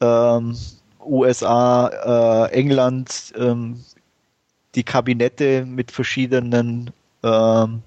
ähm, 0.00 0.56
USA, 1.04 2.48
äh, 2.48 2.52
England, 2.52 3.32
ähm, 3.36 3.84
die 4.74 4.82
Kabinette 4.82 5.64
mit 5.64 5.90
verschiedenen 5.90 6.90
ähm, 7.22 7.82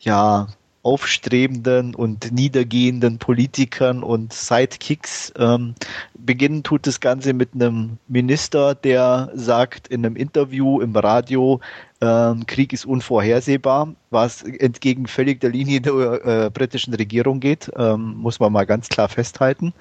ja, 0.00 0.46
aufstrebenden 0.86 1.96
und 1.96 2.30
niedergehenden 2.30 3.18
Politikern 3.18 4.04
und 4.04 4.32
Sidekicks. 4.32 5.32
Ähm, 5.36 5.74
beginnen 6.16 6.62
tut 6.62 6.86
das 6.86 7.00
Ganze 7.00 7.32
mit 7.32 7.54
einem 7.54 7.98
Minister, 8.06 8.76
der 8.76 9.32
sagt 9.34 9.88
in 9.88 10.06
einem 10.06 10.14
Interview 10.14 10.80
im 10.80 10.94
Radio, 10.94 11.58
ähm, 12.00 12.46
Krieg 12.46 12.72
ist 12.72 12.84
unvorhersehbar, 12.84 13.94
was 14.10 14.42
entgegen 14.42 15.08
völlig 15.08 15.40
der 15.40 15.50
Linie 15.50 15.80
der 15.80 16.24
äh, 16.24 16.50
britischen 16.50 16.94
Regierung 16.94 17.40
geht, 17.40 17.68
ähm, 17.74 18.14
muss 18.18 18.38
man 18.38 18.52
mal 18.52 18.64
ganz 18.64 18.88
klar 18.88 19.08
festhalten. 19.08 19.72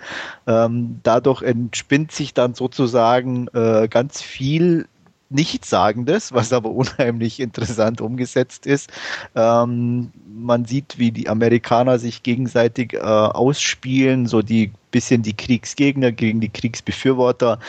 Ähm, 0.48 1.02
dadurch 1.04 1.44
entspinnt 1.44 2.14
sich 2.14 2.34
dann 2.34 2.56
sozusagen 2.56 3.48
äh, 3.50 3.88
ganz 3.90 4.24
viel 4.24 4.88
Nichtsagendes, 5.36 6.34
was 6.34 6.52
aber 6.52 6.72
unheimlich 6.72 7.40
interessant 7.40 8.02
umgesetzt 8.02 8.66
ist. 8.66 8.90
Ähm, 9.36 10.12
man 10.28 10.66
sieht, 10.66 10.98
wie 10.98 11.12
die 11.12 11.30
Amerikaner 11.30 12.00
sich 12.00 12.24
gegenseitig 12.24 12.94
äh, 12.94 13.00
ausspielen, 13.00 14.26
so 14.26 14.42
die 14.42 14.72
bisschen 14.92 15.24
die 15.24 15.36
Kriegsgegner 15.36 16.14
gegen 16.14 16.40
die 16.40 16.48
Kriegsbefürworter. 16.48 17.60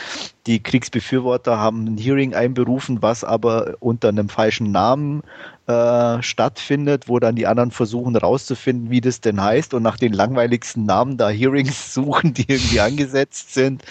Die 0.47 0.63
Kriegsbefürworter 0.63 1.59
haben 1.59 1.83
ein 1.83 1.97
Hearing 1.97 2.33
einberufen, 2.33 3.01
was 3.01 3.25
aber 3.25 3.75
unter 3.81 4.07
einem 4.07 4.29
falschen 4.29 4.71
Namen 4.71 5.23
äh, 5.67 6.23
stattfindet, 6.23 7.09
wo 7.09 7.19
dann 7.19 7.35
die 7.35 7.45
anderen 7.45 7.71
versuchen 7.71 8.15
rauszufinden, 8.15 8.89
wie 8.89 9.01
das 9.01 9.19
denn 9.21 9.41
heißt 9.41 9.73
und 9.73 9.83
nach 9.83 9.97
den 9.97 10.13
langweiligsten 10.13 10.85
Namen 10.85 11.17
da 11.17 11.29
Hearings 11.29 11.93
suchen, 11.93 12.33
die 12.33 12.45
irgendwie 12.47 12.79
angesetzt 12.79 13.53
sind. 13.53 13.83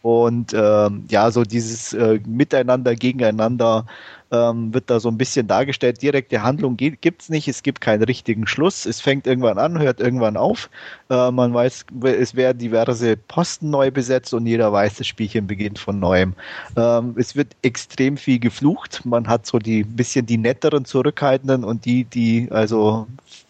Und 0.00 0.54
ähm, 0.54 1.04
ja, 1.10 1.30
so 1.30 1.42
dieses 1.42 1.92
äh, 1.92 2.20
Miteinander, 2.26 2.94
Gegeneinander 2.94 3.84
ähm, 4.30 4.74
wird 4.74 4.90
da 4.90 5.00
so 5.00 5.08
ein 5.08 5.18
bisschen 5.18 5.46
dargestellt. 5.46 6.02
Direkte 6.02 6.42
Handlung 6.42 6.76
gibt 6.76 7.22
es 7.22 7.28
nicht, 7.28 7.48
es 7.48 7.62
gibt 7.62 7.80
keinen 7.80 8.02
richtigen 8.02 8.46
Schluss. 8.46 8.86
Es 8.86 9.00
fängt 9.00 9.26
irgendwann 9.26 9.58
an, 9.58 9.78
hört 9.78 10.00
irgendwann 10.00 10.36
auf. 10.36 10.70
Äh, 11.10 11.30
man 11.30 11.54
weiß, 11.54 11.86
es 12.02 12.34
werden 12.34 12.58
diverse 12.58 13.16
Posten 13.16 13.70
neu 13.70 13.90
besetzt 13.90 14.34
und 14.34 14.46
jeder 14.46 14.72
weiß, 14.72 14.96
das 14.96 15.06
Spielchen 15.06 15.46
beginnt 15.46 15.78
von 15.78 15.98
neuem. 15.98 16.34
Ähm, 16.76 17.14
es 17.16 17.36
wird 17.36 17.56
extrem 17.62 18.16
viel 18.16 18.38
geflucht. 18.38 19.04
Man 19.04 19.28
hat 19.28 19.46
so 19.46 19.58
die 19.58 19.84
bisschen 19.84 20.26
die 20.26 20.38
netteren, 20.38 20.84
zurückhaltenden 20.84 21.64
und 21.64 21.84
die, 21.84 22.04
die 22.04 22.48
also 22.50 23.06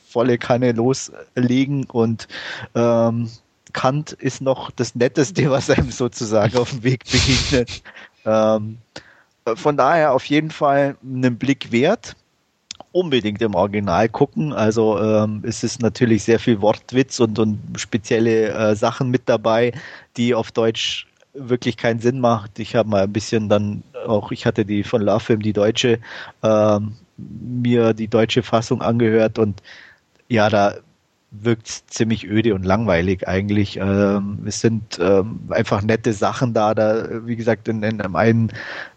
volle 0.09 0.39
Kanne 0.39 0.73
loslegen 0.73 1.85
und 1.85 2.29
ähm, 2.75 3.29
Kant 3.73 4.13
ist 4.13 4.41
noch 4.41 4.71
das 4.71 4.95
Netteste, 4.95 5.51
was 5.51 5.71
einem 5.71 5.91
sozusagen 5.91 6.57
auf 6.57 6.71
dem 6.71 6.83
Weg 6.83 7.05
begegnet. 7.05 7.83
Ähm, 8.25 8.79
von 9.57 9.77
daher 9.77 10.13
auf 10.13 10.25
jeden 10.27 10.51
Fall 10.51 10.97
einen 11.03 11.37
Blick 11.37 11.73
wert. 11.73 12.17
Unbedingt 12.93 13.43
im 13.43 13.55
Original 13.55 14.09
gucken. 14.09 14.53
Also 14.53 14.99
ähm, 14.99 15.43
es 15.47 15.63
ist 15.63 15.83
natürlich 15.83 16.25
sehr 16.25 16.39
viel 16.39 16.61
Wortwitz 16.61 17.21
und, 17.21 17.39
und 17.39 17.59
spezielle 17.77 18.49
äh, 18.49 18.75
Sachen 18.75 19.11
mit 19.11 19.23
dabei, 19.27 19.73
die 20.17 20.35
auf 20.35 20.53
Deutsch 20.53 21.07
wirklich 21.35 21.77
keinen 21.77 22.01
Sinn 22.01 22.21
macht. 22.21 22.59
Ich 22.59 22.75
habe 22.75 22.89
mal 22.89 23.05
ein 23.05 23.13
bisschen 23.13 23.49
dann 23.49 23.83
auch, 24.07 24.33
ich 24.33 24.47
hatte 24.47 24.65
die 24.65 24.83
von 24.83 25.03
Love 25.03 25.21
Film, 25.21 25.43
die 25.43 25.53
deutsche, 25.53 25.99
ähm, 26.43 26.97
mir 27.17 27.93
die 27.95 28.09
deutsche 28.09 28.43
Fassung 28.43 28.81
angehört 28.81 29.39
und 29.39 29.63
ja, 30.29 30.49
da 30.49 30.75
wirkt 31.31 31.69
ziemlich 31.69 32.27
öde 32.27 32.55
und 32.55 32.65
langweilig 32.65 33.29
eigentlich. 33.29 33.79
Ähm, 33.81 34.41
es 34.47 34.61
sind 34.61 34.99
ähm, 35.01 35.41
einfach 35.51 35.83
nette 35.83 36.13
Sachen 36.13 36.55
da. 36.55 36.75
Da, 36.75 37.27
wie 37.27 37.37
gesagt, 37.37 37.69
in, 37.69 37.83
in 37.83 38.01
einem 38.01 38.49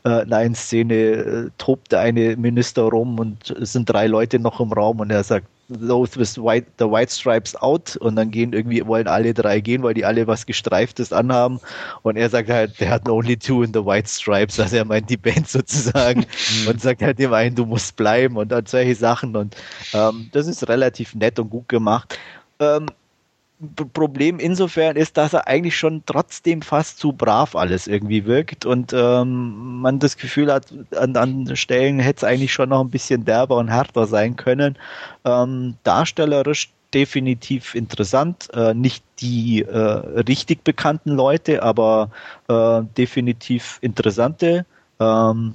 äh, 0.05 0.23
in 0.23 0.33
einer 0.33 0.55
Szene 0.55 0.95
äh, 0.95 1.49
tobt 1.57 1.93
eine 1.93 2.37
Minister 2.37 2.83
rum 2.83 3.19
und 3.19 3.51
es 3.51 3.73
sind 3.73 3.89
drei 3.89 4.07
Leute 4.07 4.39
noch 4.39 4.59
im 4.59 4.71
Raum 4.71 5.01
und 5.01 5.09
er 5.09 5.23
sagt, 5.23 5.47
those 5.79 6.17
with 6.17 6.37
white, 6.37 6.65
the 6.77 6.89
white 6.89 7.11
stripes 7.11 7.55
out 7.61 7.95
und 7.97 8.15
dann 8.15 8.31
gehen 8.31 8.53
irgendwie, 8.53 8.85
wollen 8.85 9.07
alle 9.07 9.33
drei 9.33 9.59
gehen, 9.59 9.83
weil 9.83 9.93
die 9.93 10.05
alle 10.05 10.27
was 10.27 10.45
gestreiftes 10.45 11.13
anhaben 11.13 11.59
und 12.03 12.17
er 12.17 12.29
sagt 12.29 12.49
halt, 12.49 12.77
there 12.77 12.91
are 12.91 13.11
only 13.11 13.37
two 13.37 13.63
in 13.63 13.73
the 13.73 13.85
white 13.85 14.07
stripes, 14.07 14.59
also 14.59 14.77
er 14.77 14.85
meint 14.85 15.09
die 15.09 15.17
Band 15.17 15.47
sozusagen 15.49 16.25
mhm. 16.61 16.67
und 16.67 16.81
sagt 16.81 17.01
halt 17.01 17.19
dem 17.19 17.33
einen, 17.33 17.55
du 17.55 17.65
musst 17.65 17.95
bleiben 17.95 18.37
und 18.37 18.51
dann 18.51 18.65
solche 18.65 18.95
Sachen 18.95 19.35
und 19.35 19.55
ähm, 19.93 20.29
das 20.31 20.47
ist 20.47 20.67
relativ 20.67 21.15
nett 21.15 21.39
und 21.39 21.49
gut 21.49 21.67
gemacht. 21.69 22.17
Ähm, 22.59 22.87
Problem 23.93 24.39
insofern 24.39 24.95
ist, 24.95 25.17
dass 25.17 25.33
er 25.33 25.47
eigentlich 25.47 25.77
schon 25.77 26.03
trotzdem 26.05 26.61
fast 26.61 26.97
zu 26.97 27.13
brav 27.13 27.55
alles 27.55 27.87
irgendwie 27.87 28.25
wirkt 28.25 28.65
und 28.65 28.91
ähm, 28.93 29.81
man 29.81 29.99
das 29.99 30.17
Gefühl 30.17 30.51
hat, 30.51 30.73
an, 30.95 31.15
an 31.15 31.55
Stellen 31.55 31.99
hätte 31.99 32.17
es 32.17 32.23
eigentlich 32.23 32.53
schon 32.53 32.69
noch 32.69 32.81
ein 32.81 32.89
bisschen 32.89 33.23
derber 33.23 33.57
und 33.57 33.67
härter 33.67 34.07
sein 34.07 34.35
können. 34.35 34.77
Ähm, 35.25 35.75
darstellerisch 35.83 36.71
definitiv 36.93 37.75
interessant. 37.75 38.49
Äh, 38.53 38.73
nicht 38.73 39.03
die 39.19 39.61
äh, 39.61 39.77
richtig 39.77 40.63
bekannten 40.63 41.11
Leute, 41.11 41.61
aber 41.61 42.09
äh, 42.47 42.81
definitiv 42.97 43.77
interessante. 43.81 44.65
Ähm, 44.99 45.53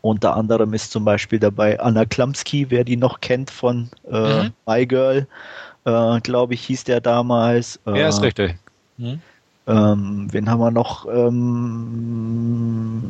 unter 0.00 0.36
anderem 0.36 0.74
ist 0.74 0.92
zum 0.92 1.04
Beispiel 1.04 1.38
dabei 1.38 1.80
Anna 1.80 2.04
Klamski, 2.04 2.70
wer 2.70 2.84
die 2.84 2.96
noch 2.96 3.20
kennt 3.20 3.50
von 3.50 3.90
äh, 4.10 4.44
mhm. 4.44 4.52
My 4.66 4.86
Girl 4.86 5.26
äh, 5.86 6.20
glaube 6.20 6.54
ich, 6.54 6.62
hieß 6.66 6.84
der 6.84 7.00
damals. 7.00 7.80
Äh, 7.86 8.00
ja, 8.00 8.08
ist 8.08 8.20
richtig. 8.22 8.56
Hm? 8.98 9.20
Ähm, 9.68 10.28
wen 10.30 10.50
haben 10.50 10.60
wir 10.60 10.70
noch? 10.70 11.06
Ähm, 11.06 13.02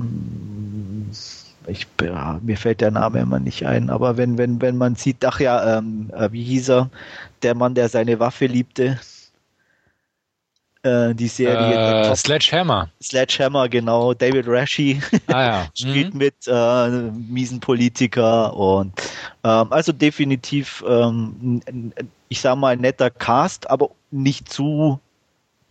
ich, 1.66 1.86
ja, 2.00 2.38
mir 2.42 2.56
fällt 2.56 2.80
der 2.80 2.92
Name 2.92 3.20
immer 3.20 3.40
nicht 3.40 3.66
ein, 3.66 3.90
aber 3.90 4.16
wenn, 4.16 4.38
wenn, 4.38 4.62
wenn 4.62 4.76
man 4.76 4.94
sieht, 4.94 5.24
ach 5.24 5.40
ja, 5.40 5.78
ähm, 5.78 6.10
äh, 6.16 6.30
wie 6.32 6.44
hieß 6.44 6.70
er? 6.70 6.90
Der 7.42 7.54
Mann, 7.54 7.74
der 7.74 7.88
seine 7.88 8.20
Waffe 8.20 8.46
liebte. 8.46 8.98
Äh, 10.86 11.14
die 11.14 11.26
Serie. 11.26 12.10
Äh, 12.10 12.16
Sledgehammer. 12.16 12.88
Sledgehammer, 13.02 13.68
genau. 13.68 14.14
David 14.14 14.46
Rashi 14.46 15.00
ah, 15.26 15.42
ja. 15.42 15.66
spielt 15.74 16.14
mhm. 16.14 16.18
mit 16.18 16.34
äh, 16.46 16.88
miesen 17.28 17.58
Politiker 17.58 18.54
und 18.56 18.92
ähm, 19.42 19.66
also 19.72 19.92
definitiv 19.92 20.84
ähm, 20.86 21.60
ich 22.28 22.40
sag 22.40 22.56
mal, 22.56 22.76
netter 22.76 23.10
Cast, 23.10 23.68
aber 23.70 23.90
nicht 24.10 24.48
zu 24.52 25.00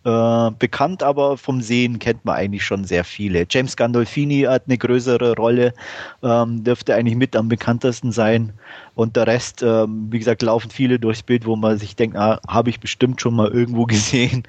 äh, 0.06 0.52
bekannt, 0.60 1.02
aber 1.02 1.36
vom 1.36 1.62
Sehen 1.62 1.98
kennt 1.98 2.24
man 2.26 2.36
eigentlich 2.36 2.64
schon 2.64 2.86
sehr 2.86 3.04
viele. 3.04 3.48
James 3.50 3.76
Gandolfini 3.76 4.42
hat 4.42 4.64
eine 4.68 4.78
größere 4.78 5.36
Rolle, 5.36 5.74
ähm, 6.22 6.64
dürfte 6.64 6.94
eigentlich 6.94 7.16
mit 7.16 7.36
am 7.36 7.50
bekanntesten 7.50 8.12
sein. 8.12 8.54
Und 8.94 9.16
der 9.16 9.26
Rest, 9.26 9.64
ähm, 9.64 10.08
wie 10.12 10.20
gesagt, 10.20 10.44
laufen 10.44 10.70
viele 10.70 11.00
durchs 11.00 11.24
Bild, 11.24 11.48
wo 11.48 11.56
man 11.56 11.80
sich 11.80 11.96
denkt, 11.96 12.16
ah, 12.18 12.40
habe 12.48 12.70
ich 12.70 12.80
bestimmt 12.80 13.20
schon 13.20 13.36
mal 13.36 13.50
irgendwo 13.50 13.86
gesehen. 13.88 14.44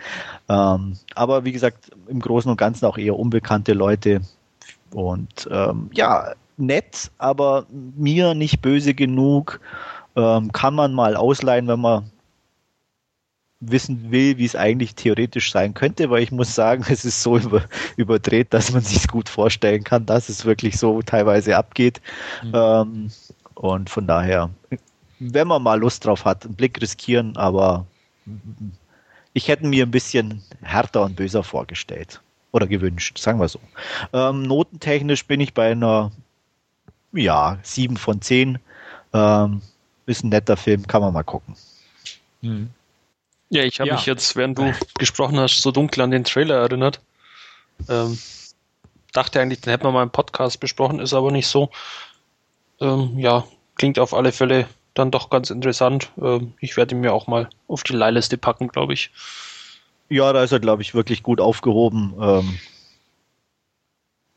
Ähm, 0.50 0.98
aber 1.14 1.46
wie 1.46 1.52
gesagt, 1.52 1.90
im 2.06 2.20
Großen 2.20 2.50
und 2.50 2.58
Ganzen 2.58 2.84
auch 2.84 2.98
eher 2.98 3.18
unbekannte 3.18 3.72
Leute. 3.72 4.20
Und 4.92 5.48
ähm, 5.50 5.88
ja, 5.94 6.32
nett, 6.58 7.10
aber 7.16 7.64
mir 7.96 8.34
nicht 8.34 8.60
böse 8.60 8.92
genug. 8.92 9.60
Ähm, 10.16 10.52
kann 10.52 10.74
man 10.74 10.92
mal 10.92 11.16
ausleihen, 11.16 11.66
wenn 11.66 11.80
man 11.80 12.10
wissen 13.60 14.10
will, 14.10 14.38
wie 14.38 14.44
es 14.44 14.56
eigentlich 14.56 14.94
theoretisch 14.94 15.50
sein 15.50 15.74
könnte, 15.74 16.10
weil 16.10 16.22
ich 16.22 16.32
muss 16.32 16.54
sagen, 16.54 16.84
es 16.90 17.04
ist 17.04 17.22
so 17.22 17.38
über, 17.38 17.64
überdreht, 17.96 18.52
dass 18.52 18.72
man 18.72 18.82
sich 18.82 19.08
gut 19.08 19.28
vorstellen 19.28 19.84
kann, 19.84 20.06
dass 20.06 20.28
es 20.28 20.44
wirklich 20.44 20.78
so 20.78 21.02
teilweise 21.02 21.56
abgeht. 21.56 22.00
Mhm. 22.42 22.52
Ähm, 22.54 23.10
und 23.54 23.88
von 23.88 24.06
daher, 24.06 24.50
wenn 25.18 25.48
man 25.48 25.62
mal 25.62 25.80
Lust 25.80 26.04
drauf 26.04 26.24
hat, 26.24 26.44
einen 26.44 26.54
Blick 26.54 26.80
riskieren, 26.80 27.36
aber 27.36 27.86
ich 29.32 29.48
hätte 29.48 29.66
mir 29.66 29.86
ein 29.86 29.90
bisschen 29.90 30.42
härter 30.62 31.02
und 31.02 31.16
böser 31.16 31.42
vorgestellt 31.42 32.20
oder 32.52 32.66
gewünscht, 32.66 33.18
sagen 33.18 33.40
wir 33.40 33.48
so. 33.48 33.60
Ähm, 34.12 34.42
notentechnisch 34.42 35.26
bin 35.26 35.40
ich 35.40 35.54
bei 35.54 35.70
einer, 35.70 36.12
ja, 37.12 37.58
7 37.62 37.96
von 37.96 38.20
10. 38.20 38.58
Ähm, 39.12 39.62
ist 40.06 40.24
ein 40.24 40.28
netter 40.28 40.56
Film, 40.56 40.86
kann 40.86 41.02
man 41.02 41.12
mal 41.12 41.22
gucken. 41.22 41.54
Mhm. 42.42 42.70
Ja, 43.48 43.62
ich 43.62 43.80
habe 43.80 43.88
ja. 43.88 43.94
mich 43.94 44.06
jetzt, 44.06 44.36
während 44.36 44.58
du 44.58 44.72
gesprochen 44.98 45.38
hast, 45.38 45.62
so 45.62 45.70
dunkel 45.70 46.02
an 46.02 46.10
den 46.10 46.24
Trailer 46.24 46.56
erinnert. 46.56 47.00
Ähm, 47.88 48.18
dachte 49.12 49.40
eigentlich, 49.40 49.60
den 49.60 49.70
hätten 49.70 49.84
wir 49.84 49.92
mal 49.92 50.02
im 50.02 50.10
Podcast 50.10 50.60
besprochen, 50.60 51.00
ist 51.00 51.14
aber 51.14 51.30
nicht 51.30 51.46
so. 51.46 51.70
Ähm, 52.80 53.18
ja, 53.18 53.44
klingt 53.76 53.98
auf 53.98 54.14
alle 54.14 54.32
Fälle 54.32 54.66
dann 54.94 55.10
doch 55.10 55.30
ganz 55.30 55.50
interessant. 55.50 56.10
Ähm, 56.20 56.54
ich 56.60 56.76
werde 56.76 56.94
ihn 56.94 57.00
mir 57.00 57.12
auch 57.12 57.26
mal 57.26 57.48
auf 57.68 57.82
die 57.82 57.92
Leihliste 57.92 58.38
packen, 58.38 58.68
glaube 58.68 58.94
ich. 58.94 59.10
Ja, 60.08 60.32
da 60.32 60.42
ist 60.42 60.52
er, 60.52 60.60
glaube 60.60 60.82
ich, 60.82 60.94
wirklich 60.94 61.22
gut 61.22 61.40
aufgehoben. 61.40 62.14
Ähm, 62.20 62.58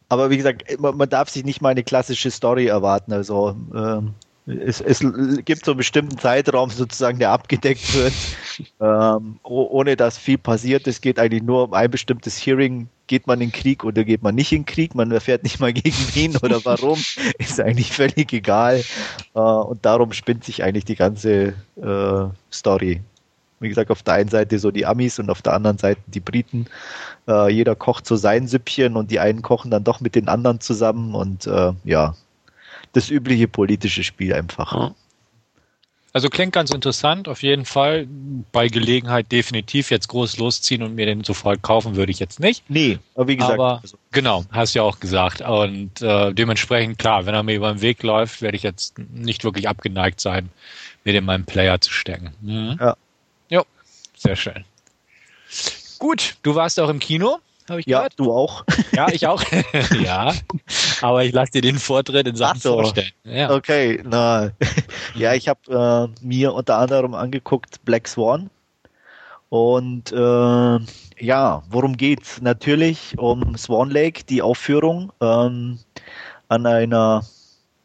aber 0.10 0.32
wie 0.32 0.38
gesagt, 0.38 0.80
man, 0.80 1.10
darf 1.10 1.30
sich 1.30 1.46
nicht 1.46 1.62
mal 1.62 1.70
eine 1.70 1.84
klassische 1.84 2.32
Story 2.32 2.66
erwarten. 2.66 3.14
Also 3.14 3.56
ähm, 3.74 4.16
es, 4.46 4.82
es, 4.82 5.00
gibt 5.46 5.66
so 5.66 5.72
einen 5.72 5.78
bestimmten 5.78 6.18
Zeitraum 6.18 6.70
sozusagen, 6.70 7.20
der 7.20 7.32
abgedeckt 7.32 7.94
wird, 7.94 8.14
ähm, 8.82 9.40
ohne 9.44 9.96
dass 9.96 10.18
viel 10.18 10.38
passiert. 10.38 10.88
Es 10.88 11.02
geht 11.02 11.20
eigentlich 11.20 11.44
nur 11.44 11.66
um 11.66 11.74
ein 11.74 11.92
bestimmtes 11.92 12.38
Hearing. 12.38 12.88
Geht 13.08 13.28
man 13.28 13.42
in 13.42 13.52
Krieg 13.52 13.84
oder 13.84 14.04
geht 14.04 14.22
man 14.22 14.36
nicht 14.36 14.52
in 14.52 14.66
Krieg? 14.66 14.94
Man 14.96 15.12
erfährt 15.12 15.44
nicht 15.44 15.60
mal 15.60 15.74
gegen 15.74 15.96
wen 16.14 16.38
oder 16.38 16.64
warum. 16.64 17.00
Ist 17.38 17.60
eigentlich 17.60 17.92
völlig 17.92 18.32
egal. 18.34 18.84
Äh, 19.36 19.40
und 19.40 19.86
darum 19.86 20.14
spinnt 20.14 20.44
sich 20.44 20.64
eigentlich 20.64 20.86
die 20.86 20.96
ganze 20.96 21.54
äh, 21.76 22.54
Story. 22.54 23.02
Wie 23.60 23.70
gesagt, 23.70 23.92
auf 23.92 24.04
der 24.04 24.14
einen 24.16 24.30
Seite 24.30 24.58
so 24.58 24.72
die 24.72 24.86
Amis 24.86 25.20
und 25.20 25.30
auf 25.30 25.42
der 25.42 25.54
anderen 25.54 25.78
Seite 25.78 26.02
die 26.08 26.22
Briten. 26.22 26.66
Äh, 27.28 27.52
jeder 27.52 27.76
kocht 27.76 28.08
so 28.08 28.16
sein 28.16 28.48
Süppchen 28.48 28.96
und 28.96 29.12
die 29.12 29.20
einen 29.20 29.42
kochen 29.42 29.70
dann 29.70 29.84
doch 29.84 30.00
mit 30.00 30.16
den 30.16 30.28
anderen 30.28 30.62
zusammen 30.62 31.14
und 31.14 31.46
äh, 31.46 31.74
ja, 31.84 32.16
das 32.94 33.10
übliche 33.10 33.48
politische 33.48 34.04
Spiel 34.04 34.34
einfach. 34.34 34.94
Also 36.12 36.30
klingt 36.30 36.54
ganz 36.54 36.72
interessant, 36.72 37.28
auf 37.28 37.44
jeden 37.44 37.66
Fall. 37.66 38.08
Bei 38.52 38.68
Gelegenheit 38.68 39.32
definitiv 39.32 39.92
jetzt 39.92 40.08
groß 40.08 40.38
losziehen 40.38 40.82
und 40.82 40.96
mir 40.96 41.06
den 41.06 41.24
sofort 41.24 41.62
kaufen 41.62 41.96
würde 41.96 42.12
ich 42.12 42.20
jetzt 42.20 42.40
nicht. 42.40 42.64
Nee, 42.68 42.98
aber 43.14 43.28
wie 43.28 43.36
gesagt. 43.36 43.54
Aber, 43.54 43.80
also. 43.82 43.98
Genau, 44.12 44.44
hast 44.52 44.74
ja 44.74 44.82
auch 44.82 45.00
gesagt. 45.00 45.42
Und 45.42 46.02
äh, 46.02 46.34
dementsprechend, 46.34 46.98
klar, 46.98 47.28
wenn 47.28 47.36
er 47.36 47.44
mir 47.44 47.56
über 47.56 47.72
den 47.72 47.82
Weg 47.82 48.02
läuft, 48.02 48.42
werde 48.42 48.58
ich 48.58 48.64
jetzt 48.64 48.98
nicht 48.98 49.44
wirklich 49.44 49.70
abgeneigt 49.70 50.20
sein, 50.20 50.50
mir 51.04 51.14
den 51.14 51.20
in 51.20 51.26
meinen 51.26 51.46
Player 51.46 51.80
zu 51.80 51.92
stecken. 51.92 52.34
Mhm. 52.42 52.78
Ja. 52.80 52.98
Jo, 53.50 53.64
sehr 54.18 54.36
schön. 54.36 54.66
Gut, 56.00 56.38
du 56.42 56.56
warst 56.56 56.80
auch 56.80 56.90
im 56.90 57.00
Kino. 57.00 57.38
habe 57.70 57.82
ich 57.82 57.86
Ja, 57.86 58.00
gehört. 58.00 58.14
du 58.18 58.34
auch. 58.34 58.64
Ja, 58.94 59.10
ich 59.10 59.28
auch. 59.28 59.44
ja, 60.02 60.34
aber 61.02 61.24
ich 61.24 61.34
lasse 61.34 61.52
dir 61.54 61.62
den 61.62 61.80
Vortritt 61.80 62.28
in 62.28 62.36
Sachen 62.36 62.58
Ach 62.58 62.62
so. 62.62 62.74
vorstellen. 62.76 63.12
Ja. 63.24 63.50
Okay, 63.52 64.02
na. 64.04 64.52
Ja, 65.16 65.34
ich 65.34 65.48
habe 65.50 66.12
äh, 66.22 66.26
mir 66.26 66.54
unter 66.54 66.78
anderem 66.78 67.14
angeguckt 67.14 67.84
Black 67.86 68.08
Swan. 68.08 68.50
Und 69.50 70.12
äh, 70.12 70.80
ja, 71.20 71.64
worum 71.70 71.98
geht's? 71.98 72.40
Natürlich 72.42 73.18
um 73.18 73.58
Swan 73.58 73.90
Lake, 73.90 74.24
die 74.24 74.42
Aufführung 74.42 75.12
ähm, 75.22 75.80
an 76.50 76.66
einer, 76.68 77.24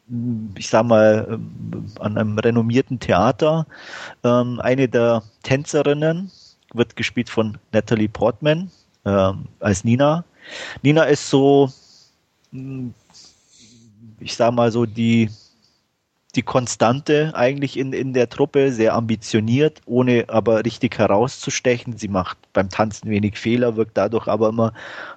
mh, 0.07 0.51
ich 0.57 0.69
sag 0.69 0.85
mal, 0.85 1.27
ähm, 1.31 1.85
an 1.99 2.17
einem 2.17 2.37
renommierten 2.37 2.99
Theater. 2.99 3.65
Ähm, 4.23 4.59
eine 4.61 4.87
der 4.87 5.23
Tänzerinnen 5.43 6.31
wird 6.73 6.95
gespielt 6.95 7.29
von 7.29 7.57
Natalie 7.71 8.09
Portman 8.09 8.69
ähm, 9.05 9.45
als 9.59 9.83
Nina. 9.83 10.23
Nina 10.83 11.03
ist 11.05 11.29
so, 11.29 11.71
mh, 12.51 12.91
ich 14.19 14.35
sag 14.35 14.53
mal 14.53 14.71
so, 14.71 14.85
die 14.85 15.29
die 16.35 16.41
Konstante 16.41 17.31
eigentlich 17.33 17.77
in, 17.77 17.93
in 17.93 18.13
der 18.13 18.29
Truppe, 18.29 18.71
sehr 18.71 18.93
ambitioniert, 18.93 19.81
ohne 19.85 20.25
aber 20.27 20.65
richtig 20.65 20.97
herauszustechen. 20.97 21.97
Sie 21.97 22.07
macht 22.07 22.37
beim 22.53 22.69
Tanzen 22.69 23.09
wenig 23.09 23.37
Fehler, 23.37 23.75
wirkt 23.75 23.97
dadurch 23.97 24.27
aber 24.27 24.49
immer 24.49 24.73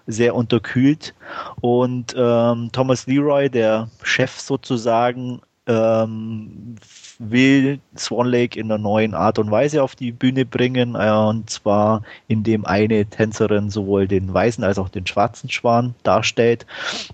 sehr 0.06 0.34
unterkühlt. 0.34 1.14
Und 1.60 2.14
ähm, 2.16 2.70
Thomas 2.72 3.06
Leroy, 3.06 3.50
der 3.50 3.88
Chef 4.02 4.38
sozusagen, 4.38 5.40
ähm, 5.68 6.76
will 7.18 7.80
Swan 7.96 8.28
Lake 8.28 8.58
in 8.58 8.70
einer 8.70 8.78
neuen 8.78 9.14
Art 9.14 9.38
und 9.38 9.50
Weise 9.50 9.82
auf 9.82 9.94
die 9.94 10.12
Bühne 10.12 10.44
bringen, 10.44 10.94
äh, 10.94 11.10
und 11.10 11.50
zwar 11.50 12.02
indem 12.26 12.64
eine 12.64 13.06
Tänzerin 13.06 13.70
sowohl 13.70 14.08
den 14.08 14.32
weißen 14.32 14.64
als 14.64 14.78
auch 14.78 14.88
den 14.88 15.06
schwarzen 15.06 15.50
Schwan 15.50 15.94
darstellt. 16.02 16.66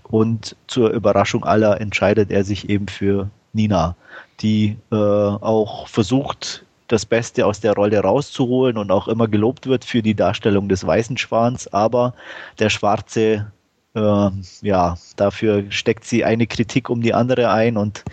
Und 0.03 0.55
zur 0.67 0.91
Überraschung 0.91 1.43
aller 1.43 1.79
entscheidet 1.81 2.31
er 2.31 2.43
sich 2.43 2.69
eben 2.69 2.87
für 2.87 3.29
Nina, 3.53 3.95
die 4.41 4.77
äh, 4.91 4.95
auch 4.95 5.87
versucht, 5.87 6.65
das 6.87 7.05
Beste 7.05 7.45
aus 7.45 7.59
der 7.59 7.73
Rolle 7.73 7.99
rauszuholen 7.99 8.77
und 8.77 8.91
auch 8.91 9.07
immer 9.07 9.27
gelobt 9.27 9.67
wird 9.67 9.85
für 9.85 10.01
die 10.01 10.13
Darstellung 10.13 10.69
des 10.69 10.85
weißen 10.85 11.17
Schwans, 11.17 11.71
aber 11.73 12.13
der 12.59 12.69
schwarze, 12.69 13.51
äh, 13.95 14.29
ja, 14.61 14.95
dafür 15.15 15.63
steckt 15.69 16.05
sie 16.05 16.23
eine 16.23 16.45
Kritik 16.45 16.89
um 16.89 17.01
die 17.01 17.13
andere 17.13 17.49
ein 17.49 17.77
und 17.77 18.03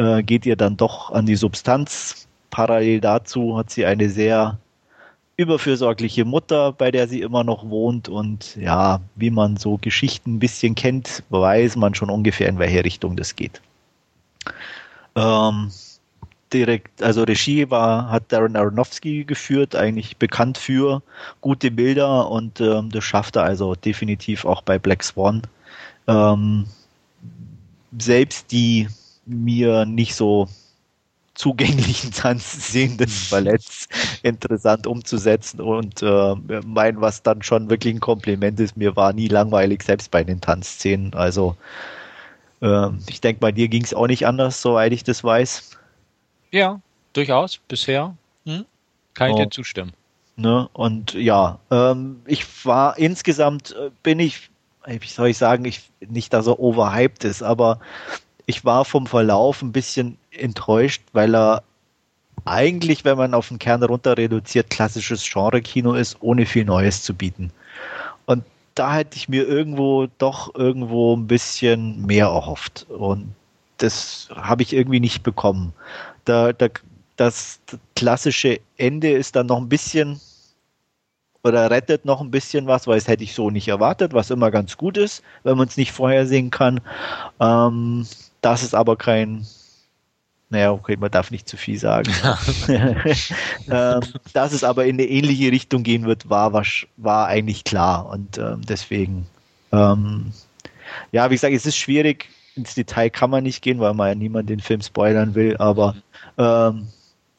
äh, 0.00 0.22
geht 0.22 0.46
ihr 0.46 0.56
dann 0.56 0.76
doch 0.76 1.10
an 1.10 1.26
die 1.26 1.36
Substanz. 1.36 2.26
Parallel 2.50 3.00
dazu 3.00 3.56
hat 3.56 3.70
sie 3.70 3.84
eine 3.84 4.08
sehr 4.08 4.58
überfürsorgliche 5.36 6.24
Mutter, 6.24 6.72
bei 6.72 6.90
der 6.90 7.06
sie 7.06 7.20
immer 7.20 7.44
noch 7.44 7.68
wohnt 7.68 8.08
und 8.08 8.56
ja, 8.56 9.00
wie 9.16 9.30
man 9.30 9.56
so 9.56 9.78
Geschichten 9.78 10.34
ein 10.34 10.38
bisschen 10.38 10.74
kennt, 10.74 11.22
weiß 11.30 11.76
man 11.76 11.94
schon 11.94 12.10
ungefähr, 12.10 12.48
in 12.48 12.58
welche 12.58 12.84
Richtung 12.84 13.16
das 13.16 13.36
geht. 13.36 13.60
Ähm, 15.16 15.70
direkt, 16.52 17.02
also 17.02 17.22
Regie 17.22 17.70
war, 17.70 18.10
hat 18.10 18.32
Darren 18.32 18.56
Aronofsky 18.56 19.24
geführt, 19.24 19.74
eigentlich 19.76 20.16
bekannt 20.16 20.58
für 20.58 21.02
gute 21.40 21.70
Bilder 21.70 22.30
und 22.30 22.60
ähm, 22.60 22.90
das 22.90 23.04
schafft 23.04 23.36
er 23.36 23.44
also 23.44 23.74
definitiv 23.74 24.44
auch 24.44 24.62
bei 24.62 24.78
Black 24.78 25.02
Swan. 25.02 25.42
Ähm, 26.06 26.66
selbst 27.98 28.52
die 28.52 28.88
mir 29.30 29.86
nicht 29.86 30.14
so 30.14 30.48
zugänglichen 31.34 32.10
Tanzszenen 32.12 32.98
des 32.98 33.28
Balletts 33.30 33.88
interessant 34.22 34.86
umzusetzen 34.86 35.60
und 35.60 36.02
äh, 36.02 36.34
mein, 36.64 37.00
was 37.00 37.22
dann 37.22 37.42
schon 37.42 37.70
wirklich 37.70 37.94
ein 37.94 38.00
Kompliment 38.00 38.60
ist, 38.60 38.76
mir 38.76 38.96
war 38.96 39.12
nie 39.12 39.28
langweilig, 39.28 39.82
selbst 39.82 40.10
bei 40.10 40.24
den 40.24 40.40
Tanzszenen. 40.40 41.14
Also 41.14 41.56
ähm, 42.62 43.02
ich 43.08 43.20
denke, 43.20 43.40
bei 43.40 43.52
dir 43.52 43.68
ging 43.68 43.84
es 43.84 43.94
auch 43.94 44.06
nicht 44.06 44.26
anders, 44.26 44.60
soweit 44.62 44.92
ich 44.92 45.04
das 45.04 45.22
weiß. 45.24 45.70
ja, 46.50 46.80
durchaus, 47.12 47.58
bisher. 47.68 48.16
Hm? 48.44 48.64
Kann 49.14 49.30
ich 49.30 49.34
Oh. 49.34 49.36
dir 49.36 49.50
zustimmen. 49.50 49.92
Ne? 50.36 50.68
Und 50.72 51.14
ja, 51.14 51.60
ähm, 51.70 52.22
ich 52.26 52.64
war 52.64 52.96
insgesamt, 52.98 53.72
äh, 53.72 53.90
bin 54.02 54.18
ich, 54.20 54.50
wie 54.86 55.06
soll 55.08 55.28
ich 55.28 55.38
sagen, 55.38 55.64
ich, 55.64 55.90
nicht, 56.00 56.32
dass 56.32 56.46
er 56.46 56.58
overhyped 56.60 57.24
ist, 57.24 57.42
aber 57.42 57.80
ich 58.46 58.64
war 58.64 58.84
vom 58.84 59.06
Verlauf 59.06 59.62
ein 59.62 59.72
bisschen 59.72 60.18
enttäuscht, 60.30 61.02
weil 61.12 61.34
er 61.34 61.62
eigentlich, 62.44 63.04
wenn 63.04 63.18
man 63.18 63.34
auf 63.34 63.48
den 63.48 63.58
Kern 63.58 63.82
runter 63.82 64.16
reduziert, 64.16 64.70
klassisches 64.70 65.28
Genre-Kino 65.30 65.94
ist, 65.94 66.16
ohne 66.20 66.46
viel 66.46 66.64
Neues 66.64 67.02
zu 67.02 67.14
bieten. 67.14 67.52
Und 68.26 68.44
da 68.74 68.94
hätte 68.94 69.16
ich 69.16 69.28
mir 69.28 69.46
irgendwo 69.46 70.08
doch 70.18 70.54
irgendwo 70.54 71.16
ein 71.16 71.26
bisschen 71.26 72.06
mehr 72.06 72.26
erhofft. 72.26 72.86
Und 72.88 73.34
das 73.78 74.28
habe 74.34 74.62
ich 74.62 74.72
irgendwie 74.72 75.00
nicht 75.00 75.22
bekommen. 75.22 75.72
Da, 76.24 76.52
da, 76.52 76.68
das 77.16 77.60
klassische 77.96 78.60
Ende 78.76 79.10
ist 79.10 79.36
dann 79.36 79.46
noch 79.46 79.58
ein 79.58 79.68
bisschen 79.68 80.20
oder 81.42 81.70
rettet 81.70 82.04
noch 82.04 82.20
ein 82.20 82.30
bisschen 82.30 82.66
was, 82.66 82.86
weil 82.86 82.98
es 82.98 83.08
hätte 83.08 83.24
ich 83.24 83.34
so 83.34 83.50
nicht 83.50 83.68
erwartet, 83.68 84.12
was 84.12 84.30
immer 84.30 84.50
ganz 84.50 84.76
gut 84.76 84.96
ist, 84.96 85.22
wenn 85.42 85.56
man 85.56 85.68
es 85.68 85.76
nicht 85.76 85.92
vorhersehen 85.92 86.50
kann. 86.50 86.80
Ähm, 87.40 88.06
das 88.40 88.62
ist 88.62 88.74
aber 88.74 88.96
kein, 88.96 89.46
naja, 90.48 90.72
okay, 90.72 90.96
man 90.96 91.10
darf 91.10 91.30
nicht 91.30 91.48
zu 91.48 91.56
viel 91.56 91.78
sagen. 91.78 92.10
ähm, 93.68 94.00
dass 94.32 94.52
es 94.52 94.64
aber 94.64 94.84
in 94.86 94.96
eine 94.96 95.06
ähnliche 95.08 95.52
Richtung 95.52 95.82
gehen 95.82 96.04
wird, 96.04 96.28
war, 96.28 96.52
wasch- 96.54 96.86
war 96.96 97.26
eigentlich 97.26 97.64
klar. 97.64 98.08
Und 98.08 98.38
ähm, 98.38 98.62
deswegen, 98.66 99.26
ähm, 99.72 100.32
ja, 101.12 101.30
wie 101.30 101.34
gesagt, 101.34 101.54
es 101.54 101.66
ist 101.66 101.76
schwierig, 101.76 102.28
ins 102.56 102.74
Detail 102.74 103.10
kann 103.10 103.30
man 103.30 103.44
nicht 103.44 103.62
gehen, 103.62 103.78
weil 103.78 103.94
man 103.94 104.08
ja 104.08 104.14
niemand 104.14 104.50
den 104.50 104.60
Film 104.60 104.80
spoilern 104.82 105.34
will, 105.34 105.56
aber 105.58 105.94
ähm, 106.36 106.88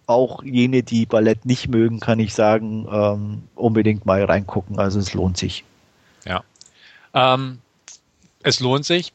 auch 0.08 0.44
jene, 0.44 0.84
die 0.84 1.06
Ballett 1.06 1.46
nicht 1.46 1.68
mögen, 1.68 2.00
kann 2.00 2.20
ich 2.20 2.34
sagen, 2.34 2.88
ähm, 2.92 3.44
unbedingt 3.56 4.06
mal 4.06 4.24
reingucken. 4.24 4.80
Also 4.80 5.00
es 5.00 5.14
lohnt 5.14 5.38
sich. 5.38 5.64
Ähm, 7.14 7.60
es 8.44 8.60
lohnt 8.60 8.86
sich, 8.86 9.14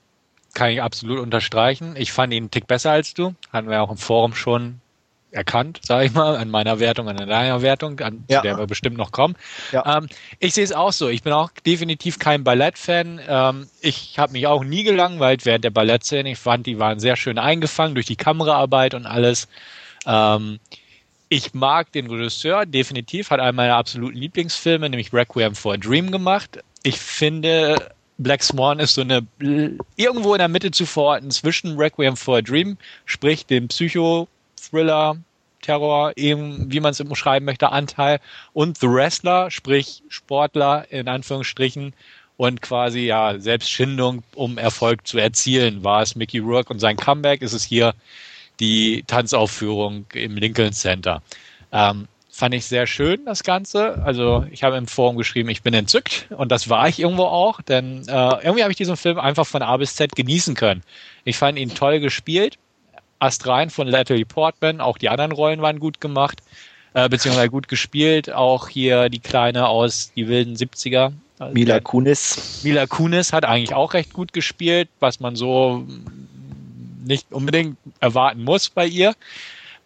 kann 0.57 0.71
ich 0.71 0.83
absolut 0.83 1.21
unterstreichen. 1.21 1.95
Ich 1.97 2.12
fand 2.12 2.33
ihn 2.33 2.45
einen 2.45 2.51
Tick 2.51 2.66
besser 2.66 2.90
als 2.90 3.12
du. 3.12 3.35
Hatten 3.53 3.69
wir 3.69 3.83
auch 3.83 3.90
im 3.90 3.99
Forum 3.99 4.35
schon 4.35 4.81
erkannt, 5.31 5.81
sage 5.83 6.07
ich 6.07 6.14
mal, 6.14 6.35
an 6.37 6.49
meiner 6.49 6.79
Wertung, 6.81 7.09
an 7.11 7.16
deiner 7.19 7.61
Wertung, 7.61 8.01
an 8.01 8.25
Ja. 8.27 8.38
zu 8.38 8.42
der 8.42 8.57
wir 8.57 8.66
bestimmt 8.66 8.97
noch 8.97 9.12
kommen. 9.12 9.37
Ja. 9.71 9.99
Ähm, 9.99 10.09
ich 10.38 10.55
sehe 10.55 10.64
es 10.64 10.73
auch 10.73 10.92
so. 10.92 11.11
Ich 11.11 11.23
bin 11.23 11.35
auch 11.35 11.51
definitiv 11.66 12.19
kein 12.19 12.42
Ballett-Fan. 12.42 13.21
Ähm, 13.29 13.66
ich 13.83 14.19
habe 14.19 14.33
mich 14.33 14.47
auch 14.47 14.64
nie 14.64 14.83
gelangweilt 14.83 15.45
während 15.45 15.62
der 15.62 15.71
Ballettszene. 15.71 16.31
Ich 16.31 16.38
fand, 16.38 16.66
die 16.66 16.79
waren 16.79 17.01
sehr 17.01 17.16
schön 17.16 17.38
eingefangen 17.38 17.95
durch 17.95 18.07
die 18.07 18.16
Kameraarbeit 18.16 18.95
und 18.95 19.05
alles. 19.05 19.49
Ähm, 20.07 20.59
ich 21.29 21.53
mag 21.53 21.92
den 21.92 22.09
Regisseur 22.09 22.64
definitiv, 22.64 23.31
hat 23.31 23.40
einen 23.40 23.57
meiner 23.57 23.77
absoluten 23.77 24.16
Lieblingsfilme, 24.16 24.88
nämlich 24.88 25.12
Requiem 25.12 25.55
for 25.55 25.75
a 25.75 25.77
Dream 25.77 26.11
gemacht. 26.12 26.61
Ich 26.83 26.99
finde, 26.99 27.95
Black 28.18 28.42
Swan 28.42 28.79
ist 28.79 28.94
so 28.94 29.02
eine 29.02 29.26
irgendwo 29.96 30.35
in 30.35 30.38
der 30.38 30.48
Mitte 30.48 30.70
zu 30.70 30.87
verorten 30.87 31.31
zwischen 31.31 31.76
Requiem 31.76 32.16
for 32.16 32.38
a 32.38 32.42
Dream, 32.42 32.79
sprich 33.05 33.46
dem 33.46 33.68
Psycho-Thriller, 33.68 35.18
Terror, 35.61 36.12
eben 36.16 36.72
wie 36.72 36.81
man 36.81 36.92
es 36.92 37.00
umschreiben 37.00 37.44
möchte, 37.44 37.72
Anteil 37.72 38.20
und 38.52 38.79
The 38.79 38.88
Wrestler, 38.88 39.50
sprich 39.50 40.02
Sportler 40.09 40.87
in 40.90 41.09
Anführungsstrichen 41.09 41.92
und 42.37 42.62
quasi 42.62 43.00
ja 43.00 43.38
Selbstschindung, 43.38 44.22
um 44.35 44.59
Erfolg 44.59 45.07
zu 45.07 45.18
erzielen. 45.18 45.83
War 45.85 46.02
es 46.02 46.14
Mickey 46.14 46.38
Rourke 46.38 46.72
und 46.72 46.79
sein 46.79 46.96
Comeback? 46.96 47.42
Ist 47.42 47.52
es 47.52 47.64
hier 47.64 47.94
die 48.61 49.02
Tanzaufführung 49.07 50.07
im 50.12 50.37
Lincoln 50.37 50.72
Center? 50.72 51.22
Ähm, 51.72 52.09
fand 52.37 52.55
ich 52.55 52.66
sehr 52.66 52.87
schön, 52.87 53.25
das 53.25 53.42
Ganze. 53.44 54.03
Also 54.05 54.44
ich 54.51 54.62
habe 54.62 54.77
im 54.77 54.87
Forum 54.87 55.16
geschrieben, 55.16 55.49
ich 55.49 55.62
bin 55.62 55.72
entzückt 55.72 56.27
und 56.37 56.53
das 56.53 56.68
war 56.68 56.87
ich 56.87 57.01
irgendwo 57.01 57.25
auch, 57.25 57.62
denn 57.62 58.07
äh, 58.07 58.44
irgendwie 58.44 58.62
habe 58.62 58.70
ich 58.70 58.77
diesen 58.77 58.99
Film 58.99 59.18
einfach 59.18 59.46
von 59.46 59.62
A 59.62 59.75
bis 59.79 59.96
Z 59.96 60.14
genießen 60.14 60.55
können. 60.55 60.83
Ich 61.25 61.38
fand 61.38 61.59
ihn 61.59 61.75
toll 61.75 61.99
gespielt, 61.99 62.59
astrein 63.20 63.70
von 63.70 63.88
Natalie 63.88 64.27
Portman, 64.27 64.83
auch 64.83 64.99
die 64.99 65.09
anderen 65.09 65.33
Rollen 65.33 65.62
waren 65.62 65.81
gut 65.81 65.99
gemacht, 65.99 66.40
äh, 66.92 67.09
beziehungsweise 67.09 67.49
gut 67.49 67.68
gespielt, 67.68 68.31
auch 68.31 68.68
hier 68.68 69.09
die 69.09 69.20
Kleine 69.20 69.68
aus 69.68 70.12
die 70.14 70.29
wilden 70.29 70.57
70er. 70.57 71.12
Also 71.38 71.55
Mila 71.55 71.81
Kunis. 71.81 72.61
Mila 72.64 72.87
Kunis 72.87 73.33
hat 73.33 73.46
eigentlich 73.46 73.75
auch 73.75 73.94
recht 73.94 74.12
gut 74.12 74.35
gespielt, 74.35 74.90
was 75.01 75.20
man 75.20 75.37
so 75.37 75.87
nicht 77.03 77.33
unbedingt 77.33 77.79
erwarten 78.01 78.44
muss 78.44 78.68
bei 78.68 78.87
ihr. 78.87 79.14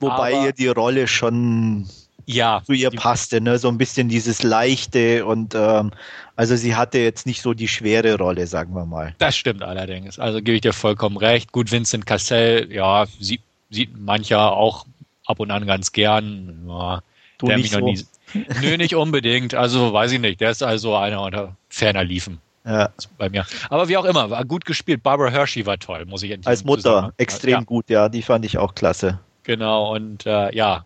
Wobei 0.00 0.34
Aber- 0.34 0.46
ihr 0.46 0.52
die 0.52 0.68
Rolle 0.68 1.06
schon 1.06 1.86
Ja, 2.32 2.62
zu 2.64 2.72
ihr 2.72 2.90
passte, 2.90 3.40
ne? 3.40 3.58
So 3.58 3.68
ein 3.68 3.78
bisschen 3.78 4.08
dieses 4.08 4.42
Leichte 4.42 5.26
und 5.26 5.54
ähm, 5.54 5.90
also 6.36 6.56
sie 6.56 6.76
hatte 6.76 6.98
jetzt 6.98 7.26
nicht 7.26 7.42
so 7.42 7.54
die 7.54 7.68
schwere 7.68 8.16
Rolle, 8.16 8.46
sagen 8.46 8.74
wir 8.74 8.86
mal. 8.86 9.14
Das 9.18 9.36
stimmt 9.36 9.62
allerdings. 9.62 10.18
Also 10.18 10.38
gebe 10.38 10.52
ich 10.52 10.60
dir 10.60 10.72
vollkommen 10.72 11.16
recht. 11.16 11.52
Gut, 11.52 11.72
Vincent 11.72 12.06
Cassell, 12.06 12.72
ja, 12.72 13.06
sieht, 13.18 13.42
sieht 13.70 13.98
mancher 13.98 14.52
auch 14.52 14.86
ab 15.26 15.40
und 15.40 15.50
an 15.50 15.66
ganz 15.66 15.92
gern. 15.92 16.66
Ja, 16.68 17.02
Du 17.38 17.46
der 17.46 17.56
nicht 17.56 17.72
mich 17.72 17.80
noch 17.80 17.80
so. 17.80 17.86
nie, 17.86 18.46
Nö, 18.62 18.76
nicht 18.76 18.94
unbedingt. 18.94 19.54
Also 19.54 19.92
weiß 19.92 20.12
ich 20.12 20.20
nicht. 20.20 20.40
Der 20.40 20.50
ist 20.50 20.62
also 20.62 20.94
einer 20.94 21.22
unter 21.22 21.56
ferner 21.68 22.04
Liefen. 22.04 22.38
Ja. 22.64 22.90
Bei 23.16 23.30
mir. 23.30 23.46
Aber 23.70 23.88
wie 23.88 23.96
auch 23.96 24.04
immer, 24.04 24.30
war 24.30 24.44
gut 24.44 24.66
gespielt. 24.66 25.02
Barbara 25.02 25.30
Hershey 25.30 25.64
war 25.64 25.78
toll, 25.78 26.04
muss 26.04 26.22
ich 26.22 26.30
endlich 26.30 26.46
Als 26.46 26.64
Mutter 26.64 27.12
extrem 27.16 27.50
ja. 27.52 27.60
gut, 27.60 27.88
ja, 27.88 28.08
die 28.08 28.22
fand 28.22 28.44
ich 28.44 28.58
auch 28.58 28.74
klasse. 28.74 29.18
Genau, 29.44 29.94
und 29.94 30.26
äh, 30.26 30.54
ja, 30.54 30.84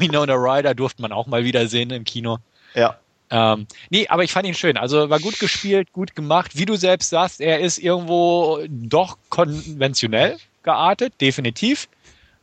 Winona 0.00 0.34
Ryder 0.34 0.74
durfte 0.74 1.02
man 1.02 1.12
auch 1.12 1.26
mal 1.26 1.44
wieder 1.44 1.66
sehen 1.66 1.90
im 1.90 2.04
Kino. 2.04 2.38
Ja. 2.74 2.98
Ähm, 3.30 3.66
nee, 3.90 4.06
aber 4.08 4.22
ich 4.24 4.32
fand 4.32 4.46
ihn 4.46 4.54
schön. 4.54 4.76
Also 4.76 5.10
war 5.10 5.18
gut 5.18 5.40
gespielt, 5.40 5.92
gut 5.92 6.14
gemacht. 6.14 6.52
Wie 6.54 6.66
du 6.66 6.76
selbst 6.76 7.10
sagst, 7.10 7.40
er 7.40 7.60
ist 7.60 7.78
irgendwo 7.78 8.60
doch 8.68 9.18
konventionell 9.30 10.36
geartet, 10.62 11.14
definitiv. 11.20 11.88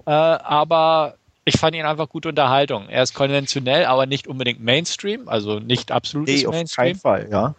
Äh, 0.05 0.11
aber 0.11 1.15
ich 1.45 1.57
fand 1.57 1.75
ihn 1.75 1.85
einfach 1.85 2.09
gute 2.09 2.29
Unterhaltung. 2.29 2.89
Er 2.89 3.03
ist 3.03 3.13
konventionell, 3.13 3.85
aber 3.85 4.05
nicht 4.05 4.27
unbedingt 4.27 4.61
Mainstream, 4.61 5.27
also 5.27 5.59
nicht 5.59 5.91
absolutes 5.91 6.43
nee, 6.43 6.47
Mainstream. 6.47 6.95
Auf 6.95 7.03
keinen 7.03 7.23
Fall, 7.23 7.29
ja. 7.31 7.55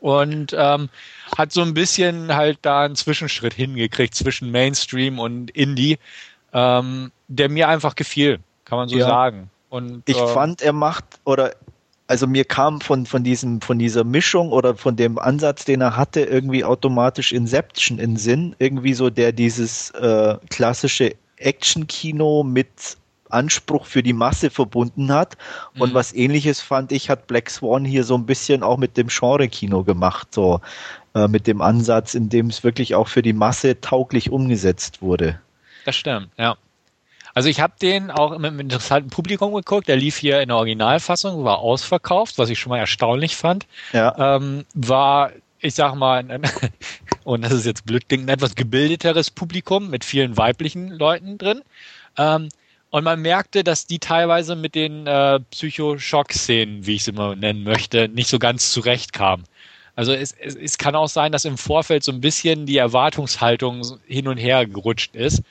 Und 0.00 0.54
ähm, 0.56 0.90
hat 1.36 1.52
so 1.52 1.62
ein 1.62 1.72
bisschen 1.72 2.34
halt 2.34 2.58
da 2.62 2.82
einen 2.84 2.96
Zwischenschritt 2.96 3.54
hingekriegt 3.54 4.14
zwischen 4.14 4.50
Mainstream 4.50 5.18
und 5.18 5.50
Indie, 5.50 5.98
ähm, 6.52 7.10
der 7.28 7.48
mir 7.48 7.68
einfach 7.68 7.94
gefiel, 7.94 8.40
kann 8.64 8.78
man 8.78 8.88
so 8.88 8.96
ja. 8.96 9.06
sagen. 9.06 9.50
Und, 9.68 10.02
ich 10.06 10.18
äh, 10.18 10.26
fand, 10.28 10.62
er 10.62 10.72
macht, 10.72 11.04
oder 11.24 11.52
also 12.06 12.26
mir 12.26 12.44
kam 12.44 12.80
von, 12.80 13.06
von 13.06 13.24
diesem, 13.24 13.60
von 13.60 13.78
dieser 13.78 14.04
Mischung 14.04 14.52
oder 14.52 14.76
von 14.76 14.96
dem 14.96 15.18
Ansatz, 15.18 15.64
den 15.64 15.80
er 15.80 15.96
hatte, 15.96 16.20
irgendwie 16.20 16.64
automatisch 16.64 17.32
Inception 17.32 17.98
in 17.98 18.16
Sinn. 18.16 18.54
Irgendwie 18.58 18.94
so, 18.94 19.10
der 19.10 19.32
dieses 19.32 19.90
äh, 19.90 20.36
klassische 20.50 21.14
Action-Kino 21.38 22.42
mit 22.42 22.98
Anspruch 23.30 23.86
für 23.86 24.02
die 24.02 24.12
Masse 24.12 24.50
verbunden 24.50 25.12
hat. 25.12 25.36
Und 25.78 25.90
mhm. 25.90 25.94
was 25.94 26.14
ähnliches 26.14 26.60
fand 26.60 26.92
ich, 26.92 27.10
hat 27.10 27.26
Black 27.26 27.50
Swan 27.50 27.84
hier 27.84 28.04
so 28.04 28.14
ein 28.14 28.26
bisschen 28.26 28.62
auch 28.62 28.76
mit 28.76 28.96
dem 28.96 29.08
Genre-Kino 29.08 29.82
gemacht, 29.82 30.28
so 30.32 30.60
äh, 31.14 31.26
mit 31.26 31.46
dem 31.46 31.60
Ansatz, 31.60 32.14
in 32.14 32.28
dem 32.28 32.48
es 32.48 32.64
wirklich 32.64 32.94
auch 32.94 33.08
für 33.08 33.22
die 33.22 33.32
Masse 33.32 33.80
tauglich 33.80 34.30
umgesetzt 34.30 35.02
wurde. 35.02 35.40
Das 35.84 35.96
stimmt, 35.96 36.28
ja. 36.38 36.56
Also 37.34 37.48
ich 37.48 37.60
habe 37.60 37.74
den 37.82 38.12
auch 38.12 38.30
mit 38.38 38.46
einem 38.46 38.60
interessanten 38.60 39.10
Publikum 39.10 39.52
geguckt. 39.54 39.88
Der 39.88 39.96
lief 39.96 40.16
hier 40.16 40.40
in 40.40 40.48
der 40.48 40.56
Originalfassung, 40.56 41.44
war 41.44 41.58
ausverkauft, 41.58 42.38
was 42.38 42.48
ich 42.48 42.60
schon 42.60 42.70
mal 42.70 42.78
erstaunlich 42.78 43.34
fand. 43.36 43.66
Ja. 43.92 44.36
Ähm, 44.36 44.64
war, 44.74 45.32
ich 45.58 45.74
sag 45.74 45.96
mal, 45.96 46.24
und 47.24 47.42
das 47.42 47.52
ist 47.52 47.66
jetzt 47.66 47.86
blöd, 47.86 48.04
ein 48.12 48.28
etwas 48.28 48.54
gebildeteres 48.54 49.32
Publikum 49.32 49.90
mit 49.90 50.04
vielen 50.04 50.36
weiblichen 50.36 50.90
Leuten 50.90 51.36
drin. 51.36 51.62
Ähm, 52.16 52.48
und 52.90 53.02
man 53.02 53.20
merkte, 53.20 53.64
dass 53.64 53.88
die 53.88 53.98
teilweise 53.98 54.54
mit 54.54 54.76
den 54.76 55.08
äh, 55.08 55.40
Psychoschock-Szenen, 55.50 56.86
wie 56.86 56.94
ich 56.94 57.02
sie 57.02 57.10
mal 57.10 57.34
nennen 57.34 57.64
möchte, 57.64 58.08
nicht 58.08 58.28
so 58.28 58.38
ganz 58.38 58.70
zurechtkamen. 58.70 59.44
Also 59.96 60.12
es, 60.12 60.30
es, 60.32 60.54
es 60.54 60.78
kann 60.78 60.94
auch 60.94 61.08
sein, 61.08 61.32
dass 61.32 61.44
im 61.44 61.58
Vorfeld 61.58 62.04
so 62.04 62.12
ein 62.12 62.20
bisschen 62.20 62.66
die 62.66 62.76
Erwartungshaltung 62.76 63.82
hin 64.06 64.28
und 64.28 64.36
her 64.36 64.66
gerutscht 64.66 65.16
ist. 65.16 65.42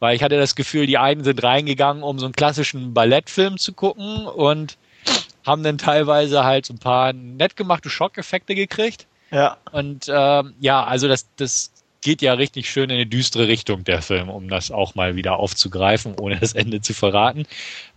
Weil 0.00 0.16
ich 0.16 0.22
hatte 0.22 0.38
das 0.38 0.54
Gefühl, 0.54 0.86
die 0.86 0.98
einen 0.98 1.24
sind 1.24 1.42
reingegangen, 1.42 2.02
um 2.02 2.18
so 2.18 2.26
einen 2.26 2.34
klassischen 2.34 2.94
Ballettfilm 2.94 3.58
zu 3.58 3.72
gucken 3.72 4.26
und 4.26 4.76
haben 5.46 5.62
dann 5.62 5.78
teilweise 5.78 6.44
halt 6.44 6.66
so 6.66 6.74
ein 6.74 6.78
paar 6.78 7.12
nett 7.12 7.56
gemachte 7.56 7.90
Schockeffekte 7.90 8.54
gekriegt. 8.54 9.06
Ja. 9.30 9.56
Und 9.72 10.06
ähm, 10.08 10.54
ja, 10.60 10.84
also 10.84 11.08
das, 11.08 11.26
das 11.36 11.70
geht 12.04 12.22
ja 12.22 12.34
richtig 12.34 12.70
schön 12.70 12.90
in 12.90 12.96
eine 12.96 13.06
düstere 13.06 13.48
Richtung, 13.48 13.82
der 13.84 14.02
Film, 14.02 14.28
um 14.28 14.48
das 14.48 14.70
auch 14.70 14.94
mal 14.94 15.16
wieder 15.16 15.38
aufzugreifen, 15.38 16.14
ohne 16.20 16.38
das 16.38 16.52
Ende 16.52 16.80
zu 16.80 16.92
verraten. 16.94 17.46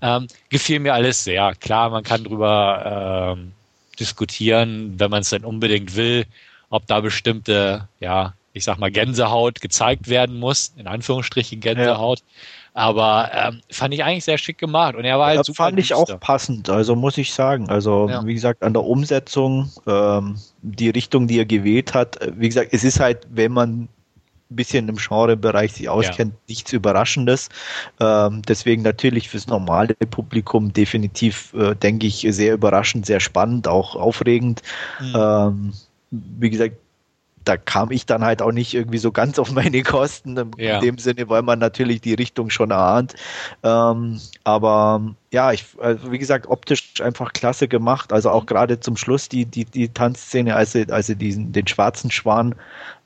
Ähm, 0.01 0.27
gefiel 0.49 0.79
mir 0.79 0.93
alles 0.93 1.23
sehr. 1.23 1.53
Klar, 1.59 1.89
man 1.89 2.03
kann 2.03 2.23
drüber 2.23 3.35
ähm, 3.37 3.51
diskutieren, 3.99 4.97
wenn 4.97 5.11
man 5.11 5.21
es 5.21 5.29
denn 5.29 5.43
unbedingt 5.43 5.95
will, 5.95 6.25
ob 6.69 6.87
da 6.87 7.01
bestimmte, 7.01 7.87
ja, 7.99 8.33
ich 8.57 8.63
sag 8.63 8.77
mal, 8.79 8.91
Gänsehaut 8.91 9.61
gezeigt 9.61 10.09
werden 10.09 10.39
muss, 10.39 10.73
in 10.75 10.87
Anführungsstrichen 10.87 11.59
Gänsehaut. 11.59 12.19
Ja. 12.19 12.25
Aber 12.73 13.31
ähm, 13.33 13.61
fand 13.71 13.93
ich 13.95 14.03
eigentlich 14.03 14.23
sehr 14.23 14.37
schick 14.37 14.59
gemacht 14.59 14.95
und 14.95 15.03
er 15.03 15.17
war 15.17 15.27
halt 15.27 15.39
das 15.39 15.47
super. 15.47 15.63
Fand 15.63 15.79
ich 15.79 15.95
auch 15.95 16.19
passend, 16.19 16.69
also 16.69 16.95
muss 16.95 17.17
ich 17.17 17.33
sagen. 17.33 17.69
Also 17.69 18.07
ja. 18.07 18.23
wie 18.23 18.35
gesagt, 18.35 18.61
an 18.61 18.73
der 18.73 18.83
Umsetzung, 18.83 19.71
ähm, 19.87 20.37
die 20.61 20.89
Richtung, 20.89 21.25
die 21.25 21.39
er 21.39 21.45
gewählt 21.45 21.95
hat, 21.95 22.21
äh, 22.21 22.33
wie 22.35 22.47
gesagt, 22.47 22.69
es 22.73 22.83
ist 22.83 22.99
halt, 22.99 23.25
wenn 23.31 23.51
man 23.51 23.87
ein 24.49 24.55
bisschen 24.55 24.87
im 24.89 24.97
Genrebereich 24.97 25.73
sich 25.73 25.89
auskennt, 25.89 26.33
ja. 26.33 26.39
nichts 26.47 26.71
Überraschendes. 26.71 27.49
Ähm, 27.99 28.43
deswegen 28.47 28.83
natürlich 28.83 29.29
fürs 29.29 29.47
normale 29.47 29.95
Publikum 29.95 30.71
definitiv, 30.71 31.53
äh, 31.53 31.75
denke 31.75 32.07
ich, 32.07 32.27
sehr 32.29 32.53
überraschend, 32.53 33.05
sehr 33.05 33.19
spannend, 33.19 33.67
auch 33.67 33.95
aufregend. 33.95 34.61
Mhm. 34.99 35.13
Ähm, 35.15 35.73
wie 36.11 36.49
gesagt, 36.49 36.75
da 37.47 37.57
kam 37.57 37.91
ich 37.91 38.05
dann 38.05 38.23
halt 38.23 38.41
auch 38.41 38.51
nicht 38.51 38.73
irgendwie 38.73 38.97
so 38.97 39.11
ganz 39.11 39.39
auf 39.39 39.51
meine 39.51 39.81
Kosten, 39.83 40.37
in 40.37 40.51
ja. 40.57 40.79
dem 40.79 40.97
Sinne, 40.97 41.29
weil 41.29 41.41
man 41.41 41.59
natürlich 41.59 42.01
die 42.01 42.13
Richtung 42.13 42.49
schon 42.49 42.71
erahnt. 42.71 43.15
Ähm, 43.63 44.19
aber 44.43 45.15
ja, 45.31 45.51
ich, 45.51 45.65
also 45.79 46.11
wie 46.11 46.17
gesagt, 46.17 46.47
optisch 46.47 47.01
einfach 47.01 47.33
klasse 47.33 47.67
gemacht. 47.67 48.11
Also 48.11 48.29
auch 48.29 48.45
gerade 48.45 48.79
zum 48.79 48.97
Schluss 48.97 49.29
die, 49.29 49.45
die, 49.45 49.65
die 49.65 49.89
Tanzszene, 49.89 50.55
als 50.55 50.73
sie, 50.73 50.89
als 50.89 51.07
sie 51.07 51.15
diesen, 51.15 51.51
den 51.51 51.67
schwarzen 51.67 52.11
Schwan 52.11 52.55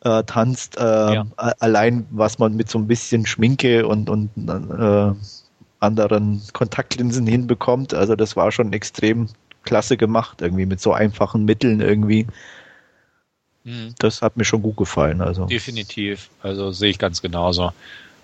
äh, 0.04 0.24
tanzt, 0.24 0.78
äh, 0.78 0.82
ja. 1.14 1.26
allein 1.38 2.08
was 2.10 2.40
man 2.40 2.56
mit 2.56 2.70
so 2.70 2.80
ein 2.80 2.88
bisschen 2.88 3.26
Schminke 3.26 3.88
und, 3.88 4.10
und 4.10 4.30
äh, 4.38 5.14
anderen 5.80 6.42
Kontaktlinsen 6.54 7.28
hinbekommt. 7.28 7.94
Also 7.94 8.16
das 8.16 8.36
war 8.36 8.52
schon 8.52 8.74
extrem 8.74 9.28
klasse 9.64 9.98
gemacht, 9.98 10.42
irgendwie 10.42 10.66
mit 10.66 10.80
so 10.80 10.94
einfachen 10.94 11.46
Mitteln 11.46 11.82
irgendwie. 11.82 12.28
Mhm. 13.64 13.94
Das 14.00 14.22
hat 14.22 14.38
mir 14.38 14.46
schon 14.46 14.62
gut 14.62 14.78
gefallen. 14.78 15.22
Also. 15.22 15.46
Definitiv. 15.46 16.30
Also 16.42 16.72
sehe 16.72 16.90
ich 16.90 17.00
ganz 17.00 17.22
genauso. 17.22 17.72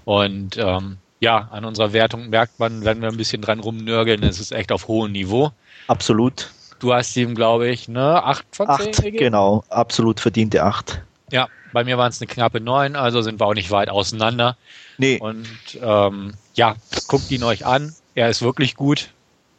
Und 0.06 0.58
ähm, 0.58 0.97
ja, 1.19 1.50
an 1.52 1.65
unserer 1.65 1.93
Wertung 1.93 2.30
merkt 2.30 2.60
man, 2.60 2.86
wenn 2.86 3.02
wir 3.02 3.10
ein 3.10 3.17
bisschen 3.17 3.41
dran 3.41 3.60
rumnörgeln, 3.60 4.23
es 4.23 4.39
ist 4.39 4.52
echt 4.52 4.71
auf 4.71 4.88
hohem 4.88 5.12
Niveau. 5.12 5.52
Absolut. 5.88 6.52
Du 6.80 6.93
hast 6.93 7.15
ihm, 7.17 7.34
glaube 7.34 7.67
ich, 7.69 7.88
ne, 7.88 8.23
8 8.23 8.45
von 8.52 8.67
10 8.67 8.76
8, 8.76 8.95
gegeben? 8.97 9.17
genau. 9.17 9.63
Absolut 9.69 10.19
verdiente 10.19 10.63
8. 10.63 11.02
Ja, 11.32 11.50
bei 11.73 11.84
mir 11.84 11.97
waren 11.97 12.10
es 12.10 12.21
eine 12.21 12.28
knappe 12.28 12.62
9, 12.62 12.95
also 12.95 13.21
sind 13.21 13.39
wir 13.39 13.47
auch 13.47 13.54
nicht 13.54 13.71
weit 13.71 13.89
auseinander. 13.89 14.58
Nee. 14.97 15.19
Und 15.19 15.47
ähm, 15.82 16.34
ja, 16.54 16.76
guckt 17.08 17.30
ihn 17.32 17.43
euch 17.43 17.65
an. 17.65 17.93
Er 18.15 18.30
ist 18.30 18.41
wirklich 18.41 18.76
gut. 18.76 19.10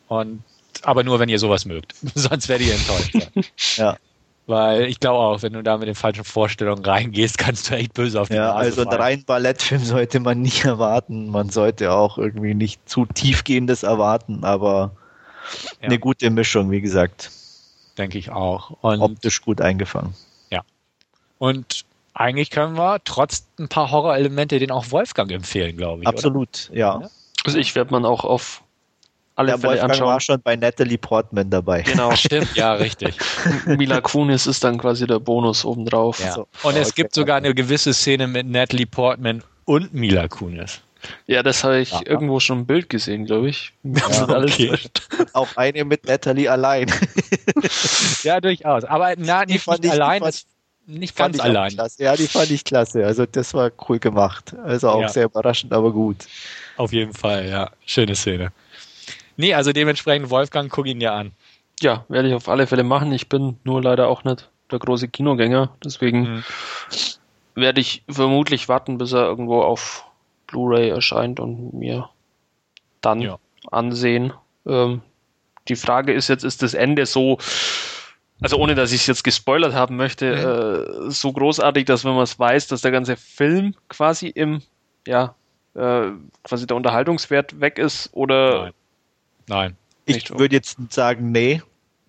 Und 0.06 0.42
aber 0.82 1.02
nur, 1.02 1.18
wenn 1.18 1.28
ihr 1.28 1.38
sowas 1.38 1.64
mögt. 1.64 1.94
Sonst 2.14 2.48
werdet 2.48 2.68
ihr 2.68 2.74
enttäuscht. 2.74 3.30
ja. 3.76 3.96
Weil 4.48 4.86
ich 4.86 4.98
glaube 4.98 5.18
auch, 5.18 5.42
wenn 5.42 5.52
du 5.52 5.62
da 5.62 5.76
mit 5.76 5.88
den 5.88 5.94
falschen 5.94 6.24
Vorstellungen 6.24 6.82
reingehst, 6.82 7.36
kannst 7.36 7.70
du 7.70 7.74
echt 7.74 7.92
böse 7.92 8.18
auf 8.18 8.28
die 8.28 8.36
Ja, 8.36 8.54
Nase 8.54 8.58
also 8.58 8.88
einen 8.88 8.98
reinen 8.98 9.24
Ballettfilm 9.26 9.84
sollte 9.84 10.20
man 10.20 10.40
nie 10.40 10.60
erwarten. 10.64 11.28
Man 11.28 11.50
sollte 11.50 11.92
auch 11.92 12.16
irgendwie 12.16 12.54
nicht 12.54 12.88
zu 12.88 13.04
tiefgehendes 13.04 13.82
erwarten, 13.82 14.44
aber 14.44 14.92
ja. 15.82 15.88
eine 15.88 15.98
gute 15.98 16.30
Mischung, 16.30 16.70
wie 16.70 16.80
gesagt. 16.80 17.30
Denke 17.98 18.16
ich 18.16 18.30
auch. 18.30 18.70
Und 18.80 19.02
optisch 19.02 19.42
gut 19.42 19.60
eingefangen. 19.60 20.14
Ja. 20.50 20.62
Und 21.36 21.84
eigentlich 22.14 22.48
können 22.48 22.78
wir 22.78 23.00
trotz 23.04 23.46
ein 23.58 23.68
paar 23.68 23.90
Horrorelemente 23.90 24.58
den 24.58 24.70
auch 24.70 24.90
Wolfgang 24.90 25.30
empfehlen, 25.30 25.76
glaube 25.76 26.02
ich. 26.02 26.08
Absolut, 26.08 26.70
ja. 26.72 27.02
Also 27.44 27.58
ich 27.58 27.74
werde 27.74 27.90
man 27.90 28.06
auch 28.06 28.24
auf 28.24 28.62
alle 29.38 29.52
der 29.52 29.58
Fälle 29.58 29.70
Wolfgang 29.70 29.92
anschauen. 29.92 30.08
war 30.08 30.20
schon 30.20 30.42
bei 30.42 30.56
Natalie 30.56 30.98
Portman 30.98 31.48
dabei. 31.48 31.82
Genau, 31.82 32.14
stimmt, 32.16 32.56
ja, 32.56 32.74
richtig. 32.74 33.14
Mila 33.66 34.00
Kunis 34.00 34.46
ist 34.46 34.64
dann 34.64 34.78
quasi 34.78 35.06
der 35.06 35.20
Bonus 35.20 35.64
obendrauf. 35.64 36.18
Ja. 36.18 36.32
So. 36.32 36.48
Und 36.64 36.76
es 36.76 36.94
gibt 36.94 37.14
sogar 37.14 37.36
eine 37.36 37.54
gewisse 37.54 37.94
Szene 37.94 38.26
mit 38.26 38.48
Natalie 38.48 38.86
Portman 38.86 39.44
und 39.64 39.94
Mila 39.94 40.26
Kunis. 40.26 40.80
Ja, 41.26 41.44
das 41.44 41.62
habe 41.62 41.78
ich 41.78 41.92
ja. 41.92 42.00
irgendwo 42.04 42.40
schon 42.40 42.60
ein 42.60 42.66
Bild 42.66 42.88
gesehen, 42.88 43.26
glaube 43.26 43.50
ich. 43.50 43.72
Ja, 43.84 44.28
okay. 44.28 44.76
Auch 45.32 45.48
eine 45.54 45.84
mit 45.84 46.06
Natalie 46.06 46.50
allein. 46.50 46.90
ja, 48.24 48.40
durchaus. 48.40 48.84
Aber 48.84 49.14
na, 49.16 49.46
die 49.46 49.52
nicht, 49.52 49.68
nicht 49.68 49.84
ich, 49.84 49.92
allein. 49.92 50.20
Fand, 50.20 50.46
nicht 50.86 51.14
ganz 51.14 51.38
allein. 51.38 51.76
Ja, 51.98 52.16
die 52.16 52.26
fand 52.26 52.50
ich 52.50 52.64
klasse. 52.64 53.06
Also 53.06 53.24
das 53.24 53.54
war 53.54 53.70
cool 53.88 54.00
gemacht. 54.00 54.52
Also 54.64 54.88
auch 54.88 55.02
ja. 55.02 55.08
sehr 55.08 55.26
überraschend, 55.26 55.72
aber 55.72 55.92
gut. 55.92 56.26
Auf 56.76 56.92
jeden 56.92 57.14
Fall, 57.14 57.48
ja. 57.48 57.70
Schöne 57.86 58.16
Szene. 58.16 58.50
Nee, 59.38 59.54
also 59.54 59.72
dementsprechend, 59.72 60.30
Wolfgang, 60.30 60.70
guck 60.70 60.86
ihn 60.86 60.98
dir 60.98 61.12
an. 61.12 61.30
Ja, 61.80 62.04
werde 62.08 62.28
ich 62.28 62.34
auf 62.34 62.48
alle 62.48 62.66
Fälle 62.66 62.82
machen. 62.82 63.12
Ich 63.12 63.28
bin 63.28 63.56
nur 63.62 63.80
leider 63.80 64.08
auch 64.08 64.24
nicht 64.24 64.50
der 64.72 64.80
große 64.80 65.06
Kinogänger. 65.06 65.70
Deswegen 65.82 66.22
mhm. 66.22 66.44
werde 67.54 67.80
ich 67.80 68.02
vermutlich 68.10 68.68
warten, 68.68 68.98
bis 68.98 69.12
er 69.12 69.22
irgendwo 69.22 69.62
auf 69.62 70.04
Blu-ray 70.48 70.88
erscheint 70.88 71.38
und 71.38 71.72
mir 71.72 72.10
dann 73.00 73.20
ja. 73.20 73.38
ansehen. 73.70 74.32
Ähm, 74.66 75.02
die 75.68 75.76
Frage 75.76 76.12
ist 76.12 76.26
jetzt, 76.26 76.42
ist 76.42 76.62
das 76.62 76.74
Ende 76.74 77.06
so, 77.06 77.38
also 78.40 78.56
ohne 78.56 78.74
dass 78.74 78.90
ich 78.90 79.02
es 79.02 79.06
jetzt 79.06 79.22
gespoilert 79.22 79.72
haben 79.72 79.94
möchte, 79.94 80.34
mhm. 80.34 81.06
äh, 81.06 81.10
so 81.12 81.32
großartig, 81.32 81.84
dass 81.84 82.04
wenn 82.04 82.14
man 82.14 82.24
es 82.24 82.36
weiß, 82.40 82.66
dass 82.66 82.80
der 82.80 82.90
ganze 82.90 83.14
Film 83.14 83.76
quasi 83.88 84.26
im, 84.26 84.62
ja, 85.06 85.36
äh, 85.74 86.10
quasi 86.42 86.66
der 86.66 86.76
Unterhaltungswert 86.76 87.60
weg 87.60 87.78
ist 87.78 88.10
oder 88.14 88.62
Nein. 88.64 88.72
Nein. 89.48 89.76
Ich 90.04 90.30
würde 90.30 90.56
jetzt 90.56 90.78
sagen, 90.90 91.32
nee, 91.32 91.60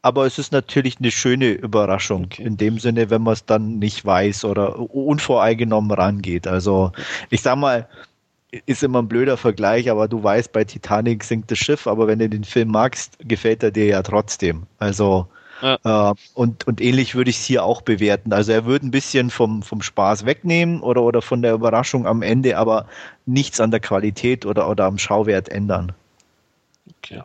aber 0.02 0.26
es 0.26 0.40
ist 0.40 0.52
natürlich 0.52 1.00
eine 1.00 1.12
schöne 1.12 1.50
Überraschung. 1.52 2.26
Okay. 2.26 2.44
In 2.44 2.58
dem 2.58 2.80
Sinne, 2.80 3.10
wenn 3.10 3.22
man 3.22 3.34
es 3.34 3.46
dann 3.46 3.80
nicht 3.80 4.06
weiß 4.06 4.46
oder 4.46 4.80
unvoreingenommen 4.80 5.92
rangeht. 5.92 6.48
Also 6.48 6.92
ich 7.30 7.42
sag 7.42 7.58
mal, 7.58 7.88
ist 8.66 8.84
immer 8.84 9.02
ein 9.02 9.08
blöder 9.08 9.38
Vergleich, 9.38 9.92
aber 9.92 10.08
du 10.08 10.24
weißt, 10.24 10.52
bei 10.52 10.64
Titanic 10.64 11.24
sinkt 11.24 11.52
das 11.52 11.60
Schiff, 11.60 11.86
aber 11.86 12.08
wenn 12.08 12.20
du 12.20 12.30
den 12.30 12.44
Film 12.44 12.70
magst, 12.70 13.18
gefällt 13.20 13.62
er 13.62 13.72
dir 13.72 13.86
ja 13.86 14.02
trotzdem. 14.02 14.64
Also 14.80 15.28
ja. 15.62 16.12
äh, 16.12 16.16
und, 16.34 16.66
und 16.66 16.82
ähnlich 16.82 17.16
würde 17.16 17.30
ich 17.30 17.38
es 17.38 17.46
hier 17.46 17.64
auch 17.64 17.82
bewerten. 17.82 18.34
Also 18.34 18.54
er 18.54 18.66
würde 18.66 18.88
ein 18.88 18.92
bisschen 18.92 19.30
vom, 19.30 19.62
vom 19.62 19.82
Spaß 19.82 20.26
wegnehmen 20.26 20.82
oder, 20.82 21.04
oder 21.04 21.22
von 21.22 21.42
der 21.42 21.54
Überraschung 21.54 22.08
am 22.08 22.22
Ende, 22.22 22.58
aber 22.58 22.88
nichts 23.26 23.60
an 23.60 23.72
der 23.72 23.82
Qualität 23.82 24.46
oder, 24.46 24.70
oder 24.70 24.86
am 24.86 24.98
Schauwert 24.98 25.50
ändern. 25.50 25.92
Okay. 26.98 27.22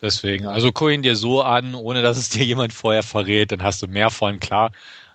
Deswegen, 0.00 0.46
also 0.46 0.70
guck 0.70 0.90
ihn 0.90 1.02
dir 1.02 1.16
so 1.16 1.42
an, 1.42 1.74
ohne 1.74 2.02
dass 2.02 2.16
es 2.16 2.28
dir 2.28 2.44
jemand 2.44 2.72
vorher 2.72 3.02
verrät, 3.02 3.50
dann 3.50 3.62
hast 3.62 3.82
du 3.82 3.88
mehr 3.88 4.10
von, 4.10 4.38
klar. 4.38 4.70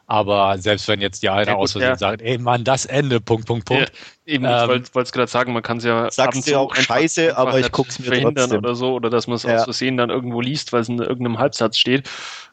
Aber 0.05 0.57
selbst 0.57 0.87
wenn 0.89 0.99
jetzt 0.99 1.23
die 1.23 1.29
eine 1.29 1.51
ja, 1.51 1.55
aus 1.55 1.71
Versehen 1.71 1.91
ja. 1.91 1.97
sagt, 1.97 2.21
ey 2.21 2.37
Mann, 2.37 2.65
das 2.65 2.85
Ende, 2.85 3.21
Punkt, 3.21 3.47
Punkt, 3.47 3.65
Punkt. 3.65 3.91
Ja, 4.25 4.33
eben, 4.33 4.43
ähm, 4.43 4.83
ich 4.83 4.93
wollte 4.93 5.07
es 5.07 5.11
gerade 5.13 5.31
sagen, 5.31 5.53
man 5.53 5.63
kann 5.63 5.77
es 5.77 5.85
ja 5.85 6.11
sagst 6.11 6.47
du 6.47 6.59
auch 6.59 6.75
scheiße, 6.75 7.29
einfach 7.29 7.37
aber 7.37 7.59
ich 7.59 7.71
guck's 7.71 7.99
mir 7.99 8.07
verhindern 8.07 8.35
trotzdem. 8.35 8.57
oder 8.59 8.75
so, 8.75 8.93
oder 8.93 9.09
dass 9.09 9.27
man 9.27 9.37
es 9.37 9.45
aus 9.45 9.63
Versehen 9.63 9.95
dann 9.95 10.09
irgendwo 10.09 10.41
liest, 10.41 10.73
weil 10.73 10.81
es 10.81 10.89
in 10.89 10.99
irgendeinem 10.99 11.39
Halbsatz 11.39 11.77
steht. 11.77 12.09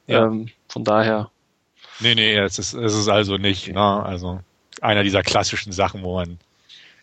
Ähm, 0.07 0.49
von 0.69 0.85
daher. 0.85 1.31
Nee, 1.99 2.15
nee, 2.15 2.37
es 2.37 2.59
ist, 2.59 2.73
es 2.73 2.95
ist 2.95 3.09
also 3.09 3.37
nicht, 3.37 3.65
okay. 3.65 3.73
ne, 3.73 4.03
also 4.05 4.41
einer 4.81 5.03
dieser 5.03 5.23
klassischen 5.23 5.73
Sachen, 5.73 6.03
wo 6.03 6.15
man 6.15 6.39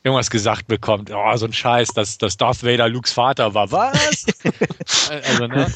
irgendwas 0.07 0.29
gesagt 0.29 0.67
bekommt, 0.67 1.11
oh, 1.13 1.37
so 1.37 1.45
ein 1.45 1.53
Scheiß, 1.53 1.89
dass, 1.89 2.17
dass 2.17 2.37
Darth 2.37 2.63
Vader 2.63 2.89
Lukes 2.89 3.13
Vater 3.13 3.53
war. 3.53 3.71
Was? 3.71 4.25
also, 5.09 5.47
ne? 5.47 5.67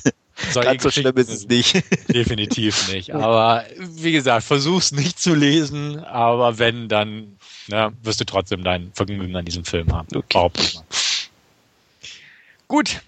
Ganz 0.53 0.83
so 0.83 0.89
schlimm 0.89 1.15
ist 1.17 1.29
es 1.29 1.47
nicht. 1.47 1.83
Definitiv 2.07 2.91
nicht. 2.91 3.13
Aber 3.13 3.65
wie 3.77 4.11
gesagt, 4.11 4.43
versuch's 4.43 4.91
nicht 4.91 5.19
zu 5.19 5.35
lesen, 5.35 5.99
aber 5.99 6.57
wenn, 6.57 6.87
dann 6.87 7.37
ne, 7.67 7.93
wirst 8.01 8.21
du 8.21 8.25
trotzdem 8.25 8.63
dein 8.63 8.91
Vergnügen 8.93 9.35
an 9.35 9.45
diesem 9.45 9.65
Film 9.65 9.91
haben. 9.93 10.07
Okay. 10.15 10.49
Gut. 12.67 13.01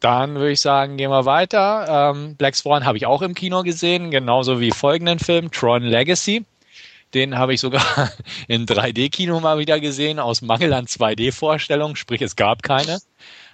Dann 0.00 0.34
würde 0.34 0.52
ich 0.52 0.60
sagen, 0.60 0.96
gehen 0.96 1.10
wir 1.10 1.24
weiter. 1.24 2.12
Ähm, 2.14 2.36
Black 2.36 2.54
Swan 2.54 2.84
habe 2.84 2.98
ich 2.98 3.06
auch 3.06 3.22
im 3.22 3.34
Kino 3.34 3.62
gesehen, 3.62 4.10
genauso 4.10 4.60
wie 4.60 4.70
folgenden 4.70 5.18
Film, 5.18 5.50
Tron 5.50 5.82
Legacy. 5.82 6.44
Den 7.14 7.38
habe 7.38 7.54
ich 7.54 7.60
sogar 7.60 8.10
in 8.48 8.66
3D-Kino 8.66 9.40
mal 9.40 9.58
wieder 9.58 9.80
gesehen, 9.80 10.18
aus 10.18 10.42
Mangel 10.42 10.72
an 10.72 10.86
2D-Vorstellungen, 10.86 11.96
sprich 11.96 12.20
es 12.22 12.36
gab 12.36 12.62
keine. 12.62 12.98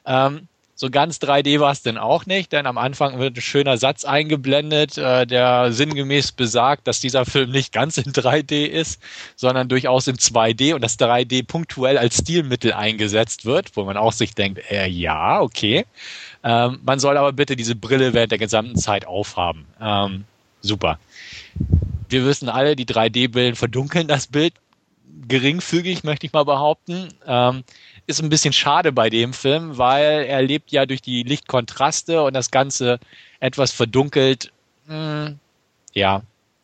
Ähm, 0.06 0.48
so 0.80 0.88
ganz 0.88 1.18
3D 1.18 1.60
war 1.60 1.72
es 1.72 1.82
denn 1.82 1.98
auch 1.98 2.24
nicht, 2.24 2.52
denn 2.52 2.66
am 2.66 2.78
Anfang 2.78 3.18
wird 3.18 3.36
ein 3.36 3.42
schöner 3.42 3.76
Satz 3.76 4.06
eingeblendet, 4.06 4.96
äh, 4.96 5.26
der 5.26 5.72
sinngemäß 5.72 6.32
besagt, 6.32 6.88
dass 6.88 7.00
dieser 7.00 7.26
Film 7.26 7.50
nicht 7.50 7.74
ganz 7.74 7.98
in 7.98 8.14
3D 8.14 8.64
ist, 8.64 8.98
sondern 9.36 9.68
durchaus 9.68 10.06
in 10.06 10.16
2D 10.16 10.72
und 10.74 10.80
das 10.80 10.98
3D 10.98 11.46
punktuell 11.46 11.98
als 11.98 12.20
Stilmittel 12.20 12.72
eingesetzt 12.72 13.44
wird, 13.44 13.76
wo 13.76 13.84
man 13.84 13.98
auch 13.98 14.12
sich 14.12 14.34
denkt, 14.34 14.62
äh, 14.70 14.88
ja, 14.88 15.42
okay. 15.42 15.84
Ähm, 16.42 16.78
man 16.82 16.98
soll 16.98 17.18
aber 17.18 17.34
bitte 17.34 17.56
diese 17.56 17.74
Brille 17.74 18.14
während 18.14 18.32
der 18.32 18.38
gesamten 18.38 18.76
Zeit 18.76 19.06
aufhaben. 19.06 19.66
Ähm, 19.82 20.24
super 20.62 20.98
wir 22.10 22.24
wissen 22.24 22.48
alle, 22.48 22.76
die 22.76 22.86
3D-Brillen 22.86 23.56
verdunkeln 23.56 24.08
das 24.08 24.26
Bild 24.26 24.54
geringfügig, 25.28 26.04
möchte 26.04 26.26
ich 26.26 26.32
mal 26.32 26.44
behaupten. 26.44 27.08
Ähm, 27.26 27.64
ist 28.06 28.22
ein 28.22 28.28
bisschen 28.28 28.52
schade 28.52 28.92
bei 28.92 29.10
dem 29.10 29.32
Film, 29.32 29.78
weil 29.78 30.24
er 30.24 30.42
lebt 30.42 30.72
ja 30.72 30.86
durch 30.86 31.02
die 31.02 31.22
Lichtkontraste 31.22 32.22
und 32.22 32.34
das 32.34 32.50
Ganze 32.50 32.98
etwas 33.38 33.72
verdunkelt. 33.72 34.52
Hm, 34.86 35.38
ja, 35.94 36.22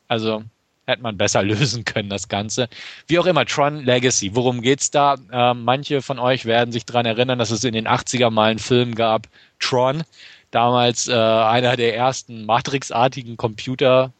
also 0.08 0.42
hätte 0.86 1.02
man 1.02 1.16
besser 1.16 1.42
lösen 1.44 1.84
können, 1.84 2.08
das 2.08 2.28
Ganze. 2.28 2.68
Wie 3.06 3.18
auch 3.18 3.26
immer, 3.26 3.44
Tron 3.46 3.84
Legacy, 3.84 4.34
worum 4.34 4.62
geht's 4.62 4.90
da? 4.90 5.16
Äh, 5.30 5.54
manche 5.54 6.02
von 6.02 6.18
euch 6.18 6.44
werden 6.44 6.72
sich 6.72 6.84
daran 6.84 7.06
erinnern, 7.06 7.38
dass 7.38 7.50
es 7.50 7.64
in 7.64 7.72
den 7.72 7.88
80er 7.88 8.30
mal 8.30 8.50
einen 8.50 8.58
Film 8.58 8.94
gab, 8.94 9.28
Tron. 9.60 10.02
Damals 10.50 11.08
äh, 11.08 11.12
einer 11.12 11.76
der 11.76 11.96
ersten 11.96 12.46
Matrix-artigen 12.46 13.36
Computer, 13.36 14.12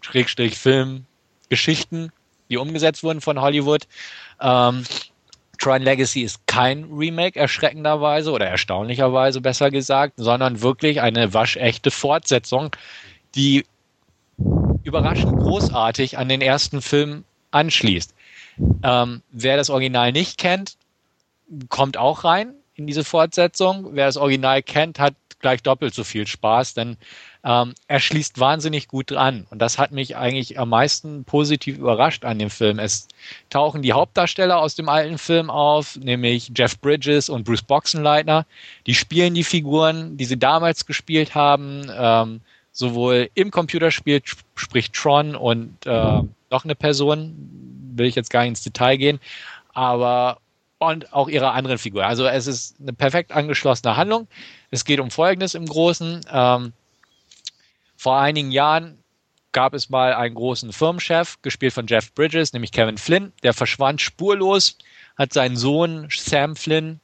Schrägstrich 0.00 0.58
Filmgeschichten, 0.58 2.12
die 2.50 2.56
umgesetzt 2.56 3.02
wurden 3.02 3.20
von 3.20 3.40
Hollywood. 3.40 3.86
Ähm, 4.40 4.84
Tron 5.58 5.82
Legacy 5.82 6.22
ist 6.22 6.46
kein 6.46 6.84
Remake, 6.92 7.38
erschreckenderweise 7.38 8.30
oder 8.30 8.46
erstaunlicherweise 8.46 9.40
besser 9.40 9.70
gesagt, 9.70 10.14
sondern 10.16 10.60
wirklich 10.60 11.00
eine 11.00 11.32
waschechte 11.32 11.90
Fortsetzung, 11.90 12.70
die 13.34 13.64
überraschend 14.84 15.38
großartig 15.38 16.18
an 16.18 16.28
den 16.28 16.40
ersten 16.40 16.82
Film 16.82 17.24
anschließt. 17.50 18.14
Ähm, 18.82 19.22
wer 19.30 19.56
das 19.56 19.70
Original 19.70 20.12
nicht 20.12 20.38
kennt, 20.38 20.76
kommt 21.68 21.96
auch 21.96 22.24
rein 22.24 22.54
in 22.74 22.86
diese 22.86 23.04
Fortsetzung. 23.04 23.90
Wer 23.92 24.06
das 24.06 24.16
Original 24.16 24.62
kennt, 24.62 24.98
hat 24.98 25.14
gleich 25.40 25.62
doppelt 25.62 25.94
so 25.94 26.04
viel 26.04 26.26
Spaß, 26.26 26.74
denn 26.74 26.96
ähm, 27.46 27.74
er 27.86 28.00
schließt 28.00 28.40
wahnsinnig 28.40 28.88
gut 28.88 29.12
dran. 29.12 29.46
Und 29.50 29.60
das 29.60 29.78
hat 29.78 29.92
mich 29.92 30.16
eigentlich 30.16 30.58
am 30.58 30.70
meisten 30.70 31.24
positiv 31.24 31.78
überrascht 31.78 32.24
an 32.24 32.40
dem 32.40 32.50
Film. 32.50 32.80
Es 32.80 33.06
tauchen 33.50 33.82
die 33.82 33.92
Hauptdarsteller 33.92 34.58
aus 34.58 34.74
dem 34.74 34.88
alten 34.88 35.16
Film 35.16 35.48
auf, 35.48 35.96
nämlich 35.96 36.50
Jeff 36.56 36.76
Bridges 36.80 37.28
und 37.28 37.44
Bruce 37.44 37.62
Boxenleitner. 37.62 38.46
Die 38.86 38.94
spielen 38.96 39.34
die 39.34 39.44
Figuren, 39.44 40.16
die 40.16 40.24
sie 40.24 40.38
damals 40.38 40.86
gespielt 40.86 41.36
haben. 41.36 41.88
Ähm, 41.96 42.40
sowohl 42.72 43.30
im 43.34 43.52
Computerspiel, 43.52 44.22
sprich 44.56 44.90
Tron 44.90 45.36
und 45.36 45.86
äh, 45.86 46.22
noch 46.50 46.64
eine 46.64 46.74
Person, 46.74 47.34
will 47.94 48.06
ich 48.06 48.16
jetzt 48.16 48.30
gar 48.30 48.40
nicht 48.40 48.50
ins 48.50 48.62
Detail 48.62 48.96
gehen, 48.96 49.20
aber 49.72 50.38
und 50.78 51.12
auch 51.14 51.28
ihre 51.28 51.52
anderen 51.52 51.78
Figuren. 51.78 52.04
Also 52.04 52.26
es 52.26 52.46
ist 52.46 52.76
eine 52.80 52.92
perfekt 52.92 53.32
angeschlossene 53.32 53.96
Handlung. 53.96 54.26
Es 54.70 54.84
geht 54.84 55.00
um 55.00 55.10
Folgendes 55.10 55.54
im 55.54 55.64
Großen. 55.64 56.20
Ähm, 56.30 56.74
vor 58.06 58.20
einigen 58.20 58.52
Jahren 58.52 59.02
gab 59.50 59.74
es 59.74 59.90
mal 59.90 60.14
einen 60.14 60.36
großen 60.36 60.72
Firmenchef, 60.72 61.42
gespielt 61.42 61.72
von 61.72 61.88
Jeff 61.88 62.14
Bridges, 62.14 62.52
nämlich 62.52 62.70
Kevin 62.70 62.98
Flynn. 62.98 63.32
Der 63.42 63.52
verschwand 63.52 64.00
spurlos, 64.00 64.78
hat 65.16 65.32
seinen 65.32 65.56
Sohn 65.56 66.06
Sam 66.16 66.54
Flynn 66.54 67.00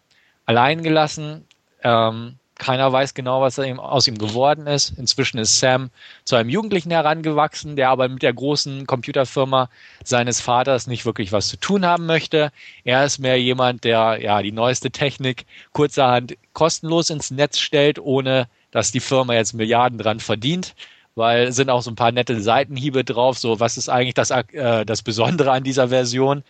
allein 0.46 0.84
gelassen. 0.84 1.44
Ähm, 1.82 2.36
keiner 2.54 2.92
weiß 2.92 3.14
genau, 3.14 3.40
was 3.40 3.58
aus 3.58 4.06
ihm 4.06 4.16
geworden 4.16 4.68
ist. 4.68 4.96
Inzwischen 4.96 5.38
ist 5.38 5.58
Sam 5.58 5.90
zu 6.22 6.36
einem 6.36 6.50
Jugendlichen 6.50 6.92
herangewachsen, 6.92 7.74
der 7.74 7.90
aber 7.90 8.08
mit 8.08 8.22
der 8.22 8.32
großen 8.32 8.86
Computerfirma 8.86 9.70
seines 10.04 10.40
Vaters 10.40 10.86
nicht 10.86 11.04
wirklich 11.04 11.32
was 11.32 11.48
zu 11.48 11.56
tun 11.56 11.84
haben 11.84 12.06
möchte. 12.06 12.52
Er 12.84 13.04
ist 13.04 13.18
mehr 13.18 13.40
jemand, 13.40 13.82
der 13.82 14.20
ja 14.22 14.40
die 14.40 14.52
neueste 14.52 14.92
Technik 14.92 15.46
kurzerhand 15.72 16.36
kostenlos 16.52 17.10
ins 17.10 17.32
Netz 17.32 17.58
stellt, 17.58 17.98
ohne 17.98 18.46
dass 18.72 18.90
die 18.90 19.00
Firma 19.00 19.34
jetzt 19.34 19.54
Milliarden 19.54 19.98
dran 19.98 20.18
verdient, 20.18 20.74
weil 21.14 21.52
sind 21.52 21.70
auch 21.70 21.82
so 21.82 21.90
ein 21.90 21.96
paar 21.96 22.10
nette 22.10 22.40
Seitenhiebe 22.42 23.04
drauf. 23.04 23.38
So, 23.38 23.60
was 23.60 23.76
ist 23.78 23.88
eigentlich 23.88 24.14
das, 24.14 24.30
äh, 24.30 24.84
das 24.84 25.02
Besondere 25.02 25.52
an 25.52 25.62
dieser 25.62 25.88
Version? 25.88 26.42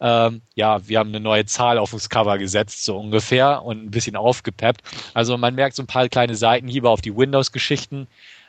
Ähm, 0.00 0.42
ja, 0.54 0.86
wir 0.88 0.98
haben 0.98 1.10
eine 1.10 1.20
neue 1.20 1.44
Zahl 1.46 1.76
auf 1.78 1.90
das 1.90 2.08
Cover 2.08 2.38
gesetzt, 2.38 2.84
so 2.84 2.96
ungefähr, 2.96 3.62
und 3.62 3.84
ein 3.84 3.90
bisschen 3.90 4.16
aufgepeppt. 4.16 4.82
Also 5.12 5.36
man 5.36 5.54
merkt 5.54 5.76
so 5.76 5.82
ein 5.82 5.86
paar 5.86 6.08
kleine 6.08 6.36
Seitenhiebe 6.36 6.88
auf 6.88 7.02
die 7.02 7.16
Windows-Geschichten. 7.16 8.06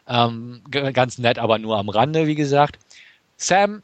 Ähm, 0.08 0.62
ganz 0.70 1.18
nett, 1.18 1.40
aber 1.40 1.58
nur 1.60 1.78
am 1.78 1.90
Rande, 1.90 2.28
wie 2.28 2.36
gesagt. 2.36 2.80
Sam 3.38 3.84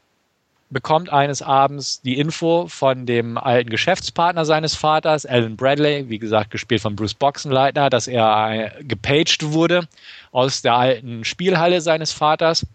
bekommt 0.70 1.10
eines 1.10 1.40
Abends 1.40 2.02
die 2.02 2.18
Info 2.18 2.66
von 2.68 3.06
dem 3.06 3.38
alten 3.38 3.70
Geschäftspartner 3.70 4.44
seines 4.44 4.74
Vaters, 4.74 5.24
Alan 5.24 5.56
Bradley, 5.56 6.08
wie 6.08 6.18
gesagt, 6.18 6.50
gespielt 6.50 6.82
von 6.82 6.94
Bruce 6.94 7.14
Boxenleitner, 7.14 7.88
dass 7.90 8.06
er 8.06 8.72
gepaged 8.80 9.42
wurde 9.42 9.88
aus 10.30 10.62
der 10.62 10.74
alten 10.74 11.24
Spielhalle 11.24 11.80
seines 11.80 12.12
Vaters. 12.12 12.66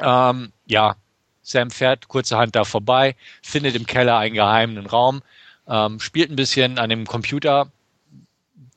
Ähm, 0.00 0.52
ja, 0.66 0.96
Sam 1.42 1.70
fährt 1.70 2.08
kurzerhand 2.08 2.54
da 2.54 2.64
vorbei, 2.64 3.16
findet 3.42 3.74
im 3.74 3.86
Keller 3.86 4.18
einen 4.18 4.34
geheimen 4.34 4.86
Raum, 4.86 5.22
ähm, 5.66 5.98
spielt 5.98 6.30
ein 6.30 6.36
bisschen 6.36 6.78
an 6.78 6.90
dem 6.90 7.06
Computer, 7.06 7.68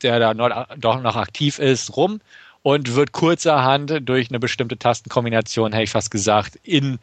der 0.02 0.20
da 0.20 0.34
noch, 0.34 0.68
doch 0.78 1.02
noch 1.02 1.16
aktiv 1.16 1.60
ist, 1.60 1.96
rum 1.96 2.22
und 2.64 2.96
wird 2.96 3.12
kurzerhand 3.12 4.08
durch 4.08 4.30
eine 4.30 4.40
bestimmte 4.40 4.78
Tastenkombination, 4.78 5.74
hätte 5.74 5.84
ich 5.84 5.90
fast 5.90 6.12
gesagt, 6.12 6.60
in 6.64 7.00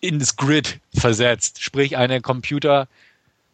ins 0.00 0.36
Grid 0.36 0.80
versetzt. 0.94 1.62
Sprich, 1.62 1.96
eine 1.96 2.20
Computer, 2.20 2.88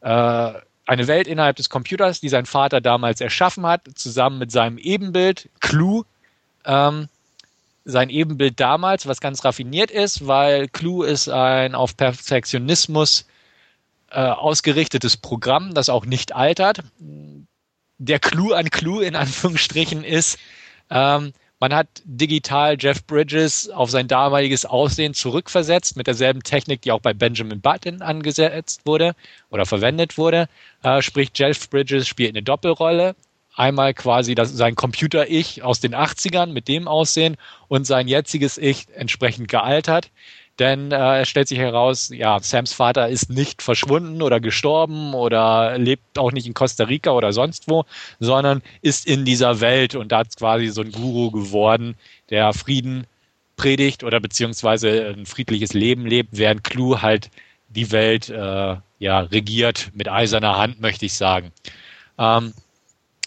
äh, 0.00 0.52
eine 0.86 1.06
Welt 1.06 1.28
innerhalb 1.28 1.56
des 1.56 1.70
Computers, 1.70 2.20
die 2.20 2.28
sein 2.28 2.46
Vater 2.46 2.80
damals 2.80 3.20
erschaffen 3.20 3.66
hat, 3.66 3.82
zusammen 3.94 4.38
mit 4.38 4.50
seinem 4.50 4.78
Ebenbild, 4.78 5.48
Clue. 5.60 6.04
Ähm, 6.64 7.08
sein 7.84 8.10
Ebenbild 8.10 8.60
damals, 8.60 9.06
was 9.06 9.20
ganz 9.20 9.44
raffiniert 9.44 9.90
ist, 9.90 10.26
weil 10.26 10.68
Clue 10.68 11.06
ist 11.06 11.28
ein 11.28 11.74
auf 11.74 11.96
Perfektionismus 11.96 13.26
äh, 14.10 14.20
ausgerichtetes 14.20 15.16
Programm, 15.16 15.72
das 15.74 15.88
auch 15.88 16.04
nicht 16.04 16.34
altert. 16.34 16.82
der 17.98 18.18
Clou 18.18 18.52
an 18.54 18.70
Clou 18.70 19.00
in 19.00 19.14
Anführungsstrichen 19.14 20.04
ist, 20.04 20.38
ähm, 20.90 21.32
man 21.60 21.74
hat 21.74 21.88
digital 22.04 22.76
Jeff 22.80 23.06
Bridges 23.06 23.68
auf 23.68 23.90
sein 23.90 24.08
damaliges 24.08 24.64
Aussehen 24.64 25.12
zurückversetzt 25.12 25.94
mit 25.96 26.06
derselben 26.06 26.42
Technik, 26.42 26.80
die 26.82 26.90
auch 26.90 27.00
bei 27.00 27.12
Benjamin 27.12 27.60
Button 27.60 28.00
angesetzt 28.00 28.80
wurde 28.86 29.14
oder 29.50 29.66
verwendet 29.66 30.16
wurde. 30.16 30.48
Äh, 30.82 31.02
sprich, 31.02 31.30
Jeff 31.34 31.68
Bridges 31.68 32.08
spielt 32.08 32.30
eine 32.30 32.42
Doppelrolle. 32.42 33.14
Einmal 33.54 33.92
quasi 33.92 34.34
das, 34.34 34.52
sein 34.52 34.74
Computer-Ich 34.74 35.62
aus 35.62 35.80
den 35.80 35.94
80ern 35.94 36.46
mit 36.46 36.66
dem 36.66 36.88
Aussehen 36.88 37.36
und 37.68 37.86
sein 37.86 38.08
jetziges 38.08 38.56
Ich 38.56 38.86
entsprechend 38.94 39.48
gealtert. 39.48 40.10
Denn 40.60 40.92
äh, 40.92 41.22
es 41.22 41.28
stellt 41.30 41.48
sich 41.48 41.58
heraus, 41.58 42.10
ja, 42.12 42.38
Sams 42.38 42.74
Vater 42.74 43.08
ist 43.08 43.30
nicht 43.30 43.62
verschwunden 43.62 44.20
oder 44.20 44.40
gestorben 44.40 45.14
oder 45.14 45.78
lebt 45.78 46.18
auch 46.18 46.32
nicht 46.32 46.46
in 46.46 46.52
Costa 46.52 46.84
Rica 46.84 47.12
oder 47.12 47.32
sonst 47.32 47.68
wo, 47.68 47.86
sondern 48.20 48.60
ist 48.82 49.06
in 49.06 49.24
dieser 49.24 49.60
Welt 49.62 49.94
und 49.94 50.12
da 50.12 50.20
ist 50.20 50.36
quasi 50.36 50.68
so 50.68 50.82
ein 50.82 50.92
Guru 50.92 51.30
geworden, 51.30 51.94
der 52.28 52.52
Frieden 52.52 53.06
predigt 53.56 54.04
oder 54.04 54.20
beziehungsweise 54.20 55.14
ein 55.16 55.24
friedliches 55.24 55.72
Leben 55.72 56.04
lebt, 56.04 56.30
während 56.32 56.62
Clue 56.62 57.00
halt 57.00 57.30
die 57.70 57.90
Welt 57.90 58.28
äh, 58.28 58.76
ja 58.98 59.20
regiert 59.20 59.90
mit 59.94 60.10
eiserner 60.10 60.58
Hand, 60.58 60.78
möchte 60.80 61.06
ich 61.06 61.14
sagen. 61.14 61.52
Ähm, 62.18 62.52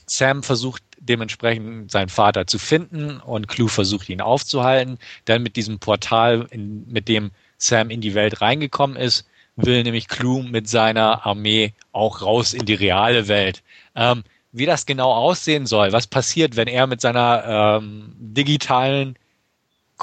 Sam 0.05 0.43
versucht 0.43 0.83
dementsprechend 1.09 1.91
seinen 1.91 2.09
Vater 2.09 2.47
zu 2.47 2.59
finden 2.59 3.19
und 3.19 3.47
Clue 3.47 3.69
versucht 3.69 4.09
ihn 4.09 4.21
aufzuhalten. 4.21 4.97
Dann 5.25 5.43
mit 5.43 5.55
diesem 5.55 5.79
Portal, 5.79 6.47
in, 6.51 6.87
mit 6.87 7.07
dem 7.07 7.31
Sam 7.57 7.89
in 7.89 8.01
die 8.01 8.15
Welt 8.15 8.41
reingekommen 8.41 8.97
ist, 8.97 9.27
will 9.55 9.83
nämlich 9.83 10.07
Clue 10.07 10.43
mit 10.43 10.67
seiner 10.67 11.25
Armee 11.25 11.73
auch 11.91 12.21
raus 12.21 12.53
in 12.53 12.65
die 12.65 12.73
reale 12.73 13.27
Welt. 13.27 13.63
Ähm, 13.95 14.23
wie 14.51 14.65
das 14.65 14.85
genau 14.85 15.11
aussehen 15.11 15.65
soll, 15.65 15.91
was 15.91 16.07
passiert, 16.07 16.55
wenn 16.55 16.67
er 16.67 16.87
mit 16.87 17.01
seiner 17.01 17.79
ähm, 17.81 18.13
digitalen 18.17 19.17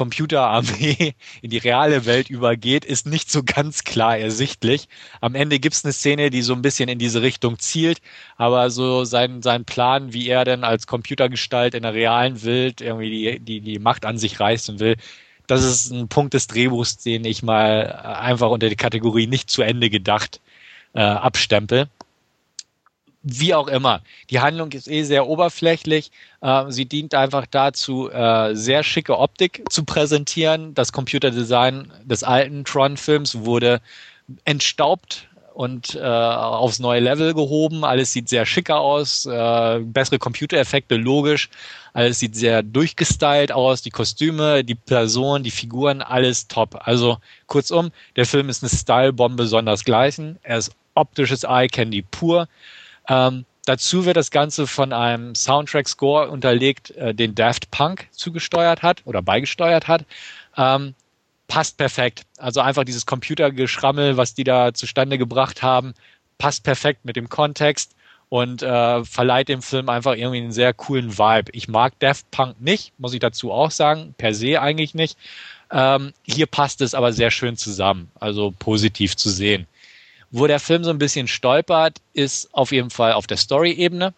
Computerarmee 0.00 1.12
in 1.42 1.50
die 1.50 1.58
reale 1.58 2.06
Welt 2.06 2.30
übergeht, 2.30 2.86
ist 2.86 3.06
nicht 3.06 3.30
so 3.30 3.42
ganz 3.44 3.84
klar 3.84 4.16
ersichtlich. 4.16 4.88
Am 5.20 5.34
Ende 5.34 5.58
gibt 5.58 5.74
es 5.74 5.84
eine 5.84 5.92
Szene, 5.92 6.30
die 6.30 6.40
so 6.40 6.54
ein 6.54 6.62
bisschen 6.62 6.88
in 6.88 6.98
diese 6.98 7.20
Richtung 7.20 7.58
zielt, 7.58 8.00
aber 8.38 8.70
so 8.70 9.04
sein, 9.04 9.42
sein 9.42 9.66
Plan, 9.66 10.14
wie 10.14 10.26
er 10.30 10.46
denn 10.46 10.64
als 10.64 10.86
Computergestalt 10.86 11.74
in 11.74 11.82
der 11.82 11.92
realen 11.92 12.42
Welt 12.42 12.80
irgendwie 12.80 13.10
die, 13.10 13.40
die, 13.40 13.60
die 13.60 13.78
Macht 13.78 14.06
an 14.06 14.16
sich 14.16 14.40
reißen 14.40 14.80
will, 14.80 14.96
das 15.46 15.64
ist 15.64 15.90
ein 15.90 16.08
Punkt 16.08 16.32
des 16.32 16.46
Drehbuchs, 16.46 16.96
den 16.96 17.26
ich 17.26 17.42
mal 17.42 17.92
einfach 17.92 18.48
unter 18.48 18.70
die 18.70 18.76
Kategorie 18.76 19.26
nicht 19.26 19.50
zu 19.50 19.60
Ende 19.60 19.90
gedacht 19.90 20.40
äh, 20.94 21.02
abstempel 21.02 21.88
wie 23.22 23.54
auch 23.54 23.68
immer. 23.68 24.02
Die 24.30 24.40
Handlung 24.40 24.72
ist 24.72 24.88
eh 24.88 25.02
sehr 25.02 25.26
oberflächlich. 25.26 26.10
Äh, 26.40 26.70
sie 26.70 26.86
dient 26.86 27.14
einfach 27.14 27.46
dazu, 27.46 28.10
äh, 28.10 28.54
sehr 28.54 28.82
schicke 28.82 29.18
Optik 29.18 29.64
zu 29.70 29.84
präsentieren. 29.84 30.74
Das 30.74 30.92
Computerdesign 30.92 31.92
des 32.04 32.24
alten 32.24 32.64
Tron-Films 32.64 33.40
wurde 33.40 33.80
entstaubt 34.44 35.28
und 35.52 35.94
äh, 35.94 36.00
aufs 36.00 36.78
neue 36.78 37.00
Level 37.00 37.34
gehoben. 37.34 37.84
Alles 37.84 38.12
sieht 38.12 38.28
sehr 38.30 38.46
schicker 38.46 38.80
aus, 38.80 39.26
äh, 39.26 39.80
bessere 39.80 40.18
Computereffekte, 40.18 40.96
logisch. 40.96 41.50
Alles 41.92 42.20
sieht 42.20 42.36
sehr 42.36 42.62
durchgestylt 42.62 43.52
aus, 43.52 43.82
die 43.82 43.90
Kostüme, 43.90 44.64
die 44.64 44.76
Personen, 44.76 45.44
die 45.44 45.50
Figuren, 45.50 46.00
alles 46.00 46.48
top. 46.48 46.78
Also 46.84 47.18
kurzum, 47.46 47.90
der 48.16 48.24
Film 48.24 48.48
ist 48.48 48.62
eine 48.62 48.70
Stylebombe 48.70 49.46
sondersgleichen. 49.46 50.38
Er 50.42 50.58
ist 50.58 50.72
optisches 50.94 51.44
Eye 51.44 51.68
Candy 51.68 52.02
pur. 52.02 52.48
Ähm, 53.10 53.44
dazu 53.66 54.06
wird 54.06 54.16
das 54.16 54.30
Ganze 54.30 54.66
von 54.66 54.92
einem 54.92 55.34
Soundtrack-Score 55.34 56.30
unterlegt, 56.30 56.92
äh, 56.92 57.12
den 57.12 57.34
Daft 57.34 57.70
Punk 57.72 58.08
zugesteuert 58.12 58.82
hat 58.82 59.02
oder 59.04 59.20
beigesteuert 59.20 59.88
hat. 59.88 60.06
Ähm, 60.56 60.94
passt 61.48 61.76
perfekt. 61.76 62.22
Also 62.38 62.60
einfach 62.60 62.84
dieses 62.84 63.04
Computergeschrammel, 63.04 64.16
was 64.16 64.34
die 64.34 64.44
da 64.44 64.72
zustande 64.72 65.18
gebracht 65.18 65.62
haben, 65.62 65.94
passt 66.38 66.62
perfekt 66.62 67.04
mit 67.04 67.16
dem 67.16 67.28
Kontext 67.28 67.96
und 68.28 68.62
äh, 68.62 69.04
verleiht 69.04 69.48
dem 69.48 69.60
Film 69.60 69.88
einfach 69.88 70.14
irgendwie 70.14 70.38
einen 70.38 70.52
sehr 70.52 70.72
coolen 70.72 71.18
Vibe. 71.18 71.50
Ich 71.52 71.66
mag 71.66 71.98
Daft 71.98 72.30
Punk 72.30 72.60
nicht, 72.60 72.92
muss 72.98 73.12
ich 73.12 73.18
dazu 73.18 73.50
auch 73.50 73.72
sagen, 73.72 74.14
per 74.16 74.34
se 74.34 74.62
eigentlich 74.62 74.94
nicht. 74.94 75.18
Ähm, 75.72 76.12
hier 76.22 76.46
passt 76.46 76.80
es 76.80 76.94
aber 76.94 77.12
sehr 77.12 77.32
schön 77.32 77.56
zusammen, 77.56 78.10
also 78.20 78.54
positiv 78.56 79.16
zu 79.16 79.30
sehen. 79.30 79.66
Wo 80.30 80.46
der 80.46 80.60
Film 80.60 80.84
so 80.84 80.90
ein 80.90 80.98
bisschen 80.98 81.28
stolpert, 81.28 82.00
ist 82.12 82.54
auf 82.54 82.72
jeden 82.72 82.90
Fall 82.90 83.12
auf 83.12 83.26
der 83.26 83.36
Story-Ebene. 83.36 84.14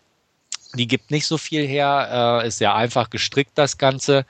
Die 0.75 0.87
gibt 0.87 1.11
nicht 1.11 1.27
so 1.27 1.39
viel 1.39 1.67
her, 1.67 2.41
äh, 2.43 2.49
ist 2.49 2.59
sehr 2.59 2.75
einfach 2.75 3.11
gestrickt, 3.11 3.53
das 3.55 3.79
Ganze. 3.79 4.27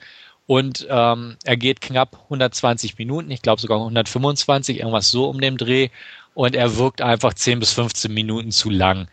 Und 0.46 0.86
ähm, 0.90 1.36
er 1.44 1.56
geht 1.56 1.80
knapp 1.80 2.18
120 2.24 2.98
Minuten, 2.98 3.30
ich 3.30 3.42
glaube 3.42 3.60
sogar 3.60 3.78
125, 3.78 4.78
irgendwas 4.78 5.10
so 5.10 5.28
um 5.28 5.40
den 5.40 5.56
Dreh. 5.56 5.88
Und 6.34 6.54
er 6.54 6.76
wirkt 6.76 7.00
einfach 7.00 7.34
10 7.34 7.60
bis 7.60 7.72
15 7.72 8.12
Minuten 8.12 8.52
zu 8.52 8.70
lang. 8.70 9.08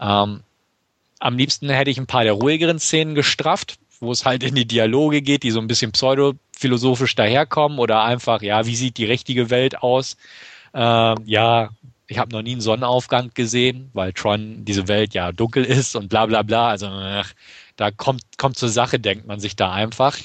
Ähm, 0.00 0.40
am 1.20 1.38
liebsten 1.38 1.70
hätte 1.70 1.90
ich 1.90 1.98
ein 1.98 2.06
paar 2.06 2.24
der 2.24 2.34
ruhigeren 2.34 2.78
Szenen 2.78 3.14
gestrafft, 3.14 3.78
wo 4.00 4.12
es 4.12 4.24
halt 4.24 4.42
in 4.42 4.54
die 4.54 4.66
Dialoge 4.66 5.22
geht, 5.22 5.42
die 5.42 5.50
so 5.50 5.60
ein 5.60 5.68
bisschen 5.68 5.92
pseudophilosophisch 5.92 7.14
daherkommen 7.14 7.78
oder 7.78 8.02
einfach, 8.02 8.42
ja, 8.42 8.66
wie 8.66 8.76
sieht 8.76 8.98
die 8.98 9.04
richtige 9.06 9.50
Welt 9.50 9.82
aus? 9.82 10.16
Ähm, 10.74 11.16
ja, 11.24 11.70
ich 12.06 12.18
habe 12.18 12.32
noch 12.32 12.42
nie 12.42 12.52
einen 12.52 12.60
Sonnenaufgang 12.60 13.30
gesehen, 13.34 13.90
weil 13.94 14.12
Tron 14.12 14.64
diese 14.64 14.88
Welt 14.88 15.14
ja 15.14 15.32
dunkel 15.32 15.64
ist 15.64 15.96
und 15.96 16.08
bla 16.08 16.26
bla 16.26 16.42
bla. 16.42 16.68
Also 16.68 16.86
ach, 16.88 17.32
da 17.76 17.90
kommt, 17.90 18.22
kommt 18.36 18.56
zur 18.58 18.68
Sache, 18.68 18.98
denkt 18.98 19.26
man 19.26 19.40
sich 19.40 19.56
da 19.56 19.72
einfach. 19.72 20.16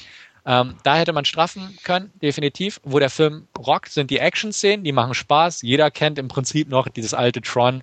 Ähm, 0.46 0.76
da 0.82 0.96
hätte 0.96 1.12
man 1.12 1.24
straffen 1.24 1.76
können, 1.82 2.12
definitiv. 2.22 2.80
Wo 2.82 2.98
der 2.98 3.10
Film 3.10 3.46
rockt, 3.58 3.90
sind 3.90 4.10
die 4.10 4.18
Action-Szenen, 4.18 4.84
die 4.84 4.92
machen 4.92 5.14
Spaß. 5.14 5.62
Jeder 5.62 5.90
kennt 5.90 6.18
im 6.18 6.28
Prinzip 6.28 6.68
noch 6.68 6.88
dieses 6.88 7.14
alte 7.14 7.40
Tron. 7.40 7.82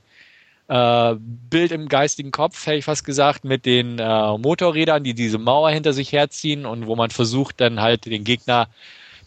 Äh, 0.68 1.16
Bild 1.18 1.72
im 1.72 1.88
geistigen 1.88 2.32
Kopf, 2.32 2.66
hätte 2.66 2.78
ich 2.78 2.86
fast 2.86 3.06
gesagt, 3.06 3.46
mit 3.46 3.66
den 3.66 4.00
äh, 4.00 4.38
Motorrädern, 4.38 5.04
die 5.04 5.14
diese 5.14 5.38
Mauer 5.38 5.70
hinter 5.70 5.94
sich 5.94 6.12
herziehen 6.12 6.66
und 6.66 6.88
wo 6.88 6.96
man 6.96 7.10
versucht, 7.10 7.62
dann 7.62 7.80
halt 7.80 8.06
den 8.06 8.24
Gegner 8.24 8.68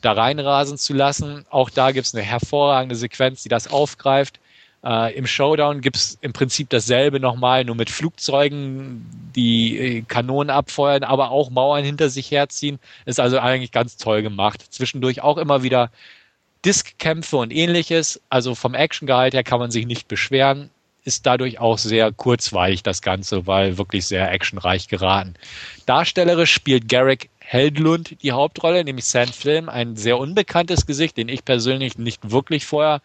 da 0.01 0.13
reinrasen 0.13 0.77
zu 0.77 0.93
lassen. 0.93 1.45
Auch 1.51 1.71
da 1.71 1.93
gibt 1.93 2.07
es 2.07 2.15
eine 2.15 2.25
hervorragende 2.25 2.97
Sequenz, 2.97 3.43
die 3.43 3.49
das 3.49 3.69
aufgreift. 3.69 4.41
Äh, 4.85 5.15
Im 5.15 5.27
Showdown 5.27 5.83
gibt's 5.83 6.19
im 6.23 6.33
Prinzip 6.33 6.71
dasselbe 6.71 7.21
nochmal, 7.21 7.65
nur 7.65 7.75
mit 7.75 7.91
Flugzeugen, 7.91 9.07
die 9.37 9.79
äh, 9.79 10.03
Kanonen 10.03 10.51
abfeuern, 10.51 11.05
aber 11.05 11.31
auch 11.31 11.51
Mauern 11.51 11.85
hinter 11.85 12.09
sich 12.09 12.31
herziehen. 12.31 12.79
Ist 13.05 13.21
also 13.21 13.39
eigentlich 13.39 13.73
ganz 13.73 13.97
toll 13.99 14.23
gemacht. 14.23 14.65
Zwischendurch 14.71 15.21
auch 15.23 15.37
immer 15.37 15.63
wieder 15.63 15.91
Diskkämpfe 16.65 17.37
und 17.37 17.53
ähnliches. 17.53 18.21
Also 18.31 18.55
vom 18.55 18.75
Actiongehalt 18.75 19.35
her 19.35 19.45
kann 19.45 19.61
man 19.61 19.71
sich 19.71 19.87
nicht 19.87 20.09
beschweren. 20.09 20.71
Ist 21.05 21.27
dadurch 21.27 21.59
auch 21.59 21.79
sehr 21.79 22.13
kurzweilig 22.13 22.83
das 22.83 23.03
Ganze, 23.03 23.47
weil 23.47 23.79
wirklich 23.79 24.07
sehr 24.07 24.31
actionreich 24.33 24.89
geraten. 24.89 25.35
Darstellerisch 25.87 26.53
spielt 26.53 26.89
Garrick 26.89 27.29
Heldlund 27.39 28.23
die 28.23 28.33
Hauptrolle, 28.33 28.85
nämlich 28.85 29.07
Sand 29.07 29.35
Film, 29.35 29.69
ein 29.69 29.97
sehr 29.97 30.19
unbekanntes 30.19 30.87
Gesicht, 30.87 31.17
den 31.17 31.29
ich 31.29 31.45
persönlich 31.45 31.99
nicht 31.99 32.31
wirklich 32.31 32.65
vorher 32.65 33.01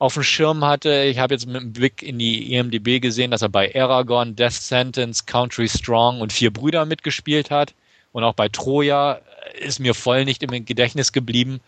auf 0.00 0.14
dem 0.14 0.22
Schirm 0.22 0.64
hatte. 0.64 1.04
Ich 1.04 1.18
habe 1.18 1.34
jetzt 1.34 1.46
mit 1.46 1.56
einem 1.56 1.72
Blick 1.72 2.02
in 2.02 2.18
die 2.18 2.54
EMDB 2.54 3.00
gesehen, 3.00 3.30
dass 3.30 3.42
er 3.42 3.50
bei 3.50 3.72
Aragon, 3.74 4.34
Death 4.34 4.54
Sentence, 4.54 5.26
Country 5.26 5.68
Strong 5.68 6.22
und 6.22 6.32
Vier 6.32 6.50
Brüder 6.50 6.86
mitgespielt 6.86 7.50
hat. 7.50 7.74
Und 8.12 8.24
auch 8.24 8.32
bei 8.32 8.48
Troja 8.48 9.20
ist 9.58 9.78
mir 9.78 9.94
voll 9.94 10.24
nicht 10.24 10.42
im 10.42 10.64
Gedächtnis 10.64 11.12
geblieben. 11.12 11.60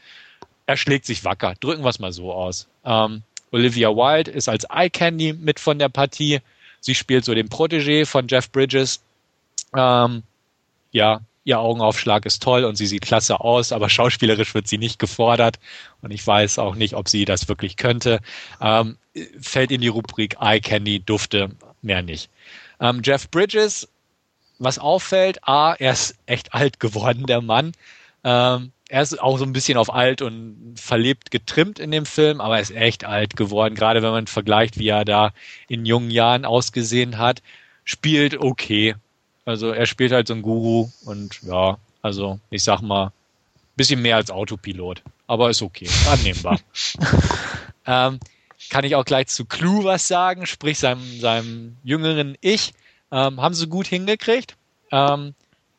Er 0.64 0.78
schlägt 0.78 1.05
sich 1.05 1.24
wacker. 1.24 1.55
Drücken 1.61 1.85
wir 1.85 1.91
es 1.91 1.99
mal 1.99 2.12
so 2.12 2.33
aus. 2.33 2.66
Ähm, 2.87 3.22
Olivia 3.51 3.91
Wilde 3.91 4.30
ist 4.30 4.49
als 4.49 4.64
Eye 4.64 4.89
Candy 4.89 5.35
mit 5.35 5.61
von 5.61 5.78
der 5.78 5.91
Partie. 5.91 6.41
Sie 6.80 6.95
spielt 6.95 7.26
so 7.26 7.35
den 7.35 7.51
Protégé 7.51 8.07
von 8.07 8.26
Jeff 8.28 8.51
Bridges. 8.51 9.03
Ähm, 9.76 10.22
ja, 10.91 11.20
ihr 11.45 11.59
Augenaufschlag 11.59 12.24
ist 12.26 12.43
toll 12.43 12.64
und 12.64 12.76
sie 12.76 12.86
sieht 12.86 13.03
klasse 13.03 13.40
aus, 13.40 13.72
aber 13.72 13.88
schauspielerisch 13.88 14.55
wird 14.55 14.68
sie 14.68 14.78
nicht 14.78 14.99
gefordert 14.99 15.59
und 16.01 16.11
ich 16.11 16.26
weiß 16.26 16.59
auch 16.59 16.74
nicht, 16.74 16.95
ob 16.95 17.09
sie 17.09 17.24
das 17.24 17.49
wirklich 17.49 17.76
könnte. 17.76 18.20
Ähm, 18.61 18.97
fällt 19.40 19.70
in 19.70 19.80
die 19.80 19.88
Rubrik 19.88 20.36
Eye 20.40 20.61
Candy, 20.61 21.01
Dufte, 21.01 21.51
mehr 21.82 22.03
nicht. 22.03 22.30
Ähm, 22.80 23.03
Jeff 23.05 23.28
Bridges, 23.30 23.88
was 24.59 24.78
auffällt, 24.78 25.47
A, 25.47 25.74
er 25.74 25.93
ist 25.93 26.16
echt 26.26 26.55
alt 26.55 26.80
geworden, 26.80 27.26
der 27.26 27.40
Mann. 27.40 27.72
Ähm, 28.24 28.72
er 28.88 29.03
ist 29.03 29.20
auch 29.20 29.38
so 29.38 29.45
ein 29.45 29.55
bisschen 29.55 29.78
auf 29.78 29.93
alt 29.93 30.20
und 30.22 30.74
verlebt 30.76 31.30
getrimmt 31.30 31.78
in 31.78 31.90
dem 31.90 32.05
Film, 32.05 32.40
aber 32.40 32.57
er 32.57 32.62
ist 32.62 32.72
echt 32.72 33.05
alt 33.05 33.36
geworden, 33.36 33.74
gerade 33.74 34.03
wenn 34.03 34.11
man 34.11 34.26
vergleicht, 34.26 34.78
wie 34.78 34.88
er 34.88 35.05
da 35.05 35.32
in 35.66 35.86
jungen 35.86 36.11
Jahren 36.11 36.45
ausgesehen 36.45 37.18
hat. 37.18 37.43
Spielt 37.84 38.38
okay, 38.38 38.95
also 39.45 39.70
er 39.70 39.86
spielt 39.86 40.12
halt 40.12 40.28
so 40.28 40.34
einen 40.34 40.43
Guru 40.43 40.90
und 41.05 41.43
ja, 41.43 41.78
also 42.01 42.38
ich 42.51 42.62
sag 42.62 42.80
mal, 42.80 43.12
bisschen 43.76 44.03
mehr 44.03 44.16
als 44.16 44.30
Autopilot. 44.30 45.03
Aber 45.26 45.51
ist 45.51 45.62
okay, 45.62 45.88
annehmbar. 46.09 46.61
ähm, 47.86 48.20
kann 48.70 48.84
ich 48.84 48.95
auch 48.95 49.05
gleich 49.05 49.28
zu 49.28 49.45
Clue 49.45 49.84
was 49.84 50.09
sagen, 50.09 50.47
sprich 50.47 50.78
seinem, 50.78 51.20
seinem 51.20 51.76
jüngeren 51.82 52.36
Ich. 52.40 52.74
Ähm, 53.11 53.40
haben 53.40 53.55
sie 53.55 53.66
gut 53.66 53.86
hingekriegt. 53.86 54.57
Ähm, 54.90 55.34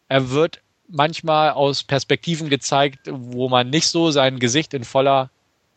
er 0.08 0.30
wird 0.30 0.62
manchmal 0.88 1.52
aus 1.52 1.84
Perspektiven 1.84 2.50
gezeigt, 2.50 3.10
wo 3.10 3.50
man 3.50 3.70
nicht 3.70 3.88
so 3.88 4.12
sein 4.12 4.40
Gesicht 4.40 4.74
in 4.74 4.84
voller 4.84 5.30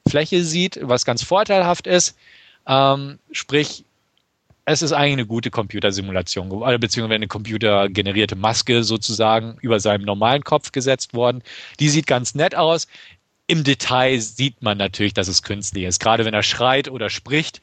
Fläche 0.09 0.45
sieht, 0.45 0.79
was 0.83 1.05
ganz 1.05 1.23
vorteilhaft 1.23 1.87
ist. 1.87 2.17
Ähm, 2.67 3.19
sprich, 3.33 3.85
es 4.69 4.83
ist 4.83 4.93
eigentlich 4.93 5.13
eine 5.13 5.27
gute 5.27 5.51
Computersimulation, 5.51 6.49
beziehungsweise 6.81 7.15
eine 7.15 7.29
computergenerierte 7.29 8.35
Maske 8.35 8.83
sozusagen 8.83 9.57
über 9.63 9.79
seinem 9.79 10.05
normalen 10.05 10.43
Kopf 10.43 10.73
gesetzt 10.73 11.15
worden. 11.15 11.43
Die 11.79 11.89
sieht 11.89 12.09
ganz 12.09 12.35
nett 12.35 12.57
aus. 12.57 12.89
Im 13.47 13.63
Detail 13.63 14.21
sieht 14.21 14.63
man 14.63 14.77
natürlich, 14.77 15.15
dass 15.15 15.29
es 15.29 15.45
künstlich 15.45 15.85
ist. 15.85 16.01
Gerade 16.01 16.25
wenn 16.25 16.35
er 16.35 16.43
schreit 16.43 16.89
oder 16.89 17.11
spricht, 17.11 17.63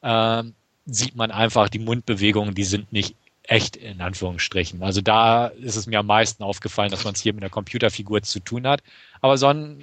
äh, 0.00 0.42
sieht 0.86 1.16
man 1.16 1.30
einfach 1.30 1.68
die 1.68 1.80
Mundbewegungen, 1.80 2.54
die 2.54 2.64
sind 2.64 2.94
nicht 2.94 3.14
echt 3.42 3.76
in 3.76 4.00
Anführungsstrichen. 4.00 4.82
Also 4.82 5.02
da 5.02 5.48
ist 5.48 5.76
es 5.76 5.86
mir 5.86 5.98
am 5.98 6.06
meisten 6.06 6.42
aufgefallen, 6.42 6.90
dass 6.90 7.04
man 7.04 7.12
es 7.12 7.20
hier 7.20 7.34
mit 7.34 7.42
einer 7.42 7.50
Computerfigur 7.50 8.22
zu 8.22 8.40
tun 8.40 8.66
hat. 8.66 8.82
Aber 9.20 9.36
so 9.36 9.48
ein, 9.48 9.82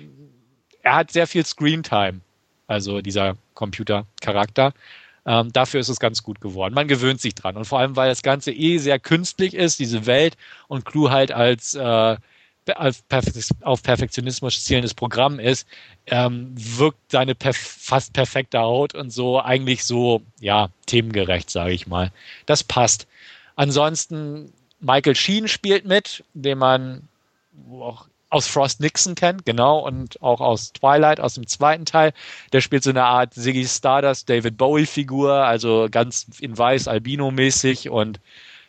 er 0.81 0.95
hat 0.95 1.11
sehr 1.11 1.27
viel 1.27 1.45
Screentime, 1.45 2.21
also 2.65 3.01
dieser 3.01 3.37
Computercharakter. 3.53 4.73
Ähm, 5.25 5.51
dafür 5.51 5.79
ist 5.79 5.89
es 5.89 5.99
ganz 5.99 6.23
gut 6.23 6.39
geworden. 6.39 6.73
Man 6.73 6.87
gewöhnt 6.87 7.19
sich 7.19 7.35
dran. 7.35 7.57
Und 7.57 7.65
vor 7.65 7.79
allem, 7.79 7.95
weil 7.95 8.09
das 8.09 8.21
Ganze 8.21 8.51
eh 8.51 8.77
sehr 8.77 8.99
künstlich 8.99 9.53
ist, 9.53 9.79
diese 9.79 10.05
Welt 10.05 10.37
und 10.67 10.85
Clue 10.85 11.11
halt 11.11 11.31
als 11.31 11.75
äh, 11.75 12.17
auf 13.61 13.83
Perfektionismus 13.83 14.63
zielendes 14.63 14.93
Programm 14.93 15.39
ist, 15.39 15.67
ähm, 16.07 16.51
wirkt 16.55 17.11
seine 17.11 17.35
perf 17.35 17.57
fast 17.57 18.13
perfekte 18.13 18.59
Haut 18.59 18.95
und 18.95 19.11
so 19.11 19.39
eigentlich 19.39 19.83
so, 19.83 20.21
ja, 20.39 20.69
themengerecht, 20.87 21.49
sage 21.49 21.73
ich 21.73 21.85
mal. 21.85 22.11
Das 22.45 22.63
passt. 22.63 23.07
Ansonsten, 23.55 24.51
Michael 24.79 25.15
Sheen 25.15 25.47
spielt 25.47 25.85
mit, 25.85 26.23
den 26.33 26.57
man 26.57 27.07
auch 27.71 28.07
aus 28.35 28.47
Frost 28.47 28.81
Nixon 28.81 29.15
kennt, 29.15 29.45
genau, 29.45 29.79
und 29.79 30.21
auch 30.21 30.41
aus 30.41 30.73
Twilight, 30.73 31.21
aus 31.21 31.35
dem 31.35 31.47
zweiten 31.47 31.85
Teil. 31.85 32.11
Der 32.51 32.59
spielt 32.59 32.83
so 32.83 32.89
eine 32.89 33.05
Art 33.05 33.33
Ziggy 33.33 33.65
Stardust, 33.65 34.29
David 34.29 34.57
Bowie-Figur, 34.57 35.31
also 35.31 35.87
ganz 35.89 36.27
in 36.41 36.57
weiß, 36.57 36.89
albino-mäßig 36.89 37.89
und 37.89 38.19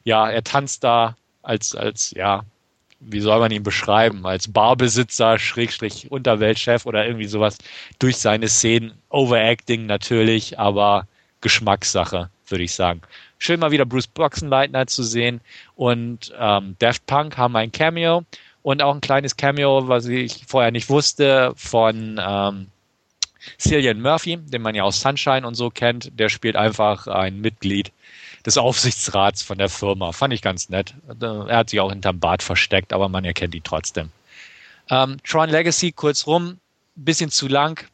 ja, 0.05 0.31
er 0.31 0.45
tanzt 0.45 0.85
da 0.85 1.17
als, 1.43 1.75
als, 1.75 2.13
ja, 2.13 2.45
wie 3.01 3.19
soll 3.19 3.41
man 3.41 3.51
ihn 3.51 3.65
beschreiben, 3.65 4.25
als 4.25 4.47
Barbesitzer, 4.47 5.37
Schrägstrich 5.41 6.13
Unterweltchef 6.13 6.87
oder 6.87 7.05
irgendwie 7.05 7.27
sowas 7.27 7.59
durch 7.99 8.19
seine 8.19 8.47
Szenen. 8.47 8.93
Overacting 9.09 9.87
natürlich, 9.87 10.61
aber 10.61 11.09
Geschmackssache, 11.41 12.31
würde 12.47 12.65
ich 12.65 12.73
sagen. 12.73 13.03
Schön 13.39 13.59
mal 13.59 13.73
wieder 13.73 13.85
Bruce 13.85 14.07
Boxenleitner 14.07 14.87
zu 14.87 15.03
sehen 15.03 15.41
und 15.75 16.33
ähm, 16.39 16.77
Daft 16.79 17.05
Punk 17.07 17.37
haben 17.37 17.57
ein 17.57 17.73
Cameo 17.73 18.25
und 18.67 18.83
auch 18.83 18.93
ein 18.93 19.01
kleines 19.01 19.37
Cameo, 19.37 19.87
was 19.87 20.07
ich 20.07 20.45
vorher 20.49 20.73
nicht 20.73 20.89
wusste, 20.91 21.53
von 21.55 22.21
ähm, 22.21 22.67
Cillian 23.61 24.01
Murphy, 24.01 24.39
den 24.39 24.61
man 24.61 24.75
ja 24.75 24.83
aus 24.83 25.01
Sunshine 25.01 25.47
und 25.47 25.55
so 25.55 25.71
kennt. 25.71 26.19
Der 26.19 26.29
spielt 26.29 26.57
einfach 26.57 27.07
ein 27.07 27.41
Mitglied 27.41 27.93
des 28.45 28.59
Aufsichtsrats 28.59 29.43
von 29.43 29.59
der 29.59 29.69
Firma. 29.69 30.11
Fand 30.11 30.35
ich 30.35 30.43
ganz 30.43 30.69
nett. 30.69 30.95
Er 31.21 31.59
hat 31.59 31.71
sich 31.71 31.79
auch 31.79 31.91
hinterm 31.91 32.19
Bart 32.19 32.43
versteckt, 32.43 32.93
aber 32.93 33.09
man 33.09 33.25
erkennt 33.25 33.55
ihn 33.55 33.63
trotzdem. 33.63 34.11
Ähm, 34.91 35.19
Tron 35.23 35.49
Legacy, 35.49 35.93
kurzrum, 35.93 36.59
bisschen 36.97 37.31
zu 37.31 37.47
lang. 37.47 37.87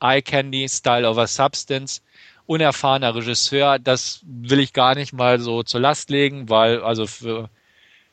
Eye 0.00 0.22
Candy, 0.22 0.66
Style 0.66 1.06
over 1.06 1.26
Substance. 1.26 2.00
Unerfahrener 2.46 3.14
Regisseur, 3.14 3.78
das 3.78 4.20
will 4.22 4.60
ich 4.60 4.72
gar 4.72 4.94
nicht 4.94 5.12
mal 5.12 5.40
so 5.40 5.62
zur 5.62 5.80
Last 5.82 6.08
legen, 6.08 6.48
weil 6.48 6.80
also 6.80 7.06
für 7.06 7.50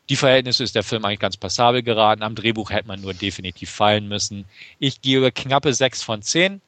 die 0.10 0.16
Verhältnisse 0.16 0.64
ist 0.64 0.76
der 0.76 0.84
Film 0.84 1.06
eigentlich 1.06 1.20
ganz 1.20 1.38
passabel 1.38 1.82
geraten. 1.82 2.24
Am 2.24 2.36
Drehbuch 2.36 2.70
hätte 2.72 2.88
man 2.88 3.02
nur 3.02 3.14
definitiv 3.14 3.70
fallen 3.70 4.08
müssen. 4.08 4.46
Ich 4.80 5.02
gebe 5.02 5.32
knappe 5.32 5.74
6 5.74 6.04
von 6.04 6.22
10. 6.22 6.62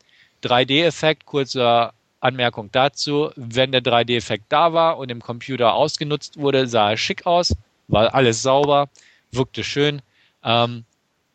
3D-Effekt, 0.43 1.25
kurzer 1.25 1.93
Anmerkung 2.19 2.69
dazu. 2.71 3.31
Wenn 3.35 3.71
der 3.71 3.81
3D-Effekt 3.81 4.45
da 4.49 4.73
war 4.73 4.97
und 4.97 5.09
im 5.09 5.21
Computer 5.21 5.73
ausgenutzt 5.73 6.37
wurde, 6.37 6.67
sah 6.67 6.91
er 6.91 6.97
schick 6.97 7.25
aus, 7.25 7.55
war 7.87 8.13
alles 8.13 8.41
sauber, 8.41 8.89
wirkte 9.31 9.63
schön. 9.63 10.01
Ähm, 10.43 10.85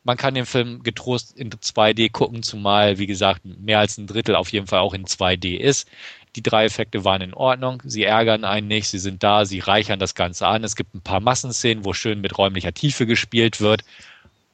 man 0.02 0.16
kann 0.16 0.34
den 0.34 0.46
Film 0.46 0.82
getrost 0.82 1.36
in 1.36 1.50
2D 1.50 2.10
gucken, 2.10 2.42
zumal, 2.42 2.98
wie 2.98 3.06
gesagt, 3.06 3.42
mehr 3.44 3.80
als 3.80 3.98
ein 3.98 4.06
Drittel 4.06 4.34
auf 4.34 4.50
jeden 4.50 4.66
Fall 4.66 4.80
auch 4.80 4.94
in 4.94 5.04
2D 5.04 5.58
ist. 5.58 5.88
Die 6.36 6.42
drei 6.42 6.64
Effekte 6.64 7.04
waren 7.04 7.22
in 7.22 7.34
Ordnung. 7.34 7.82
Sie 7.84 8.04
ärgern 8.04 8.44
einen 8.44 8.68
nicht. 8.68 8.88
Sie 8.88 8.98
sind 8.98 9.22
da. 9.22 9.44
Sie 9.44 9.58
reichern 9.58 9.98
das 9.98 10.14
Ganze 10.14 10.46
an. 10.46 10.64
Es 10.64 10.76
gibt 10.76 10.94
ein 10.94 11.00
paar 11.00 11.20
Massenszenen, 11.20 11.84
wo 11.84 11.92
schön 11.92 12.20
mit 12.20 12.38
räumlicher 12.38 12.72
Tiefe 12.72 13.06
gespielt 13.06 13.60
wird. 13.60 13.82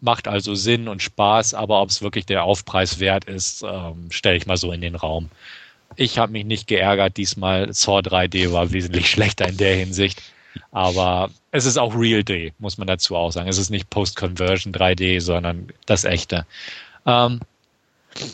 Macht 0.01 0.29
also 0.29 0.55
Sinn 0.55 0.89
und 0.89 1.03
Spaß. 1.03 1.55
Aber 1.55 1.83
ob 1.83 1.91
es 1.91 2.03
wirklich 2.03 2.27
der 2.27 2.45
Aufpreis 2.45 2.99
wert 2.99 3.27
ist, 3.27 3.63
ähm, 3.63 4.11
stelle 4.11 4.37
ich 4.37 4.47
mal 4.47 4.57
so 4.57 4.73
in 4.73 4.81
den 4.81 4.95
Raum. 4.95 5.31
Ich 5.97 6.19
habe 6.19 6.33
mich 6.33 6.45
nicht 6.45 6.67
geärgert 6.67 7.17
diesmal. 7.17 7.73
Saw 7.73 8.01
3D 8.01 8.53
war 8.53 8.73
wesentlich 8.73 9.11
schlechter 9.11 9.49
in 9.49 9.57
der 9.57 9.77
Hinsicht. 9.77 10.23
Aber 10.73 11.31
es 11.51 11.67
ist 11.67 11.77
auch 11.77 11.95
Real 11.95 12.25
D, 12.25 12.53
muss 12.59 12.79
man 12.79 12.87
dazu 12.87 13.17
auch 13.17 13.31
sagen. 13.31 13.49
Es 13.49 13.59
ist 13.59 13.71
nicht 13.71 13.91
Post-Conversion 13.91 14.73
3D, 14.73 15.21
sondern 15.21 15.69
das 15.87 16.05
echte. 16.05 16.47
Ähm, 17.07 17.41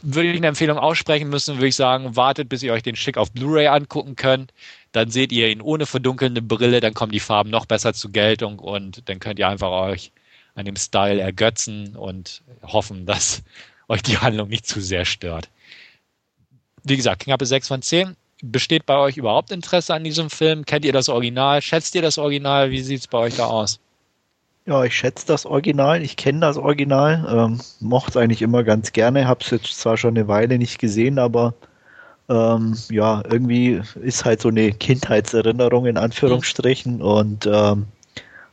würde 0.02 0.30
ich 0.30 0.36
eine 0.36 0.48
Empfehlung 0.48 0.78
aussprechen 0.78 1.28
müssen, 1.28 1.56
würde 1.56 1.68
ich 1.68 1.76
sagen, 1.76 2.16
wartet, 2.16 2.48
bis 2.48 2.62
ihr 2.62 2.72
euch 2.72 2.82
den 2.82 2.96
schick 2.96 3.16
auf 3.16 3.32
Blu-ray 3.32 3.66
angucken 3.66 4.16
könnt. 4.16 4.52
Dann 4.92 5.10
seht 5.10 5.32
ihr 5.32 5.48
ihn 5.48 5.60
ohne 5.60 5.86
verdunkelnde 5.86 6.42
Brille, 6.42 6.80
dann 6.80 6.94
kommen 6.94 7.12
die 7.12 7.20
Farben 7.20 7.50
noch 7.50 7.66
besser 7.66 7.94
zur 7.94 8.12
Geltung 8.12 8.58
und 8.58 9.08
dann 9.08 9.20
könnt 9.20 9.38
ihr 9.38 9.48
einfach 9.48 9.70
euch 9.70 10.12
an 10.54 10.66
dem 10.66 10.76
Style 10.76 11.20
ergötzen 11.20 11.96
und 11.96 12.42
hoffen, 12.62 13.06
dass 13.06 13.42
euch 13.88 14.02
die 14.02 14.18
Handlung 14.18 14.48
nicht 14.48 14.66
zu 14.66 14.80
sehr 14.80 15.04
stört. 15.04 15.48
Wie 16.84 16.96
gesagt, 16.96 17.22
knappe 17.22 17.46
6 17.46 17.68
von 17.68 17.82
10. 17.82 18.16
Besteht 18.44 18.86
bei 18.86 18.96
euch 18.96 19.16
überhaupt 19.16 19.52
Interesse 19.52 19.94
an 19.94 20.02
diesem 20.02 20.28
Film? 20.28 20.64
Kennt 20.66 20.84
ihr 20.84 20.92
das 20.92 21.08
Original? 21.08 21.62
Schätzt 21.62 21.94
ihr 21.94 22.02
das 22.02 22.18
Original? 22.18 22.72
Wie 22.72 22.80
sieht 22.80 23.00
es 23.00 23.06
bei 23.06 23.18
euch 23.18 23.36
da 23.36 23.46
aus? 23.46 23.78
Ja, 24.64 24.84
ich 24.84 24.96
schätze 24.96 25.26
das 25.26 25.44
Original, 25.44 26.02
ich 26.02 26.16
kenne 26.16 26.40
das 26.40 26.56
Original, 26.56 27.26
ähm, 27.28 27.60
mochte 27.80 28.10
es 28.10 28.16
eigentlich 28.16 28.42
immer 28.42 28.62
ganz 28.62 28.92
gerne, 28.92 29.26
habe 29.26 29.40
es 29.42 29.50
jetzt 29.50 29.80
zwar 29.80 29.96
schon 29.96 30.16
eine 30.16 30.28
Weile 30.28 30.56
nicht 30.56 30.78
gesehen, 30.78 31.18
aber 31.18 31.54
ähm, 32.28 32.76
ja, 32.88 33.22
irgendwie 33.28 33.82
ist 34.00 34.24
halt 34.24 34.40
so 34.40 34.48
eine 34.48 34.72
Kindheitserinnerung 34.72 35.86
in 35.86 35.96
Anführungsstrichen 35.96 36.96
mhm. 36.96 37.02
und 37.02 37.46
ähm, 37.46 37.86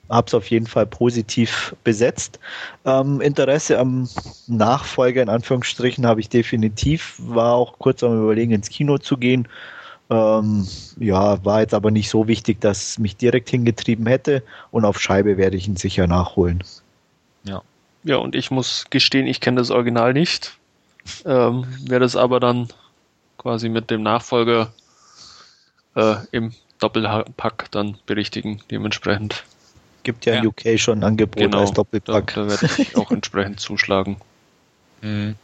habe 0.10 0.28
es 0.28 0.34
auf 0.34 0.50
jeden 0.50 0.66
Fall 0.66 0.88
positiv 0.88 1.76
besetzt. 1.84 2.40
Ähm, 2.86 3.22
Interesse 3.22 3.78
am 3.78 4.10
Nachfolger 4.48 5.22
in 5.22 5.30
Anführungsstrichen 5.30 6.08
habe 6.08 6.22
ich 6.22 6.30
definitiv, 6.30 7.18
war 7.20 7.54
auch 7.54 7.78
kurz 7.78 8.04
am 8.04 8.20
Überlegen, 8.20 8.52
ins 8.52 8.70
Kino 8.70 8.98
zu 8.98 9.18
gehen. 9.18 9.48
Ähm, 10.10 10.68
ja, 10.98 11.44
war 11.46 11.62
jetzt 11.62 11.74
aber 11.74 11.92
nicht 11.92 12.10
so 12.10 12.28
wichtig, 12.28 12.62
dass 12.62 12.92
es 12.92 13.00
mich 13.00 13.16
direkt 13.16 13.50
hingetrieben 13.50 14.08
hätte 14.08 14.44
und 14.72 14.86
auf 14.86 15.00
Scheibe 15.00 15.38
werde 15.38 15.56
ich 15.56 15.68
ihn 15.68 15.76
sicher 15.76 16.08
nachholen. 16.08 16.64
Ja. 17.44 17.62
Ja, 18.04 18.18
und 18.18 18.34
ich 18.34 18.50
muss 18.50 18.86
gestehen, 18.90 19.28
ich 19.28 19.40
kenne 19.42 19.60
das 19.60 19.72
Original 19.72 20.14
nicht. 20.14 20.58
Ähm, 21.26 21.66
werde 21.86 22.06
es 22.06 22.16
aber 22.16 22.40
dann 22.40 22.70
quasi 23.38 23.70
mit 23.70 23.92
dem 23.92 24.04
Nachfolger 24.04 24.72
äh, 25.96 26.16
im 26.32 26.54
Doppelpack 26.80 27.70
dann 27.72 27.98
berichtigen, 28.06 28.62
dementsprechend. 28.72 29.44
Gibt 30.04 30.26
ja, 30.26 30.36
ja. 30.36 30.44
UK 30.44 30.80
schon 30.80 31.00
ein 31.00 31.04
Angebot 31.04 31.38
genau, 31.38 31.60
als 31.60 31.74
Doppelpack. 31.74 32.34
Da, 32.34 32.46
da 32.46 32.50
werde 32.50 32.70
ich 32.78 32.96
auch 32.96 33.12
entsprechend 33.12 33.60
zuschlagen. 33.60 34.18
Mhm. 35.02 35.36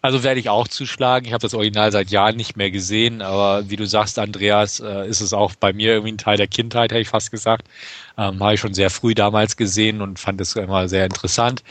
Also 0.00 0.22
werde 0.22 0.40
ich 0.40 0.48
auch 0.48 0.68
zuschlagen. 0.68 1.26
Ich 1.26 1.32
habe 1.32 1.42
das 1.42 1.54
Original 1.54 1.92
seit 1.92 2.10
Jahren 2.10 2.36
nicht 2.36 2.56
mehr 2.56 2.70
gesehen, 2.70 3.22
aber 3.22 3.68
wie 3.70 3.76
du 3.76 3.86
sagst, 3.86 4.18
Andreas, 4.18 4.80
äh, 4.80 5.08
ist 5.08 5.20
es 5.20 5.32
auch 5.32 5.54
bei 5.54 5.72
mir 5.72 5.92
irgendwie 5.92 6.12
ein 6.12 6.18
Teil 6.18 6.36
der 6.36 6.48
Kindheit, 6.48 6.90
hätte 6.90 7.00
ich 7.00 7.08
fast 7.08 7.30
gesagt. 7.30 7.66
Ähm, 8.18 8.40
habe 8.42 8.54
ich 8.54 8.60
schon 8.60 8.74
sehr 8.74 8.90
früh 8.90 9.14
damals 9.14 9.56
gesehen 9.56 10.02
und 10.02 10.18
fand 10.18 10.40
es 10.40 10.54
immer 10.54 10.88
sehr 10.88 11.04
interessant. 11.06 11.62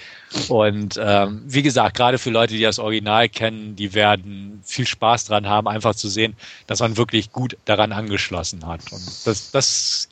Und 0.47 0.99
ähm, 1.01 1.43
wie 1.45 1.61
gesagt, 1.61 1.95
gerade 1.95 2.17
für 2.17 2.31
Leute, 2.31 2.55
die 2.55 2.61
das 2.61 2.79
Original 2.79 3.29
kennen, 3.29 3.75
die 3.75 3.93
werden 3.93 4.61
viel 4.63 4.87
Spaß 4.87 5.25
dran 5.25 5.47
haben, 5.47 5.67
einfach 5.67 5.93
zu 5.93 6.09
sehen, 6.09 6.35
dass 6.67 6.79
man 6.79 6.97
wirklich 6.97 7.31
gut 7.31 7.57
daran 7.65 7.91
angeschlossen 7.91 8.65
hat. 8.65 8.91
Und 8.91 9.03
das, 9.25 9.51
das 9.51 10.09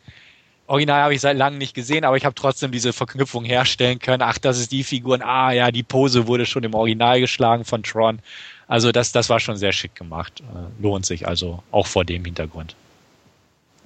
Original 0.70 1.02
habe 1.02 1.16
ich 1.16 1.22
seit 1.22 1.36
langem 1.36 1.58
nicht 1.58 1.74
gesehen, 1.74 2.06
aber 2.06 2.16
ich 2.16 2.26
habe 2.26 2.36
trotzdem 2.36 2.72
diese 2.72 2.94
Verknüpfung 2.94 3.44
herstellen 3.44 3.98
können. 3.98 4.22
Ach, 4.22 4.38
das 4.38 4.60
ist 4.60 4.72
die 4.72 4.84
Figur. 4.84 5.16
Und, 5.16 5.24
ah, 5.24 5.52
ja, 5.52 5.72
die 5.72 5.82
Pose 5.82 6.28
wurde 6.28 6.46
schon 6.46 6.64
im 6.64 6.76
Original 6.76 7.20
geschlagen 7.20 7.66
von 7.66 7.82
Tron. 7.82 8.20
Also 8.68 8.92
das, 8.92 9.12
das 9.12 9.30
war 9.32 9.40
schon 9.40 9.58
sehr 9.58 9.72
schick 9.72 9.96
gemacht. 9.96 10.42
Äh, 10.42 10.84
lohnt 10.84 11.08
sich 11.08 11.28
also 11.28 11.64
auch 11.72 11.88
vor 11.88 12.06
dem 12.06 12.24
Hintergrund. 12.24 12.76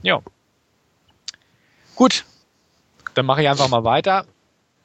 Ja. 0.02 0.22
Gut. 1.96 2.26
Dann 3.14 3.26
mache 3.26 3.44
ich 3.44 3.48
einfach 3.48 3.70
mal 3.70 3.86
weiter. 3.86 4.26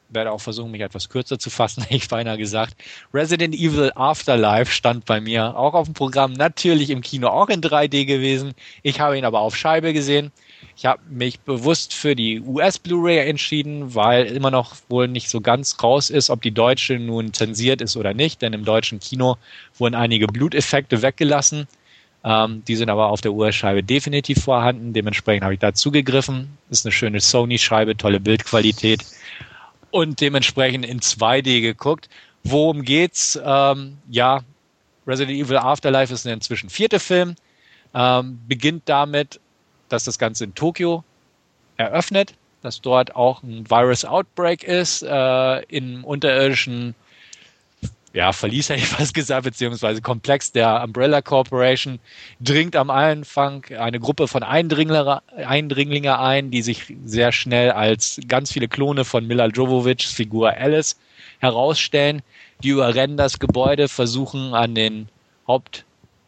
Werde 0.08 0.30
auch 0.30 0.40
versuchen, 0.40 0.70
mich 0.70 0.82
etwas 0.82 1.08
kürzer 1.08 1.40
zu 1.40 1.50
fassen, 1.50 1.82
hätte 1.82 1.96
ich 1.96 2.08
beinahe 2.08 2.38
gesagt. 2.38 2.76
Resident 3.12 3.56
Evil 3.56 3.90
Afterlife 3.96 4.70
stand 4.70 5.04
bei 5.04 5.20
mir 5.20 5.56
auch 5.56 5.74
auf 5.74 5.88
dem 5.88 5.94
Programm. 5.94 6.34
Natürlich 6.34 6.90
im 6.90 7.00
Kino 7.00 7.26
auch 7.26 7.48
in 7.48 7.60
3D 7.60 8.04
gewesen. 8.04 8.54
Ich 8.84 9.00
habe 9.00 9.18
ihn 9.18 9.24
aber 9.24 9.40
auf 9.40 9.56
Scheibe 9.56 9.92
gesehen. 9.92 10.30
Ich 10.76 10.86
habe 10.86 11.00
mich 11.10 11.40
bewusst 11.40 11.94
für 11.94 12.14
die 12.14 12.40
US 12.40 12.78
Blu-ray 12.78 13.28
entschieden, 13.28 13.94
weil 13.94 14.26
immer 14.26 14.50
noch 14.50 14.76
wohl 14.88 15.08
nicht 15.08 15.28
so 15.28 15.40
ganz 15.40 15.76
raus 15.82 16.10
ist, 16.10 16.30
ob 16.30 16.42
die 16.42 16.52
deutsche 16.52 16.98
nun 16.98 17.32
zensiert 17.32 17.80
ist 17.80 17.96
oder 17.96 18.14
nicht, 18.14 18.42
denn 18.42 18.52
im 18.52 18.64
deutschen 18.64 19.00
Kino 19.00 19.36
wurden 19.76 19.94
einige 19.94 20.26
Bluteffekte 20.26 21.02
weggelassen. 21.02 21.66
Ähm, 22.24 22.62
die 22.66 22.76
sind 22.76 22.90
aber 22.90 23.08
auf 23.08 23.20
der 23.20 23.32
US-Scheibe 23.32 23.82
definitiv 23.82 24.42
vorhanden. 24.42 24.92
Dementsprechend 24.92 25.44
habe 25.44 25.54
ich 25.54 25.60
da 25.60 25.72
zugegriffen. 25.74 26.58
Ist 26.70 26.84
eine 26.84 26.92
schöne 26.92 27.20
Sony-Scheibe, 27.20 27.96
tolle 27.96 28.20
Bildqualität 28.20 29.04
und 29.90 30.20
dementsprechend 30.20 30.84
in 30.84 31.00
2D 31.00 31.60
geguckt. 31.60 32.08
Worum 32.44 32.82
geht's? 32.82 33.38
Ähm, 33.42 33.98
ja, 34.08 34.40
Resident 35.06 35.38
Evil 35.38 35.56
Afterlife 35.56 36.12
ist 36.12 36.26
ein 36.26 36.34
inzwischen 36.34 36.70
vierte 36.70 37.00
Film. 37.00 37.34
Ähm, 37.94 38.40
beginnt 38.46 38.82
damit, 38.86 39.40
dass 39.88 40.04
das 40.04 40.18
Ganze 40.18 40.44
in 40.44 40.54
Tokio 40.54 41.04
eröffnet, 41.76 42.34
dass 42.62 42.80
dort 42.80 43.14
auch 43.14 43.42
ein 43.42 43.68
Virus 43.68 44.04
Outbreak 44.04 44.64
ist, 44.64 45.02
äh, 45.02 45.62
im 45.64 46.04
unterirdischen 46.04 46.94
ja, 48.14 48.32
Verlies 48.32 48.68
hätte 48.68 48.80
ich 48.80 48.88
fast 48.88 49.14
gesagt, 49.14 49.44
beziehungsweise 49.44 50.00
Komplex 50.00 50.50
der 50.50 50.82
Umbrella 50.82 51.20
Corporation 51.20 51.98
dringt 52.40 52.74
am 52.74 52.90
Anfang 52.90 53.64
eine 53.78 54.00
Gruppe 54.00 54.28
von 54.28 54.42
Eindringler, 54.42 55.22
Eindringlinge 55.36 56.18
ein, 56.18 56.50
die 56.50 56.62
sich 56.62 56.94
sehr 57.04 57.32
schnell 57.32 57.70
als 57.70 58.18
ganz 58.26 58.52
viele 58.52 58.66
Klone 58.66 59.04
von 59.04 59.26
Mila 59.26 59.46
Jovovics 59.46 60.06
Figur 60.06 60.50
Alice 60.50 60.96
herausstellen. 61.38 62.22
Die 62.62 62.70
überrennen 62.70 63.16
das 63.16 63.38
Gebäude, 63.38 63.88
versuchen 63.88 64.54
an 64.54 64.74
den 64.74 65.08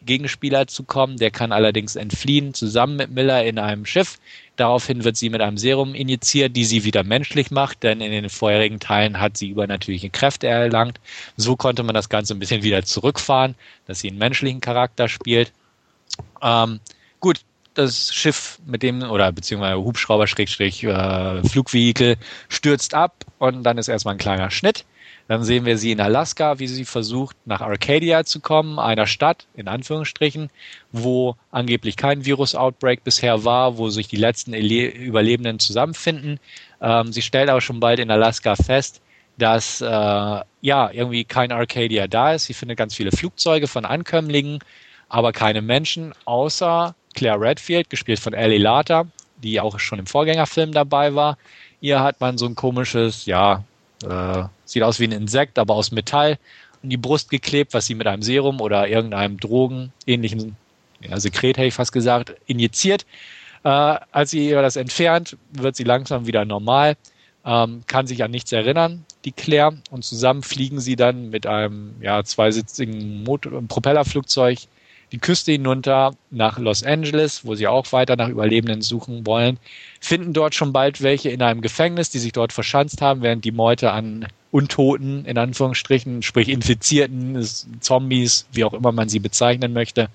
Hauptgegenspieler 0.01 0.67
zu 0.67 0.85
kommen. 0.85 1.19
Der 1.19 1.31
kann 1.31 1.53
allerdings 1.53 1.97
entfliehen, 1.97 2.55
zusammen 2.55 2.97
mit 2.97 3.11
Miller 3.11 3.45
in 3.45 3.59
einem 3.59 3.85
Schiff. 3.85 4.19
Daraufhin 4.57 5.05
wird 5.05 5.17
sie 5.17 5.31
mit 5.31 5.41
einem 5.41 5.59
Serum 5.59 5.95
injiziert, 5.95 6.57
die 6.57 6.65
sie 6.65 6.85
wieder 6.85 7.05
menschlich 7.05 7.51
macht, 7.51 7.83
denn 7.83 8.01
in 8.01 8.11
den 8.11 8.29
vorherigen 8.29 8.81
Teilen 8.81 9.21
hat 9.21 9.37
sie 9.37 9.51
übernatürliche 9.51 10.11
Kräfte 10.11 10.49
erlangt. 10.49 11.01
So 11.37 11.57
konnte 11.57 11.83
man 11.83 11.95
das 11.95 12.09
Ganze 12.09 12.35
ein 12.35 12.39
bisschen 12.39 12.63
wieder 12.63 12.83
zurückfahren, 12.85 13.55
dass 13.87 14.01
sie 14.01 14.09
einen 14.09 14.19
menschlichen 14.19 14.61
Charakter 14.61 15.09
spielt. 15.09 15.53
Ähm, 16.43 16.81
gut, 17.21 17.41
das 17.75 18.13
Schiff 18.15 18.59
mit 18.67 18.83
dem, 18.83 19.03
oder 19.03 19.33
beziehungsweise 19.33 19.79
Hubschrauber, 19.79 20.27
Schrägstrich, 20.27 20.83
äh, 20.85 22.17
stürzt 22.49 22.95
ab 22.95 23.25
und 23.39 23.63
dann 23.63 23.79
ist 23.79 23.89
erstmal 23.89 24.15
ein 24.15 24.19
kleiner 24.19 24.51
Schnitt. 24.51 24.85
Dann 25.31 25.45
sehen 25.45 25.65
wir 25.65 25.79
sie 25.79 25.93
in 25.93 26.01
Alaska, 26.01 26.59
wie 26.59 26.67
sie 26.67 26.85
versucht, 26.85 27.37
nach 27.45 27.61
Arcadia 27.61 28.25
zu 28.25 28.41
kommen, 28.41 28.81
einer 28.81 29.07
Stadt, 29.07 29.47
in 29.55 29.69
Anführungsstrichen, 29.69 30.51
wo 30.91 31.37
angeblich 31.53 31.97
kein 31.97 32.25
Virus-Outbreak 32.25 33.05
bisher 33.05 33.45
war, 33.45 33.79
wo 33.79 33.91
sich 33.91 34.09
die 34.09 34.17
letzten 34.17 34.55
Überlebenden 34.55 35.61
zusammenfinden. 35.61 36.41
Ähm, 36.81 37.13
sie 37.13 37.23
stellt 37.23 37.49
aber 37.49 37.61
schon 37.61 37.79
bald 37.79 38.01
in 38.01 38.11
Alaska 38.11 38.57
fest, 38.57 39.03
dass 39.39 39.81
äh, 39.81 39.87
ja 39.87 40.91
irgendwie 40.91 41.23
kein 41.23 41.53
Arcadia 41.53 42.09
da 42.09 42.33
ist. 42.33 42.47
Sie 42.47 42.55
findet 42.55 42.79
ganz 42.79 42.97
viele 42.97 43.13
Flugzeuge 43.13 43.69
von 43.69 43.85
Ankömmlingen, 43.85 44.59
aber 45.09 45.31
keine 45.31 45.63
Menschen, 45.63 46.13
außer 46.25 46.97
Claire 47.15 47.41
Redfield, 47.41 47.89
gespielt 47.89 48.19
von 48.19 48.33
Ellie 48.33 48.59
Lata, 48.59 49.05
die 49.45 49.61
auch 49.61 49.79
schon 49.79 50.01
im 50.01 50.07
Vorgängerfilm 50.07 50.73
dabei 50.73 51.15
war. 51.15 51.39
Ihr 51.81 52.01
hat 52.01 52.21
man 52.21 52.37
so 52.37 52.47
ein 52.47 52.57
komisches, 52.57 53.27
ja, 53.27 53.63
äh, 54.03 54.43
sieht 54.73 54.83
aus 54.83 55.01
wie 55.01 55.05
ein 55.05 55.13
Insekt, 55.13 55.59
aber 55.59 55.75
aus 55.75 55.93
Metall 55.93 56.39
in 56.83 56.91
die 56.91 56.97
Brust 56.97 57.31
geklebt, 57.31 57.75
was 57.75 57.87
sie 57.87 57.95
mit 57.95 58.07
einem 58.07 58.23
Serum 58.23 58.61
oder 58.61 58.89
irgendeinem 58.89 59.39
drogenähnlichen 59.39 60.57
ja, 61.01 61.19
Sekret, 61.19 61.57
hätte 61.57 61.69
ich 61.69 61.75
fast 61.75 61.93
gesagt, 61.93 62.35
injiziert. 62.47 63.07
Äh, 63.65 63.69
als 63.69 64.31
sie 64.31 64.51
das 64.51 64.77
entfernt, 64.77 65.37
wird 65.53 65.77
sie 65.77 65.85
langsam 65.85 66.27
wieder 66.27 66.45
normal, 66.45 66.97
ähm, 67.45 67.83
kann 67.87 68.07
sich 68.07 68.23
an 68.23 68.31
nichts 68.31 68.53
erinnern, 68.53 69.05
die 69.25 69.33
Claire, 69.33 69.75
und 69.91 70.05
zusammen 70.05 70.43
fliegen 70.43 70.81
sie 70.81 70.97
dann 70.97 71.31
mit 71.31 71.47
einem 71.47 71.95
ja, 72.01 72.23
zweisitzigen 72.25 73.23
Motor 73.25 73.63
Propellerflugzeug 73.67 74.59
die 75.13 75.19
Küste 75.19 75.53
hinunter 75.53 76.13
nach 76.31 76.59
Los 76.59 76.85
Angeles, 76.85 77.45
wo 77.45 77.55
sie 77.55 77.67
auch 77.67 77.91
weiter 77.93 78.17
nach 78.17 78.29
Überlebenden 78.29 78.81
suchen 78.81 79.27
wollen, 79.27 79.59
finden 80.01 80.33
dort 80.33 80.55
schon 80.55 80.73
bald 80.73 81.03
welche 81.03 81.31
in 81.31 81.43
einem 81.43 81.63
Gefängnis, 81.63 82.11
die 82.11 82.21
sich 82.21 82.33
dort 82.33 82.53
verschanzt 82.53 83.03
haben, 83.03 83.23
während 83.23 83.45
die 83.45 83.53
Meute 83.53 83.91
an 83.91 84.29
Untoten, 84.53 85.25
in 85.25 85.39
Anführungsstrichen, 85.39 86.23
sprich 86.23 86.49
Infizierten, 86.49 87.41
Zombies, 87.81 88.47
wie 88.53 88.65
auch 88.65 88.75
immer 88.75 88.93
man 88.93 89.09
sie 89.09 89.21
bezeichnen 89.21 89.73
möchte, 89.73 90.09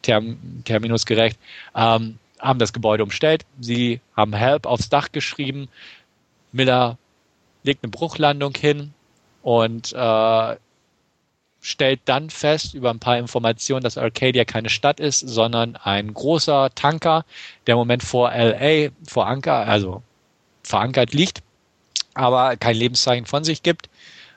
term, 0.00 0.38
terminusgerecht, 0.64 1.38
ähm, 1.74 2.18
haben 2.38 2.58
das 2.58 2.72
Gebäude 2.72 3.02
umstellt. 3.02 3.44
Sie 3.60 4.00
haben 4.16 4.32
Help 4.32 4.66
aufs 4.66 4.88
Dach 4.88 5.12
geschrieben. 5.12 5.68
Miller 6.52 6.98
legt 7.62 7.84
eine 7.84 7.90
Bruchlandung 7.90 8.54
hin 8.54 8.92
und 9.42 9.92
äh, 9.92 10.56
stellt 11.60 12.00
dann 12.06 12.30
fest 12.30 12.74
über 12.74 12.90
ein 12.90 12.98
paar 12.98 13.18
Informationen, 13.18 13.84
dass 13.84 13.96
Arcadia 13.96 14.44
keine 14.44 14.68
Stadt 14.68 14.98
ist, 15.00 15.20
sondern 15.20 15.76
ein 15.76 16.12
großer 16.12 16.70
Tanker, 16.74 17.24
der 17.66 17.74
im 17.74 17.78
Moment 17.78 18.02
vor 18.02 18.32
LA, 18.32 18.88
vor 19.06 19.26
Anker, 19.26 19.66
also 19.66 20.02
verankert 20.64 21.12
liegt, 21.12 21.42
aber 22.14 22.56
kein 22.56 22.76
Lebenszeichen 22.76 23.26
von 23.26 23.44
sich 23.44 23.62
gibt. 23.62 23.88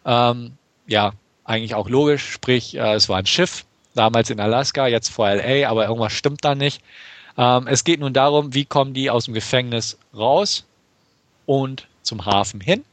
Ähm, 0.06 0.54
ja, 0.88 1.14
eigentlich 1.44 1.76
auch 1.76 1.90
logisch, 1.90 2.30
sprich, 2.30 2.76
äh, 2.76 2.94
es 2.94 3.10
war 3.10 3.18
ein 3.18 3.26
Schiff, 3.26 3.66
damals 3.94 4.30
in 4.30 4.40
Alaska, 4.40 4.88
jetzt 4.88 5.10
vor 5.10 5.30
LA, 5.30 5.70
aber 5.70 5.88
irgendwas 5.88 6.14
stimmt 6.14 6.44
da 6.44 6.56
nicht. 6.56 6.82
Ähm, 7.38 7.68
es 7.68 7.84
geht 7.84 8.00
nun 8.00 8.14
darum, 8.14 8.54
wie 8.54 8.66
kommen 8.66 8.94
die 8.94 9.10
aus 9.10 9.26
dem 9.26 9.34
Gefängnis 9.34 9.98
raus 10.16 10.66
und 11.46 11.88
zum 12.02 12.26
Hafen 12.26 12.62
hin. 12.62 12.84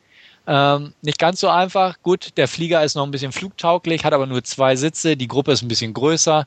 Ähm, 0.47 0.95
nicht 1.03 1.19
ganz 1.19 1.41
so 1.41 1.49
einfach. 1.49 2.03
Gut, 2.03 2.37
der 2.37 2.49
Flieger 2.49 2.83
ist 2.83 2.97
noch 2.97 3.05
ein 3.05 3.13
bisschen 3.13 3.33
flugtauglich, 3.33 4.05
hat 4.05 4.13
aber 4.13 4.27
nur 4.27 4.43
zwei 4.43 4.75
Sitze. 4.75 5.17
Die 5.17 5.29
Gruppe 5.29 5.53
ist 5.53 5.63
ein 5.63 5.69
bisschen 5.69 5.95
größer. 5.95 6.47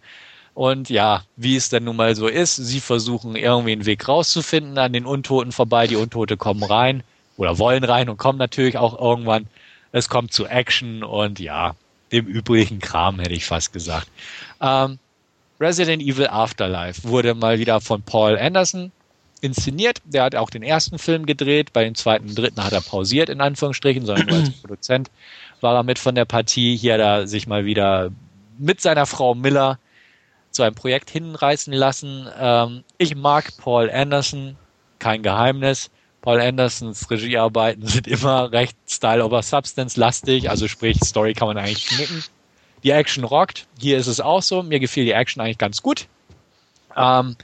Und 0.53 0.89
ja, 0.89 1.23
wie 1.35 1.55
es 1.55 1.69
denn 1.69 1.85
nun 1.85 1.95
mal 1.95 2.15
so 2.15 2.27
ist, 2.27 2.55
sie 2.55 2.79
versuchen 2.79 3.35
irgendwie 3.35 3.73
einen 3.73 3.85
Weg 3.85 4.07
rauszufinden 4.07 4.77
an 4.77 4.93
den 4.93 5.05
Untoten 5.05 5.51
vorbei. 5.51 5.87
Die 5.87 5.95
Untote 5.95 6.37
kommen 6.37 6.63
rein 6.63 7.03
oder 7.37 7.57
wollen 7.57 7.83
rein 7.83 8.09
und 8.09 8.17
kommen 8.17 8.39
natürlich 8.39 8.77
auch 8.77 8.99
irgendwann. 8.99 9.47
Es 9.91 10.09
kommt 10.09 10.33
zu 10.33 10.45
Action 10.45 11.03
und 11.03 11.39
ja, 11.39 11.75
dem 12.11 12.25
übrigen 12.25 12.79
Kram 12.79 13.19
hätte 13.19 13.33
ich 13.33 13.45
fast 13.45 13.73
gesagt. 13.73 14.07
Ähm, 14.61 14.99
Resident 15.59 16.01
Evil 16.01 16.27
Afterlife 16.27 17.03
wurde 17.07 17.33
mal 17.33 17.59
wieder 17.59 17.79
von 17.79 18.01
Paul 18.01 18.37
Anderson 18.37 18.91
inszeniert. 19.41 20.01
Der 20.05 20.23
hat 20.23 20.35
auch 20.35 20.49
den 20.49 20.63
ersten 20.63 20.97
Film 20.97 21.25
gedreht. 21.25 21.71
Bei 21.71 21.83
dem 21.83 21.95
zweiten 21.95 22.29
und 22.29 22.37
dritten 22.37 22.63
hat 22.63 22.73
er 22.73 22.81
pausiert, 22.81 23.29
in 23.29 23.41
Anführungsstrichen, 23.41 24.05
sondern 24.05 24.27
nur 24.27 24.37
als 24.37 24.49
Produzent 24.61 25.09
war 25.61 25.75
er 25.75 25.83
mit 25.83 25.99
von 25.99 26.15
der 26.15 26.25
Partie. 26.25 26.75
Hier 26.75 26.95
hat 26.95 27.01
er 27.01 27.27
sich 27.27 27.47
mal 27.47 27.65
wieder 27.65 28.11
mit 28.57 28.81
seiner 28.81 29.05
Frau 29.05 29.35
Miller 29.35 29.79
zu 30.51 30.63
einem 30.63 30.75
Projekt 30.75 31.09
hinreißen 31.09 31.73
lassen. 31.73 32.27
Ähm, 32.37 32.83
ich 32.97 33.15
mag 33.15 33.55
Paul 33.57 33.89
Anderson, 33.89 34.55
kein 34.99 35.23
Geheimnis. 35.23 35.89
Paul 36.25 36.41
Andersons 36.41 37.09
Regiearbeiten 37.11 37.85
sind 37.87 38.07
immer 38.07 38.51
recht 38.51 38.75
Style 38.89 39.23
over 39.23 39.43
Substance 39.43 39.97
lastig, 39.97 40.49
also 40.49 40.67
sprich 40.67 40.97
Story 41.03 41.33
kann 41.33 41.47
man 41.47 41.57
eigentlich 41.59 41.85
knicken. 41.85 42.23
Die 42.83 42.89
Action 42.89 43.23
rockt. 43.23 43.67
Hier 43.79 43.97
ist 43.97 44.07
es 44.07 44.19
auch 44.19 44.41
so. 44.41 44.63
Mir 44.63 44.79
gefiel 44.79 45.05
die 45.05 45.11
Action 45.11 45.41
eigentlich 45.41 45.59
ganz 45.59 45.83
gut. 45.83 46.07
Ähm, 46.97 47.35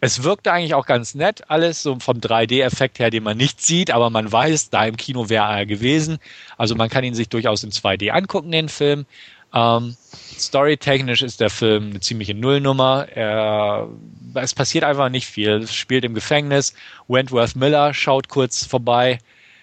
es 0.00 0.24
wirkte 0.24 0.52
eigentlich 0.52 0.74
auch 0.74 0.84
ganz 0.84 1.14
nett, 1.14 1.44
alles 1.48 1.82
so 1.82 1.96
vom 2.00 2.18
3D-Effekt 2.18 2.98
her, 2.98 3.10
den 3.10 3.22
man 3.22 3.36
nicht 3.36 3.62
sieht, 3.62 3.90
aber 3.92 4.10
man 4.10 4.30
weiß, 4.30 4.70
da 4.70 4.84
im 4.84 4.96
Kino 4.96 5.30
wäre 5.30 5.46
er 5.46 5.64
gewesen. 5.64 6.18
Also 6.58 6.74
man 6.74 6.90
kann 6.90 7.04
ihn 7.04 7.14
sich 7.14 7.28
durchaus 7.28 7.62
in 7.62 7.70
2D 7.70 8.10
angucken, 8.10 8.50
den 8.50 8.68
Film. 8.68 9.06
Ähm, 9.54 9.96
Storytechnisch 10.36 11.22
ist 11.22 11.40
der 11.40 11.50
Film 11.50 11.90
eine 11.90 12.00
ziemliche 12.00 12.34
Nullnummer. 12.34 13.06
Er, 13.14 13.88
es 14.34 14.52
passiert 14.52 14.84
einfach 14.84 15.08
nicht 15.08 15.26
viel. 15.26 15.50
Es 15.50 15.74
spielt 15.74 16.04
im 16.04 16.14
Gefängnis. 16.14 16.74
Wentworth 17.06 17.54
Miller 17.54 17.94
schaut 17.94 18.28
kurz 18.28 18.66
vorbei 18.66 19.18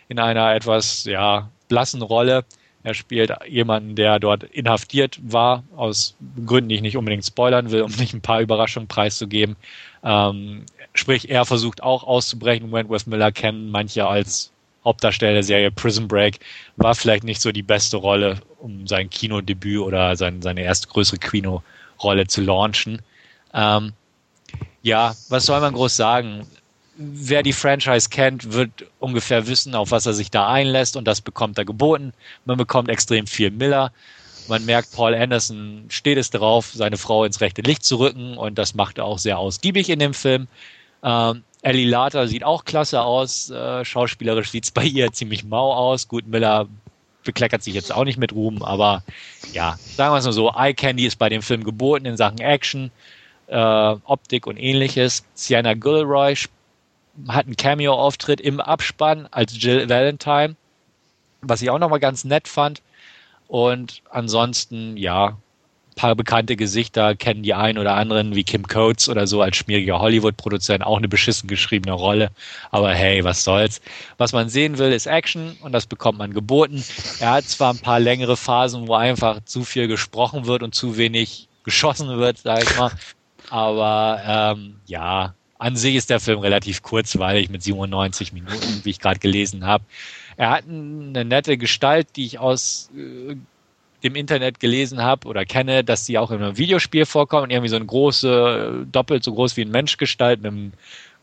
in 0.08 0.18
einer 0.18 0.56
etwas 0.56 1.04
ja, 1.04 1.50
blassen 1.68 2.02
Rolle. 2.02 2.46
Er 2.84 2.94
spielt 2.94 3.32
jemanden, 3.48 3.96
der 3.96 4.20
dort 4.20 4.44
inhaftiert 4.44 5.20
war, 5.22 5.64
aus 5.76 6.16
Gründen, 6.46 6.70
die 6.70 6.76
ich 6.76 6.82
nicht 6.82 6.98
unbedingt 6.98 7.26
spoilern 7.26 7.70
will, 7.70 7.84
um 7.84 7.92
nicht 7.98 8.14
ein 8.14 8.22
paar 8.22 8.42
Überraschungen 8.42 8.88
preiszugeben. 8.88 9.56
Ähm, 10.04 10.66
sprich, 10.94 11.30
er 11.30 11.46
versucht 11.46 11.84
auch 11.84 12.04
auszubrechen. 12.04 12.72
Wentworth 12.72 13.08
Miller 13.08 13.32
kennen 13.32 13.70
manche 13.70 14.08
als 14.08 14.52
Hauptdarsteller 14.84 15.34
der 15.34 15.44
Serie 15.44 15.72
Prison 15.72 16.08
Break. 16.08 16.40
War 16.78 16.96
vielleicht 16.96 17.24
nicht 17.24 17.42
so 17.42 17.52
die 17.52 17.64
beste 17.64 17.98
Rolle, 17.98 18.42
um 18.60 18.88
sein 18.88 19.10
Kinodebüt 19.10 19.80
oder 19.80 20.16
sein, 20.16 20.42
seine 20.42 20.62
erste 20.62 20.88
größere 20.88 21.20
Kinorolle 21.20 22.28
zu 22.28 22.42
launchen. 22.42 23.02
Ähm, 23.54 23.94
ja, 24.82 25.16
was 25.30 25.46
soll 25.46 25.60
man 25.60 25.74
groß 25.74 25.96
sagen? 25.96 26.48
Wer 26.98 27.44
die 27.44 27.54
Franchise 27.54 28.10
kennt, 28.10 28.54
wird 28.54 28.86
ungefähr 29.00 29.48
wissen, 29.48 29.76
auf 29.76 29.92
was 29.92 30.06
er 30.06 30.14
sich 30.14 30.30
da 30.30 30.48
einlässt 30.48 30.98
und 30.98 31.06
das 31.06 31.22
bekommt 31.22 31.58
er 31.58 31.66
geboten. 31.66 32.14
Man 32.46 32.58
bekommt 32.58 32.90
extrem 32.90 33.28
viel 33.28 33.52
Miller. 33.52 33.92
Man 34.48 34.66
merkt, 34.66 34.92
Paul 34.92 35.16
Anderson 35.16 35.86
steht 35.90 36.18
es 36.18 36.30
darauf, 36.30 36.72
seine 36.74 36.98
Frau 36.98 37.24
ins 37.24 37.42
rechte 37.42 37.62
Licht 37.62 37.86
zu 37.86 37.98
rücken 37.98 38.38
und 38.38 38.58
das 38.58 38.74
macht 38.74 38.98
er 38.98 39.06
auch 39.06 39.20
sehr 39.20 39.38
ausgiebig 39.40 39.90
in 39.90 40.00
dem 40.00 40.14
Film. 40.14 40.48
Ähm, 41.04 41.44
Ellie 41.62 41.88
Later 41.88 42.28
sieht 42.28 42.44
auch 42.44 42.66
klasse 42.66 43.02
aus. 43.02 43.50
Äh, 43.50 43.86
schauspielerisch 43.86 44.50
sieht 44.50 44.66
es 44.66 44.72
bei 44.72 44.84
ihr 44.84 45.12
ziemlich 45.14 45.44
mau 45.44 45.74
aus. 45.74 46.08
Gut, 46.08 46.28
Miller 46.28 46.68
bekleckert 47.24 47.64
sich 47.64 47.74
jetzt 47.74 47.94
auch 47.94 48.04
nicht 48.04 48.18
mit 48.18 48.34
Ruhm, 48.34 48.64
aber 48.64 49.04
ja, 49.54 49.78
sagen 49.96 50.14
wir 50.14 50.18
es 50.18 50.26
mal 50.26 50.32
so, 50.32 50.52
Eye 50.52 50.74
Candy 50.74 51.06
ist 51.06 51.18
bei 51.18 51.30
dem 51.30 51.44
Film 51.44 51.64
geboten 51.64 52.06
in 52.06 52.18
Sachen 52.18 52.40
Action, 52.40 52.92
äh, 53.48 53.56
Optik 53.56 54.48
und 54.48 54.58
ähnliches. 54.58 55.24
Sienna 55.36 55.76
Gilroy 55.76 56.36
hat 57.28 57.46
einen 57.46 57.58
Cameo-Auftritt 57.58 58.42
im 58.42 58.60
Abspann 58.60 59.28
als 59.30 59.54
Jill 59.62 59.88
Valentine, 59.90 60.56
was 61.42 61.62
ich 61.62 61.70
auch 61.70 61.80
nochmal 61.80 62.00
ganz 62.00 62.24
nett 62.24 62.48
fand. 62.48 62.82
Und 63.48 64.02
ansonsten, 64.10 64.98
ja, 64.98 65.38
paar 65.96 66.16
bekannte 66.16 66.56
Gesichter 66.56 67.16
kennen 67.16 67.44
die 67.44 67.54
einen 67.54 67.78
oder 67.78 67.96
anderen, 67.96 68.36
wie 68.36 68.44
Kim 68.44 68.68
Coates 68.68 69.10
oder 69.10 69.28
so 69.28 69.42
als 69.42 69.58
schmieriger 69.58 70.00
Hollywood-Produzent, 70.00 70.84
auch 70.84 70.98
eine 70.98 71.08
beschissen 71.08 71.48
geschriebene 71.48 71.94
Rolle. 71.94 72.30
Aber 72.72 72.94
hey, 72.94 73.24
was 73.24 73.44
soll's. 73.44 73.82
Was 74.18 74.34
man 74.34 74.50
sehen 74.50 74.78
will, 74.78 74.92
ist 74.92 75.06
Action 75.06 75.58
und 75.62 75.72
das 75.72 75.86
bekommt 75.86 76.18
man 76.18 76.34
geboten. 76.34 76.84
Er 77.20 77.32
hat 77.32 77.46
zwar 77.46 77.74
ein 77.74 77.80
paar 77.80 78.00
längere 78.00 78.38
Phasen, 78.38 78.88
wo 78.88 78.96
einfach 78.96 79.44
zu 79.46 79.64
viel 79.64 79.88
gesprochen 79.88 80.46
wird 80.46 80.64
und 80.64 80.74
zu 80.76 80.98
wenig 80.98 81.48
geschossen 81.64 82.18
wird, 82.18 82.40
sag 82.40 82.64
ich 82.64 82.78
mal. 82.78 82.92
Aber 83.50 84.22
ähm, 84.26 84.76
ja, 84.86 85.34
an 85.60 85.76
sich 85.76 85.96
ist 85.96 86.10
der 86.10 86.20
Film 86.20 86.40
relativ 86.40 86.82
kurzweilig 86.82 87.50
mit 87.50 87.62
97 87.62 88.34
Minuten, 88.34 88.82
wie 88.84 88.90
ich 88.90 89.00
gerade 89.00 89.20
gelesen 89.20 89.66
habe. 89.66 89.84
Er 90.38 90.50
hat 90.50 90.64
eine 90.68 91.26
nette 91.26 91.58
Gestalt, 91.58 92.08
die 92.16 92.26
ich 92.26 92.40
aus 92.40 92.90
äh, 92.98 93.36
dem 94.04 94.16
Internet 94.16 94.60
gelesen 94.60 95.02
habe 95.02 95.28
oder 95.28 95.46
kenne, 95.46 95.84
dass 95.84 96.06
sie 96.06 96.18
auch 96.18 96.32
in 96.32 96.42
einem 96.42 96.58
Videospiel 96.58 97.06
vorkommen. 97.06 97.52
Irgendwie 97.52 97.70
so 97.70 97.76
eine 97.76 97.86
große, 97.86 98.88
doppelt 98.92 99.24
so 99.24 99.34
groß 99.34 99.58
wie 99.58 99.62
ein 99.62 99.72
Menschgestalt 99.72 100.42
mit 100.42 100.52
einem 100.52 100.74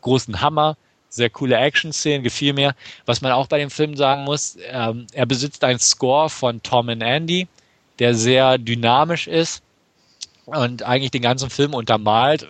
großen 0.01 0.41
Hammer. 0.41 0.77
Sehr 1.09 1.29
coole 1.29 1.57
Action-Szenen, 1.57 2.23
gefiel 2.23 2.53
mir. 2.53 2.75
Was 3.05 3.21
man 3.21 3.31
auch 3.31 3.47
bei 3.47 3.57
dem 3.57 3.71
Film 3.71 3.95
sagen 3.95 4.23
muss, 4.23 4.57
ähm, 4.71 5.07
er 5.13 5.25
besitzt 5.25 5.63
einen 5.63 5.79
Score 5.79 6.29
von 6.29 6.61
Tom 6.61 6.89
and 6.89 7.01
Andy, 7.01 7.47
der 7.97 8.13
sehr 8.13 8.57
dynamisch 8.57 9.27
ist 9.27 9.63
und 10.45 10.83
eigentlich 10.83 11.11
den 11.11 11.23
ganzen 11.23 11.49
Film 11.49 11.73
untermalt. 11.73 12.47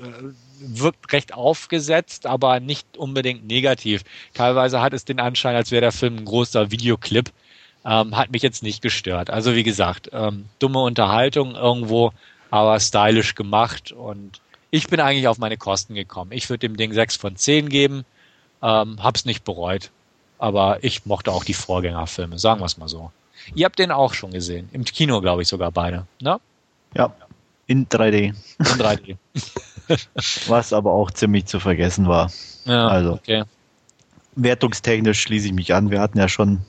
Wirkt 0.61 1.13
recht 1.13 1.33
aufgesetzt, 1.33 2.25
aber 2.25 2.59
nicht 2.59 2.97
unbedingt 2.97 3.47
negativ. 3.47 4.03
Teilweise 4.33 4.81
hat 4.81 4.91
es 4.93 5.05
den 5.05 5.21
Anschein, 5.21 5.55
als 5.55 5.71
wäre 5.71 5.81
der 5.81 5.93
Film 5.93 6.17
ein 6.17 6.25
großer 6.25 6.69
Videoclip 6.69 7.31
ähm, 7.89 8.15
hat 8.15 8.31
mich 8.31 8.43
jetzt 8.43 8.61
nicht 8.61 8.81
gestört. 8.83 9.31
Also 9.31 9.55
wie 9.55 9.63
gesagt, 9.63 10.09
ähm, 10.13 10.45
dumme 10.59 10.79
Unterhaltung 10.79 11.55
irgendwo, 11.55 12.13
aber 12.51 12.79
stylisch 12.79 13.33
gemacht 13.33 13.91
und 13.91 14.39
ich 14.69 14.87
bin 14.87 14.99
eigentlich 14.99 15.27
auf 15.27 15.39
meine 15.39 15.57
Kosten 15.57 15.95
gekommen. 15.95 16.31
Ich 16.31 16.49
würde 16.49 16.59
dem 16.59 16.77
Ding 16.77 16.93
6 16.93 17.15
von 17.15 17.35
10 17.35 17.69
geben, 17.69 18.05
ähm, 18.61 19.03
hab's 19.03 19.25
nicht 19.25 19.43
bereut. 19.43 19.89
Aber 20.37 20.83
ich 20.83 21.05
mochte 21.05 21.31
auch 21.31 21.43
die 21.43 21.55
Vorgängerfilme, 21.55 22.37
sagen 22.37 22.61
wir 22.61 22.65
es 22.65 22.77
mal 22.77 22.87
so. 22.87 23.11
Ihr 23.55 23.65
habt 23.65 23.79
den 23.79 23.91
auch 23.91 24.13
schon 24.13 24.31
gesehen. 24.31 24.69
Im 24.71 24.85
Kino, 24.85 25.19
glaube 25.19 25.41
ich, 25.41 25.47
sogar 25.47 25.71
beide. 25.71 26.05
Ne? 26.21 26.39
Ja, 26.93 27.11
in 27.65 27.87
3D. 27.87 28.35
In 28.59 28.65
3D. 28.65 29.17
Was 30.47 30.71
aber 30.71 30.91
auch 30.91 31.09
ziemlich 31.11 31.45
zu 31.45 31.59
vergessen 31.59 32.07
war. 32.07 32.31
Ja, 32.65 32.87
also, 32.87 33.13
okay. 33.13 33.43
Wertungstechnisch 34.35 35.21
schließe 35.21 35.47
ich 35.47 35.53
mich 35.53 35.73
an. 35.73 35.89
Wir 35.89 35.99
hatten 35.99 36.19
ja 36.19 36.29
schon 36.29 36.61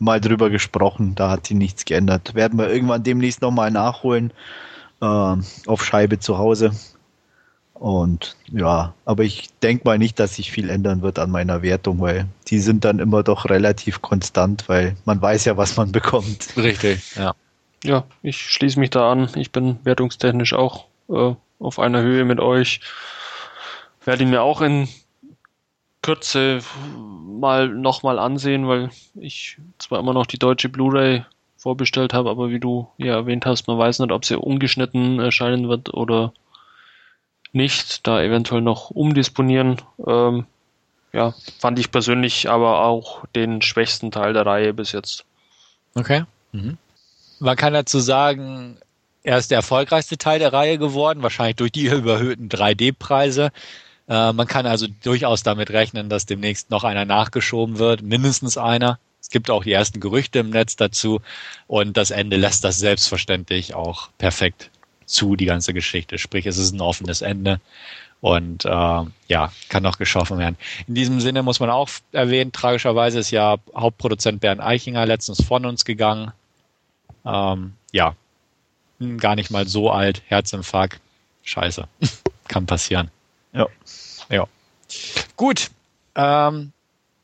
mal 0.00 0.20
drüber 0.20 0.50
gesprochen, 0.50 1.14
da 1.14 1.30
hat 1.30 1.46
sich 1.46 1.56
nichts 1.56 1.84
geändert. 1.84 2.34
Werden 2.34 2.58
wir 2.58 2.68
irgendwann 2.68 3.04
demnächst 3.04 3.42
nochmal 3.42 3.70
nachholen 3.70 4.32
äh, 5.00 5.04
auf 5.66 5.84
Scheibe 5.84 6.18
zu 6.18 6.38
Hause. 6.38 6.72
Und 7.74 8.36
ja, 8.48 8.92
aber 9.06 9.22
ich 9.22 9.48
denke 9.62 9.84
mal 9.86 9.98
nicht, 9.98 10.18
dass 10.18 10.36
sich 10.36 10.52
viel 10.52 10.68
ändern 10.68 11.00
wird 11.00 11.18
an 11.18 11.30
meiner 11.30 11.62
Wertung, 11.62 12.00
weil 12.00 12.26
die 12.48 12.58
sind 12.58 12.84
dann 12.84 12.98
immer 12.98 13.22
doch 13.22 13.48
relativ 13.48 14.02
konstant, 14.02 14.68
weil 14.68 14.96
man 15.06 15.22
weiß 15.22 15.46
ja, 15.46 15.56
was 15.56 15.76
man 15.76 15.92
bekommt. 15.92 16.56
Richtig, 16.56 17.16
ja. 17.16 17.34
Ja, 17.82 18.04
ich 18.22 18.36
schließe 18.36 18.78
mich 18.78 18.90
da 18.90 19.10
an. 19.10 19.30
Ich 19.36 19.52
bin 19.52 19.78
wertungstechnisch 19.84 20.52
auch 20.52 20.84
äh, 21.08 21.34
auf 21.58 21.78
einer 21.78 22.02
Höhe 22.02 22.26
mit 22.26 22.38
euch. 22.38 22.80
Werde 24.04 24.24
ihn 24.24 24.30
mir 24.30 24.42
auch 24.42 24.60
in 24.60 24.86
Kürze 26.02 26.60
mal 26.96 27.68
nochmal 27.68 28.18
ansehen, 28.18 28.68
weil 28.68 28.90
ich 29.14 29.58
zwar 29.78 29.98
immer 29.98 30.14
noch 30.14 30.26
die 30.26 30.38
deutsche 30.38 30.68
Blu-ray 30.68 31.24
vorbestellt 31.56 32.14
habe, 32.14 32.30
aber 32.30 32.50
wie 32.50 32.60
du 32.60 32.88
ja 32.96 33.14
erwähnt 33.14 33.44
hast, 33.44 33.68
man 33.68 33.78
weiß 33.78 33.98
nicht, 33.98 34.12
ob 34.12 34.24
sie 34.24 34.38
ungeschnitten 34.38 35.20
erscheinen 35.20 35.68
wird 35.68 35.92
oder 35.92 36.32
nicht, 37.52 38.06
da 38.06 38.22
eventuell 38.22 38.62
noch 38.62 38.90
umdisponieren. 38.90 39.82
Ähm, 40.06 40.46
ja, 41.12 41.34
fand 41.58 41.78
ich 41.78 41.90
persönlich 41.90 42.48
aber 42.48 42.84
auch 42.84 43.24
den 43.34 43.60
schwächsten 43.62 44.10
Teil 44.10 44.32
der 44.32 44.46
Reihe 44.46 44.72
bis 44.72 44.92
jetzt. 44.92 45.24
Okay. 45.94 46.24
Mhm. 46.52 46.78
Man 47.40 47.56
kann 47.56 47.72
dazu 47.72 47.98
sagen, 47.98 48.78
er 49.22 49.38
ist 49.38 49.50
der 49.50 49.56
erfolgreichste 49.56 50.18
Teil 50.18 50.38
der 50.38 50.52
Reihe 50.52 50.78
geworden, 50.78 51.22
wahrscheinlich 51.22 51.56
durch 51.56 51.72
die 51.72 51.86
überhöhten 51.86 52.48
3D-Preise. 52.48 53.50
Äh, 54.10 54.32
man 54.32 54.46
kann 54.48 54.66
also 54.66 54.88
durchaus 55.04 55.44
damit 55.44 55.70
rechnen, 55.70 56.10
dass 56.10 56.26
demnächst 56.26 56.70
noch 56.70 56.84
einer 56.84 57.04
nachgeschoben 57.04 57.78
wird, 57.78 58.02
mindestens 58.02 58.58
einer. 58.58 58.98
Es 59.20 59.30
gibt 59.30 59.50
auch 59.50 59.62
die 59.62 59.72
ersten 59.72 60.00
Gerüchte 60.00 60.40
im 60.40 60.50
Netz 60.50 60.76
dazu 60.76 61.20
und 61.68 61.96
das 61.96 62.10
Ende 62.10 62.36
lässt 62.36 62.64
das 62.64 62.78
selbstverständlich 62.78 63.74
auch 63.74 64.10
perfekt 64.18 64.70
zu, 65.06 65.36
die 65.36 65.44
ganze 65.44 65.72
Geschichte. 65.72 66.18
Sprich, 66.18 66.46
es 66.46 66.58
ist 66.58 66.74
ein 66.74 66.80
offenes 66.80 67.22
Ende 67.22 67.60
und 68.20 68.64
äh, 68.64 68.68
ja, 69.28 69.52
kann 69.68 69.82
noch 69.82 69.98
geschaffen 69.98 70.38
werden. 70.38 70.56
In 70.88 70.94
diesem 70.94 71.20
Sinne 71.20 71.42
muss 71.44 71.60
man 71.60 71.70
auch 71.70 71.88
erwähnen, 72.10 72.50
tragischerweise 72.50 73.20
ist 73.20 73.30
ja 73.30 73.58
Hauptproduzent 73.76 74.40
Bernd 74.40 74.60
Eichinger 74.60 75.06
letztens 75.06 75.44
von 75.44 75.64
uns 75.64 75.84
gegangen. 75.84 76.32
Ähm, 77.24 77.74
ja, 77.92 78.16
gar 79.18 79.36
nicht 79.36 79.50
mal 79.50 79.68
so 79.68 79.90
alt, 79.90 80.22
Herzinfarkt, 80.26 81.00
scheiße, 81.44 81.86
kann 82.48 82.66
passieren. 82.66 83.10
Ja. 83.52 83.66
Ja. 84.28 84.46
Gut. 85.36 85.70
Ähm, 86.14 86.72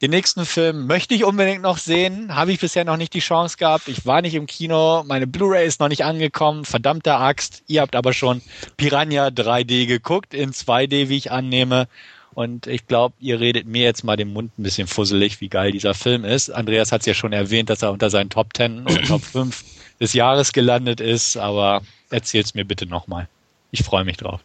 den 0.02 0.10
nächsten 0.10 0.44
Film 0.44 0.86
möchte 0.86 1.14
ich 1.14 1.24
unbedingt 1.24 1.62
noch 1.62 1.78
sehen. 1.78 2.34
Habe 2.34 2.52
ich 2.52 2.60
bisher 2.60 2.84
noch 2.84 2.98
nicht 2.98 3.14
die 3.14 3.20
Chance 3.20 3.56
gehabt. 3.56 3.88
Ich 3.88 4.04
war 4.04 4.20
nicht 4.20 4.34
im 4.34 4.46
Kino. 4.46 5.02
Meine 5.04 5.26
Blu-ray 5.26 5.66
ist 5.66 5.80
noch 5.80 5.88
nicht 5.88 6.04
angekommen. 6.04 6.66
Verdammte 6.66 7.14
Axt. 7.14 7.62
Ihr 7.66 7.80
habt 7.80 7.96
aber 7.96 8.12
schon 8.12 8.42
Piranha 8.76 9.28
3D 9.28 9.86
geguckt, 9.86 10.34
in 10.34 10.52
2D, 10.52 11.08
wie 11.08 11.16
ich 11.16 11.32
annehme. 11.32 11.88
Und 12.34 12.66
ich 12.66 12.86
glaube, 12.86 13.14
ihr 13.20 13.40
redet 13.40 13.66
mir 13.66 13.84
jetzt 13.84 14.04
mal 14.04 14.16
den 14.16 14.34
Mund 14.34 14.58
ein 14.58 14.62
bisschen 14.62 14.86
fusselig, 14.86 15.40
wie 15.40 15.48
geil 15.48 15.72
dieser 15.72 15.94
Film 15.94 16.26
ist. 16.26 16.50
Andreas 16.50 16.92
hat 16.92 17.00
es 17.00 17.06
ja 17.06 17.14
schon 17.14 17.32
erwähnt, 17.32 17.70
dass 17.70 17.80
er 17.80 17.90
unter 17.90 18.10
seinen 18.10 18.28
Top 18.28 18.54
10 18.54 18.82
oder 18.82 19.00
Top 19.02 19.22
5 19.24 19.64
des 19.98 20.12
Jahres 20.12 20.52
gelandet 20.52 21.00
ist. 21.00 21.38
Aber 21.38 21.80
erzähl's 22.10 22.54
mir 22.54 22.66
bitte 22.66 22.84
nochmal. 22.84 23.28
Ich 23.70 23.82
freue 23.82 24.04
mich 24.04 24.18
drauf. 24.18 24.42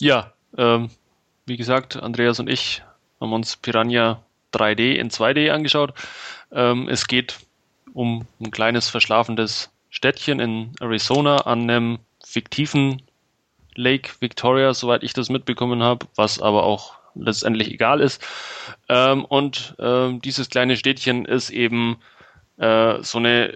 Ja, 0.00 0.32
ähm, 0.56 0.90
wie 1.46 1.56
gesagt, 1.56 1.96
Andreas 1.96 2.40
und 2.40 2.48
ich 2.48 2.82
haben 3.20 3.32
uns 3.32 3.56
Piranha 3.56 4.22
3D 4.52 4.94
in 4.94 5.10
2D 5.10 5.50
angeschaut. 5.50 5.94
Ähm, 6.52 6.88
es 6.88 7.06
geht 7.06 7.38
um 7.92 8.26
ein 8.40 8.50
kleines 8.50 8.88
verschlafenes 8.88 9.70
Städtchen 9.90 10.40
in 10.40 10.72
Arizona 10.80 11.38
an 11.38 11.62
einem 11.62 11.98
fiktiven 12.24 13.02
Lake 13.74 14.10
Victoria, 14.20 14.74
soweit 14.74 15.02
ich 15.02 15.12
das 15.12 15.28
mitbekommen 15.28 15.82
habe, 15.82 16.06
was 16.14 16.40
aber 16.40 16.64
auch 16.64 16.94
letztendlich 17.14 17.70
egal 17.70 18.00
ist. 18.00 18.24
Ähm, 18.88 19.24
und 19.24 19.74
ähm, 19.78 20.20
dieses 20.20 20.50
kleine 20.50 20.76
Städtchen 20.76 21.24
ist 21.24 21.50
eben 21.50 21.98
äh, 22.58 23.02
so 23.02 23.18
eine 23.18 23.52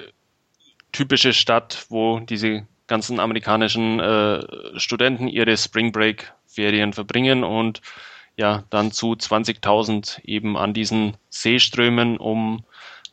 typische 0.92 1.32
Stadt, 1.32 1.86
wo 1.88 2.20
diese 2.20 2.66
ganzen 2.86 3.20
amerikanischen 3.20 4.00
äh, 4.00 4.78
Studenten 4.78 5.28
ihre 5.28 5.56
Spring 5.56 5.92
Break 5.92 6.32
Ferien 6.52 6.92
verbringen 6.92 7.44
und 7.44 7.80
ja, 8.36 8.64
dann 8.70 8.92
zu 8.92 9.12
20.000 9.12 10.24
eben 10.24 10.56
an 10.56 10.74
diesen 10.74 11.16
See 11.28 11.58
strömen, 11.58 12.16
um 12.16 12.64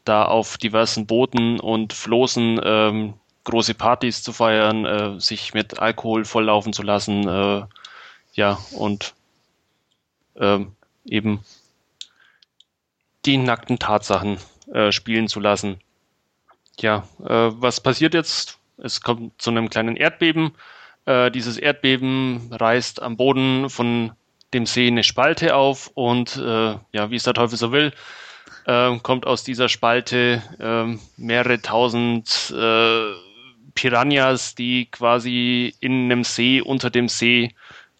da 0.06 0.26
auf 0.26 0.58
diversen 0.58 1.06
Booten 1.06 1.60
und 1.60 1.94
Floßen 1.94 2.60
ähm, 2.64 3.14
große 3.44 3.74
Partys 3.74 4.24
zu 4.24 4.32
feiern, 4.32 4.86
äh, 4.86 5.20
sich 5.20 5.54
mit 5.54 5.80
Alkohol 5.80 6.26
volllaufen 6.26 6.74
zu 6.74 6.84
lassen, 6.84 7.28
äh, 7.28 7.66
ja, 8.34 8.58
und 8.72 9.14
äh, 10.36 10.60
eben 11.06 11.44
die 13.26 13.38
nackten 13.38 13.80
Tatsachen 13.80 14.38
äh, 14.74 14.92
spielen 14.92 15.28
zu 15.28 15.40
lassen. 15.40 15.80
Ja, 16.80 17.08
äh, 17.24 17.52
was 17.52 17.82
passiert 17.82 18.14
jetzt? 18.14 18.60
Es 18.78 19.02
kommt 19.02 19.42
zu 19.42 19.50
einem 19.50 19.70
kleinen 19.70 19.98
Erdbeben. 19.98 20.54
Äh, 21.10 21.32
dieses 21.32 21.58
Erdbeben 21.58 22.52
reißt 22.52 23.02
am 23.02 23.18
Boden 23.18 23.72
von 23.72 24.12
dem 24.54 24.68
See 24.68 24.86
eine 24.86 25.04
Spalte 25.04 25.56
auf 25.56 25.90
und 25.96 26.38
äh, 26.38 26.76
ja, 26.92 27.10
wie 27.10 27.16
es 27.16 27.24
der 27.24 27.34
Teufel 27.34 27.58
so 27.58 27.72
will, 27.72 27.94
äh, 28.68 28.96
kommt 29.00 29.26
aus 29.26 29.44
dieser 29.44 29.70
Spalte 29.70 30.44
äh, 30.60 31.00
mehrere 31.18 31.64
tausend 31.64 32.54
äh, 32.56 33.12
Piranhas, 33.74 34.54
die 34.54 34.86
quasi 34.86 35.74
in 35.80 36.12
einem 36.12 36.24
See, 36.24 36.62
unter 36.62 36.92
dem 36.92 37.10
See 37.10 37.56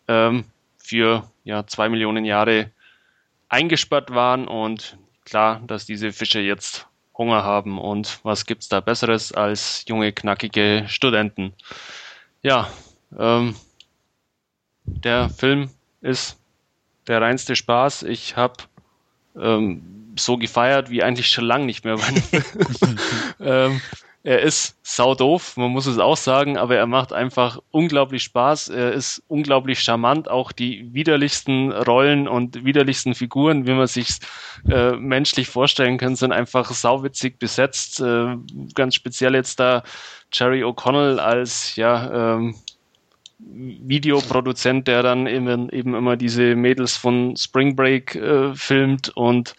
ähm, 0.08 0.44
für 0.78 1.28
ja 1.46 1.66
zwei 1.66 1.90
Millionen 1.90 2.26
Jahre 2.26 2.70
eingesperrt 3.48 4.14
waren 4.14 4.48
und 4.48 5.00
klar, 5.26 5.64
dass 5.66 5.88
diese 5.88 6.12
Fische 6.12 6.42
jetzt 6.42 6.86
Hunger 7.18 7.44
haben 7.44 7.80
und 7.80 8.20
was 8.22 8.46
gibt's 8.46 8.70
da 8.70 8.82
Besseres 8.82 9.32
als 9.32 9.84
junge, 9.88 10.14
knackige 10.14 10.86
Studenten? 10.88 11.54
Ja, 12.44 12.70
ähm, 13.18 13.56
der 14.86 15.30
Film 15.30 15.70
ist 16.02 16.38
der 17.08 17.22
reinste 17.22 17.56
Spaß. 17.56 18.04
Ich 18.04 18.36
habe 18.36 18.56
ähm, 19.38 20.14
so 20.18 20.38
gefeiert 20.38 20.90
wie 20.90 21.04
eigentlich 21.04 21.30
schon 21.30 21.46
lange 21.46 21.66
nicht 21.66 21.86
mehr. 21.86 21.98
ähm, 23.40 23.82
er 24.22 24.42
ist 24.42 24.78
sau 24.84 25.16
doof, 25.16 25.56
man 25.56 25.72
muss 25.72 25.86
es 25.86 25.98
auch 25.98 26.18
sagen, 26.18 26.58
aber 26.58 26.76
er 26.76 26.88
macht 26.88 27.14
einfach 27.14 27.60
unglaublich 27.72 28.24
Spaß. 28.24 28.68
Er 28.68 28.92
ist 28.92 29.24
unglaublich 29.30 29.80
charmant. 29.80 30.30
Auch 30.30 30.52
die 30.52 30.94
widerlichsten 30.94 31.72
Rollen 31.72 32.28
und 32.28 32.66
widerlichsten 32.66 33.16
Figuren, 33.16 33.66
wie 33.66 33.72
man 33.72 33.88
sich 33.88 34.20
äh, 34.70 34.92
menschlich 34.92 35.48
vorstellen 35.48 35.98
kann, 35.98 36.18
sind 36.18 36.34
einfach 36.34 36.70
sauwitzig 36.70 37.40
besetzt. 37.40 38.02
Äh, 38.02 38.36
ganz 38.76 38.96
speziell 38.96 39.36
jetzt 39.36 39.60
da 39.62 39.84
Jerry 40.34 40.64
O'Connell 40.66 41.18
als 41.20 41.78
ja 41.78 42.36
ähm, 42.36 42.56
Videoproduzent, 43.40 44.88
der 44.88 45.02
dann 45.02 45.26
eben, 45.26 45.70
eben 45.70 45.96
immer 45.96 46.18
diese 46.18 46.56
Mädels 46.56 46.98
von 46.98 47.36
Spring 47.38 47.76
Break 47.76 48.16
äh, 48.16 48.54
filmt 48.54 49.10
und 49.10 49.56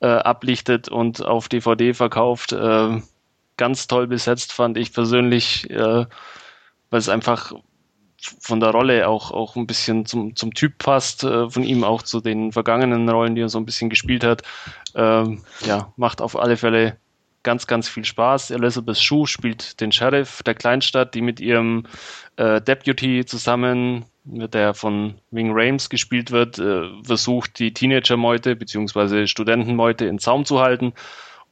äh, 0.00 0.06
ablichtet 0.06 0.88
und 0.88 1.24
auf 1.24 1.48
DVD 1.48 1.94
verkauft. 1.94 2.52
Äh, 2.52 3.00
ganz 3.56 3.86
toll 3.86 4.06
besetzt, 4.06 4.52
fand 4.52 4.78
ich 4.78 4.92
persönlich, 4.92 5.68
äh, 5.70 6.06
weil 6.90 6.98
es 6.98 7.08
einfach 7.08 7.52
von 8.40 8.60
der 8.60 8.70
Rolle 8.70 9.08
auch, 9.08 9.30
auch 9.30 9.56
ein 9.56 9.66
bisschen 9.66 10.06
zum, 10.06 10.36
zum 10.36 10.52
Typ 10.52 10.78
passt, 10.78 11.24
äh, 11.24 11.48
von 11.48 11.62
ihm 11.62 11.84
auch 11.84 12.02
zu 12.02 12.20
den 12.20 12.52
vergangenen 12.52 13.08
Rollen, 13.08 13.34
die 13.34 13.42
er 13.42 13.48
so 13.48 13.58
ein 13.58 13.66
bisschen 13.66 13.90
gespielt 13.90 14.24
hat. 14.24 14.42
Ähm, 14.94 15.42
ja, 15.64 15.92
macht 15.96 16.20
auf 16.20 16.36
alle 16.36 16.56
Fälle 16.56 16.98
ganz, 17.42 17.66
ganz 17.66 17.88
viel 17.88 18.04
Spaß. 18.04 18.50
Elizabeth 18.50 18.98
Shue 18.98 19.26
spielt 19.26 19.80
den 19.80 19.92
Sheriff 19.92 20.42
der 20.42 20.54
Kleinstadt, 20.54 21.14
die 21.14 21.22
mit 21.22 21.40
ihrem 21.40 21.84
äh, 22.36 22.60
Deputy 22.60 23.24
zusammen, 23.24 24.04
der 24.24 24.74
von 24.74 25.14
Wing 25.30 25.50
Rames 25.52 25.88
gespielt 25.88 26.30
wird, 26.30 26.58
äh, 26.58 26.88
versucht, 27.02 27.58
die 27.58 27.72
Teenager-Meute 27.72 28.56
bzw. 28.56 29.26
Studentenmeute 29.26 30.06
in 30.06 30.18
Zaum 30.18 30.44
zu 30.44 30.60
halten 30.60 30.92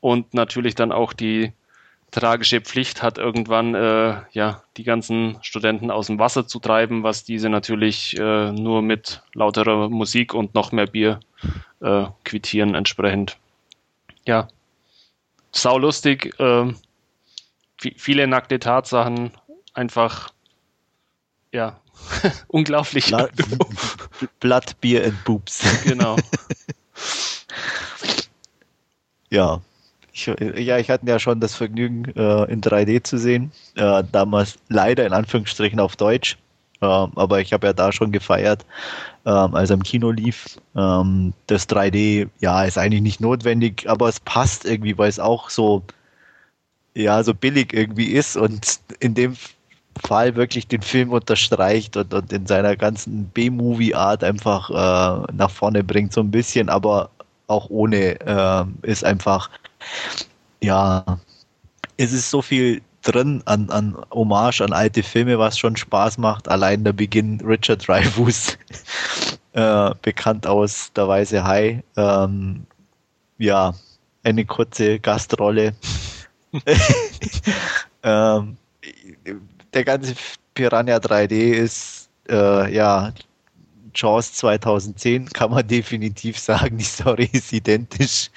und 0.01 0.35
natürlich 0.35 0.75
dann 0.75 0.93
auch 0.93 1.13
die 1.13 1.53
tragische 2.11 2.61
Pflicht 2.61 3.03
hat, 3.03 3.19
irgendwann 3.19 3.75
äh, 3.75 4.17
ja 4.33 4.63
die 4.77 4.85
ganzen 4.85 5.39
Studenten 5.43 5.91
aus 5.91 6.07
dem 6.07 6.19
Wasser 6.19 6.47
zu 6.47 6.59
treiben, 6.59 7.03
was 7.03 7.25
diese 7.25 7.51
natürlich 7.51 8.19
äh, 8.19 8.53
nur 8.53 8.83
mit 8.83 9.23
lauterer 9.35 9.89
Musik 9.91 10.35
und 10.35 10.55
noch 10.55 10.73
mehr 10.73 10.87
Bier 10.87 11.21
äh, 11.81 12.07
quittieren 12.25 12.75
entsprechend. 12.75 13.37
Ja, 14.25 14.49
saulustig, 15.53 16.39
äh, 16.39 16.73
viele 17.97 18.27
nackte 18.27 18.59
Tatsachen, 18.59 19.33
einfach 19.75 20.31
ja 21.53 21.81
unglaublich. 22.49 23.07
Blood, 23.07 23.31
Blood, 24.41 24.81
Beer 24.81 25.05
and 25.05 25.25
Boobs. 25.25 25.63
Genau. 25.85 26.17
ja, 29.31 29.61
ich, 30.13 30.27
ja, 30.27 30.79
ich 30.79 30.91
hatte 30.91 31.07
ja 31.07 31.19
schon 31.19 31.41
das 31.41 31.55
Vergnügen, 31.55 32.05
äh, 32.17 32.51
in 32.51 32.61
3D 32.61 33.05
zu 33.05 33.19
sehen. 33.19 33.53
Äh, 33.77 34.05
damals 34.11 34.59
leider 34.69 35.07
in 35.07 35.13
Anführungsstrichen 35.13 35.81
auf 35.81 35.97
Deutsch. 35.97 36.37
Äh, 36.81 36.87
aber 36.87 37.41
ich 37.41 37.53
habe 37.53 37.67
ja 37.67 37.73
da 37.73 37.93
schon 37.93 38.13
gefeiert, 38.13 38.65
ähm, 39.27 39.55
als 39.55 39.71
er 39.71 39.75
im 39.75 39.83
Kino 39.83 40.11
lief. 40.11 40.59
Ähm, 40.77 41.33
das 41.47 41.69
3D, 41.69 42.29
ja, 42.41 42.65
ist 42.65 42.79
eigentlich 42.79 43.03
nicht 43.03 43.21
notwendig, 43.21 43.89
aber 43.89 44.09
es 44.09 44.21
passt 44.21 44.65
irgendwie, 44.65 44.97
weil 44.99 45.09
es 45.09 45.19
auch 45.21 45.51
so, 45.51 45.83
ja, 46.95 47.23
so 47.23 47.35
billig 47.35 47.73
irgendwie 47.73 48.09
ist 48.09 48.37
und 48.37 48.81
in 49.01 49.15
dem 49.15 49.37
Fall 50.07 50.37
wirklich 50.37 50.69
den 50.69 50.83
Film 50.83 51.11
unterstreicht 51.13 51.97
und, 51.97 52.15
und 52.15 52.33
in 52.33 52.47
seiner 52.47 52.77
ganzen 52.77 53.27
B-Movie-Art 53.29 54.23
einfach 54.25 54.71
äh, 54.71 55.33
nach 55.33 55.51
vorne 55.51 55.83
bringt, 55.85 56.13
so 56.13 56.21
ein 56.21 56.31
bisschen, 56.31 56.69
aber 56.69 57.11
auch 57.49 57.71
ohne 57.71 58.21
äh, 58.21 58.65
ist 58.83 59.05
einfach 59.05 59.51
ja, 60.63 61.05
es 61.97 62.13
ist 62.13 62.31
so 62.31 62.43
viel 62.43 62.83
drin 63.09 63.43
an, 63.47 63.71
an 63.71 63.97
Hommage 64.11 64.61
an 64.61 64.73
alte 64.73 65.03
Filme, 65.03 65.39
was 65.39 65.59
schon 65.59 65.77
Spaß 65.77 66.19
macht. 66.19 66.49
Allein 66.49 66.85
der 66.85 66.93
Beginn 66.93 67.41
Richard 67.41 67.87
Dreyfuss, 67.87 68.59
äh, 69.53 69.91
bekannt 70.03 70.47
aus 70.47 70.93
Der 70.95 71.09
Weiße 71.09 71.43
Hai. 71.43 71.83
Ähm, 71.97 72.67
ja, 73.39 73.75
eine 74.25 74.45
kurze 74.45 74.99
Gastrolle. 75.01 75.75
ähm, 78.03 78.57
der 79.75 79.85
ganze 79.85 80.15
Piranha 80.55 80.97
3D 80.97 81.53
ist 81.53 82.09
äh, 82.29 82.75
ja 82.75 83.13
Jaws 83.95 84.33
2010 84.35 85.31
kann 85.31 85.51
man 85.51 85.67
definitiv 85.69 86.39
sagen, 86.39 86.79
die 86.79 86.85
Story 86.85 87.29
ist 87.33 87.53
identisch, 87.53 88.31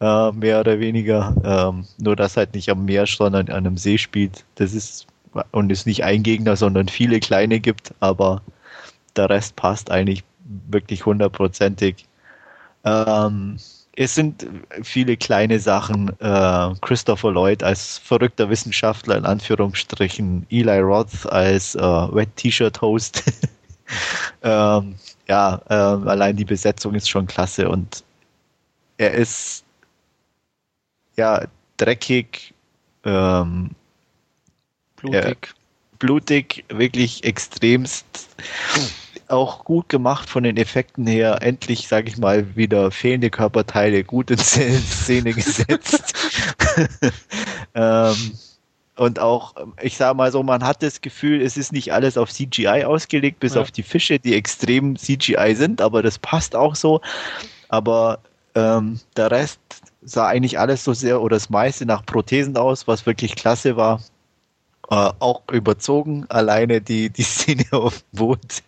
äh, 0.00 0.32
mehr 0.32 0.60
oder 0.60 0.78
weniger. 0.80 1.34
Ähm, 1.44 1.86
nur 1.98 2.16
dass 2.16 2.36
halt 2.36 2.54
nicht 2.54 2.68
am 2.68 2.84
Meer, 2.84 3.06
sondern 3.06 3.48
an 3.48 3.66
einem 3.66 3.76
See 3.76 3.98
spielt. 3.98 4.44
Das 4.56 4.74
ist 4.74 5.06
und 5.50 5.72
es 5.72 5.86
nicht 5.86 6.04
ein 6.04 6.22
Gegner, 6.22 6.56
sondern 6.56 6.88
viele 6.88 7.20
kleine 7.20 7.60
gibt, 7.60 7.92
aber 8.00 8.42
der 9.16 9.30
Rest 9.30 9.56
passt 9.56 9.90
eigentlich 9.90 10.22
wirklich 10.68 11.06
hundertprozentig. 11.06 12.06
Ähm, 12.84 13.56
es 13.96 14.14
sind 14.14 14.46
viele 14.82 15.16
kleine 15.16 15.60
Sachen. 15.60 16.08
Äh, 16.20 16.74
Christopher 16.80 17.30
Lloyd 17.30 17.62
als 17.62 17.98
verrückter 17.98 18.48
Wissenschaftler 18.50 19.16
in 19.16 19.24
Anführungsstrichen, 19.24 20.46
Eli 20.50 20.80
Roth 20.80 21.26
als 21.26 21.74
äh, 21.74 21.80
Wet 21.80 22.34
T-Shirt 22.36 22.80
Host. 22.80 23.22
ähm, 24.42 24.96
ja, 25.28 25.60
äh, 25.68 26.08
allein 26.08 26.36
die 26.36 26.44
Besetzung 26.44 26.94
ist 26.94 27.08
schon 27.08 27.26
klasse 27.26 27.68
und 27.68 28.04
er 28.96 29.12
ist 29.12 29.64
ja 31.16 31.46
dreckig, 31.76 32.54
ähm, 33.04 33.70
blutig. 34.96 35.48
Äh, 35.50 35.64
blutig, 35.98 36.64
wirklich 36.68 37.24
extremst. 37.24 38.06
Auch 39.28 39.64
gut 39.64 39.88
gemacht 39.88 40.28
von 40.28 40.42
den 40.42 40.56
Effekten 40.56 41.06
her. 41.06 41.38
Endlich, 41.40 41.88
sage 41.88 42.08
ich 42.08 42.18
mal, 42.18 42.56
wieder 42.56 42.90
fehlende 42.90 43.30
Körperteile 43.30 44.04
gut 44.04 44.30
in 44.30 44.38
Szene 44.38 45.32
gesetzt. 45.32 46.14
ähm, 47.74 48.32
und 48.96 49.18
auch, 49.18 49.54
ich 49.82 49.96
sage 49.96 50.16
mal 50.16 50.30
so, 50.30 50.42
man 50.42 50.64
hat 50.64 50.82
das 50.82 51.00
Gefühl, 51.00 51.42
es 51.42 51.56
ist 51.56 51.72
nicht 51.72 51.92
alles 51.92 52.16
auf 52.16 52.32
CGI 52.32 52.84
ausgelegt, 52.84 53.40
bis 53.40 53.54
ja. 53.54 53.60
auf 53.60 53.70
die 53.70 53.82
Fische, 53.82 54.18
die 54.18 54.34
extrem 54.34 54.96
CGI 54.96 55.54
sind, 55.56 55.80
aber 55.80 56.02
das 56.02 56.18
passt 56.18 56.54
auch 56.54 56.76
so. 56.76 57.00
Aber 57.68 58.20
ähm, 58.54 59.00
der 59.16 59.30
Rest 59.30 59.60
sah 60.02 60.28
eigentlich 60.28 60.58
alles 60.58 60.84
so 60.84 60.92
sehr 60.92 61.20
oder 61.20 61.36
das 61.36 61.50
meiste 61.50 61.86
nach 61.86 62.06
Prothesen 62.06 62.56
aus, 62.56 62.86
was 62.86 63.06
wirklich 63.06 63.34
klasse 63.34 63.76
war. 63.76 64.00
Äh, 64.90 65.10
auch 65.18 65.42
überzogen, 65.50 66.26
alleine 66.28 66.80
die, 66.80 67.10
die 67.10 67.22
Szene 67.22 67.64
auf 67.72 67.98
dem 68.12 68.18
Boot, 68.18 68.62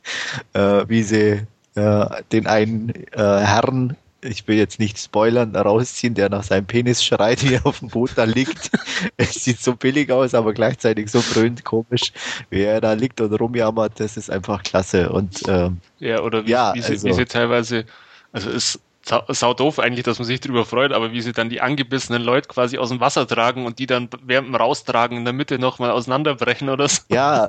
äh, 0.54 0.84
wie 0.88 1.02
sie 1.02 1.46
äh, 1.76 2.22
den 2.32 2.46
einen 2.46 2.90
äh, 3.12 3.38
Herrn 3.40 3.96
ich 4.22 4.46
will 4.48 4.56
jetzt 4.56 4.78
nicht 4.78 4.98
spoilern, 4.98 5.54
rausziehen, 5.54 6.14
der 6.14 6.28
nach 6.28 6.42
seinem 6.42 6.66
Penis 6.66 7.04
schreit, 7.04 7.42
wie 7.48 7.54
er 7.54 7.66
auf 7.66 7.80
dem 7.80 7.88
Boot 7.88 8.12
da 8.16 8.24
liegt. 8.24 8.70
es 9.16 9.44
sieht 9.44 9.60
so 9.60 9.76
billig 9.76 10.10
aus, 10.10 10.34
aber 10.34 10.52
gleichzeitig 10.52 11.10
so 11.10 11.22
brüllend 11.32 11.64
komisch, 11.64 12.12
wie 12.50 12.62
er 12.62 12.80
da 12.80 12.92
liegt 12.92 13.20
und 13.20 13.32
rumjammert. 13.32 14.00
Das 14.00 14.16
ist 14.16 14.30
einfach 14.30 14.62
klasse. 14.62 15.10
Und 15.10 15.42
ähm, 15.48 15.78
ja, 15.98 16.20
oder 16.20 16.46
wie, 16.46 16.50
ja, 16.50 16.74
wie, 16.74 16.82
sie, 16.82 16.92
also, 16.92 17.08
wie 17.08 17.12
sie 17.12 17.24
teilweise, 17.24 17.84
also 18.32 18.50
es 18.50 18.80
sau, 19.28 19.54
doof 19.54 19.78
eigentlich, 19.78 20.04
dass 20.04 20.18
man 20.18 20.26
sich 20.26 20.40
darüber 20.40 20.64
freut, 20.64 20.92
aber 20.92 21.12
wie 21.12 21.20
sie 21.20 21.32
dann 21.32 21.48
die 21.48 21.60
angebissenen 21.60 22.22
Leute 22.22 22.48
quasi 22.48 22.76
aus 22.76 22.88
dem 22.88 22.98
Wasser 22.98 23.26
tragen 23.26 23.64
und 23.64 23.78
die 23.78 23.86
dann 23.86 24.08
während 24.24 24.48
dem 24.48 24.56
Raustragen 24.56 25.18
in 25.18 25.24
der 25.24 25.32
Mitte 25.32 25.58
nochmal 25.60 25.90
auseinanderbrechen 25.92 26.68
oder 26.68 26.88
so. 26.88 27.02
Ja, 27.08 27.48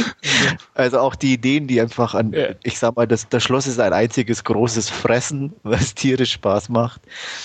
also 0.74 0.98
auch 0.98 1.14
die 1.14 1.34
Ideen, 1.34 1.68
die 1.68 1.80
einfach 1.80 2.14
an, 2.14 2.32
ja. 2.32 2.48
ich 2.64 2.78
sag 2.78 2.96
mal, 2.96 3.06
das, 3.06 3.28
das 3.28 3.44
Schloss 3.44 3.68
ist 3.68 3.78
ein 3.78 3.92
einziges 3.92 4.42
großes 4.42 4.90
Fressen, 4.90 5.52
was 5.62 5.94
tierisch 5.94 6.32
Spaß 6.32 6.68
macht. 6.68 7.00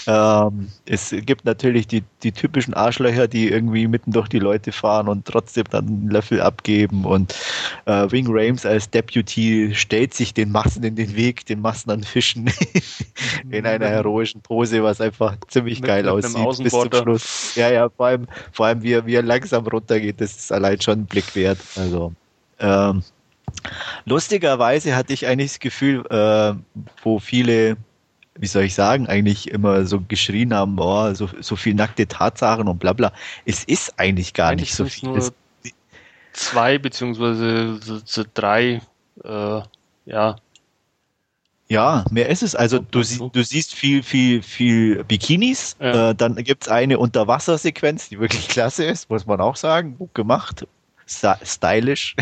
Ähm, 0.08 0.72
es 0.86 1.12
gibt 1.12 1.46
natürlich 1.46 1.88
die, 1.88 2.04
die 2.24 2.32
typischen 2.32 2.74
Arschlöcher, 2.74 3.28
die 3.28 3.50
irgendwie 3.50 3.88
mitten 3.88 4.12
durch 4.12 4.30
die 4.30 4.40
Leute 4.40 4.72
fahren 4.72 5.08
und 5.08 5.26
trotzdem 5.26 5.66
dann 5.70 5.88
einen 5.88 6.10
Löffel 6.10 6.42
abgeben 6.42 7.06
und 7.06 7.36
äh, 7.86 8.10
Wing 8.10 8.26
Rames 8.30 8.66
als 8.66 8.90
Deputy 8.90 9.72
stellt 9.76 10.16
sich 10.16 10.34
den 10.34 10.52
Massen 10.52 10.84
in 10.84 10.96
den 10.96 11.16
Weg, 11.16 11.46
den 11.46 11.62
Massen 11.62 11.92
an 11.92 12.04
Fischen. 12.04 12.50
in 13.50 13.66
einer 13.66 13.88
heroischen 13.88 14.42
Pose, 14.42 14.84
was 14.84 15.02
einfach 15.02 15.38
ziemlich 15.48 15.82
mit, 15.82 15.88
geil 15.88 16.04
mit 16.04 16.12
aussieht 16.12 16.64
bis 16.64 16.72
zum 16.72 16.92
Schluss. 16.92 17.56
Ja, 17.56 17.70
ja, 17.70 17.90
vor 17.90 18.08
allem, 18.08 18.28
vor 18.52 18.68
allem 18.68 18.82
wie, 18.82 18.94
er, 18.94 19.06
wie 19.06 19.16
er 19.16 19.24
langsam 19.24 19.66
runtergeht, 19.68 20.22
das 20.22 20.36
ist 20.36 20.52
allein 20.52 20.80
schon 20.82 21.00
ein 21.02 21.06
Blick 21.06 21.36
wert. 21.36 21.60
Also, 21.76 22.14
ähm, 22.60 23.04
Lustigerweise 24.06 24.96
hatte 24.96 25.14
ich 25.14 25.28
eigentlich 25.28 25.52
das 25.52 25.60
Gefühl, 25.60 26.06
äh, 26.10 26.54
wo 27.04 27.20
viele, 27.20 27.78
wie 28.36 28.48
soll 28.48 28.64
ich 28.64 28.76
sagen, 28.76 29.08
eigentlich 29.08 29.50
immer 29.52 29.86
so 29.86 30.02
geschrien 30.02 30.54
haben, 30.54 30.76
boah, 30.76 31.16
so, 31.16 31.30
so 31.40 31.56
viel 31.56 31.74
nackte 31.74 32.08
Tatsachen 32.08 32.68
und 32.68 32.80
bla 32.80 32.94
bla. 32.94 33.12
Es 33.46 33.64
ist 33.64 34.00
eigentlich 34.00 34.34
gar 34.34 34.50
Eigentlich 34.50 34.62
nicht 34.62 34.76
so 34.76 34.86
viel. 34.86 35.10
nur 35.10 35.32
zwei 36.34 36.78
beziehungsweise 36.78 37.80
drei, 38.34 38.82
äh, 39.24 39.62
ja, 40.06 40.36
ja, 41.70 42.06
mehr 42.12 42.30
ist 42.30 42.44
es. 42.44 42.56
Also 42.56 42.80
du, 42.80 43.04
sie, 43.04 43.20
du 43.20 43.44
siehst 43.44 43.74
viel, 43.74 44.04
viel, 44.04 44.42
viel 44.42 45.04
Bikinis. 45.04 45.76
Ja. 45.80 46.12
Äh, 46.12 46.16
dann 46.16 46.36
gibt's 46.36 46.68
eine 46.70 46.98
Unterwassersequenz, 46.98 48.10
die 48.10 48.20
wirklich 48.20 48.48
klasse 48.50 48.86
ist, 48.86 49.10
muss 49.10 49.26
man 49.26 49.42
auch 49.42 49.56
sagen. 49.56 49.96
Gut 49.98 50.14
gemacht. 50.14 50.66
Stylisch. 51.06 52.16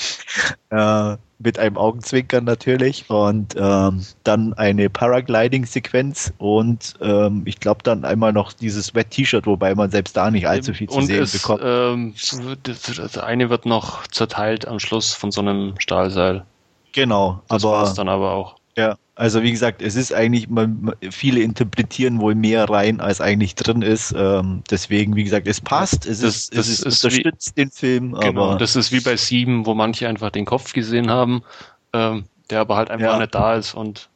äh, 0.70 1.16
mit 1.38 1.58
einem 1.58 1.76
Augenzwinkern 1.76 2.44
natürlich. 2.44 3.04
Und 3.08 3.54
ähm, 3.58 4.04
dann 4.24 4.54
eine 4.54 4.88
Paragliding-Sequenz 4.88 6.32
und 6.38 6.94
ähm, 7.00 7.42
ich 7.44 7.60
glaube 7.60 7.82
dann 7.82 8.04
einmal 8.04 8.32
noch 8.32 8.52
dieses 8.54 8.94
Wet-T-Shirt, 8.94 9.46
wobei 9.46 9.74
man 9.74 9.90
selbst 9.90 10.16
da 10.16 10.30
nicht 10.30 10.48
allzu 10.48 10.72
viel 10.72 10.88
zu 10.88 10.96
und 10.96 11.06
sehen 11.06 11.22
es, 11.22 11.32
bekommt. 11.32 11.60
ähm, 11.62 12.14
das, 12.62 12.82
das 12.96 13.18
eine 13.18 13.50
wird 13.50 13.66
noch 13.66 14.06
zerteilt 14.06 14.66
am 14.66 14.78
Schluss 14.78 15.12
von 15.12 15.30
so 15.30 15.42
einem 15.42 15.74
Stahlseil. 15.78 16.44
genau, 16.92 17.42
Das 17.48 17.64
aber 17.64 17.74
war's 17.74 17.94
dann 17.94 18.08
aber 18.08 18.32
auch. 18.32 18.56
Ja, 18.78 18.98
also 19.14 19.42
wie 19.42 19.50
gesagt, 19.52 19.80
es 19.80 19.96
ist 19.96 20.12
eigentlich, 20.12 20.48
man, 20.48 20.92
viele 21.10 21.40
interpretieren 21.40 22.20
wohl 22.20 22.34
mehr 22.34 22.68
rein, 22.68 23.00
als 23.00 23.20
eigentlich 23.22 23.54
drin 23.54 23.80
ist. 23.82 24.12
Ähm, 24.16 24.62
deswegen, 24.70 25.16
wie 25.16 25.24
gesagt, 25.24 25.46
es 25.46 25.60
passt, 25.62 26.04
es, 26.06 26.20
Das- 26.20 26.34
ist, 26.36 26.56
das 26.56 26.68
es 26.68 26.80
ist, 26.80 26.84
unterstützt 26.84 27.56
den 27.56 27.70
Film, 27.70 28.14
Genau, 28.18 28.54
aber 28.54 28.56
das 28.56 28.76
ist 28.76 28.92
wie 28.92 29.00
bei 29.00 29.16
Sieben, 29.16 29.66
wo 29.66 29.74
manche 29.74 30.08
einfach 30.08 30.30
den 30.30 30.44
Kopf 30.44 30.72
gesehen 30.72 31.10
haben, 31.10 31.42
ähm, 31.92 32.26
der 32.50 32.60
aber 32.60 32.76
halt 32.76 32.90
einfach 32.90 33.14
Ja. 33.14 33.18
nicht 33.18 33.34
da 33.34 33.54
ist 33.56 33.74
und 33.74 34.10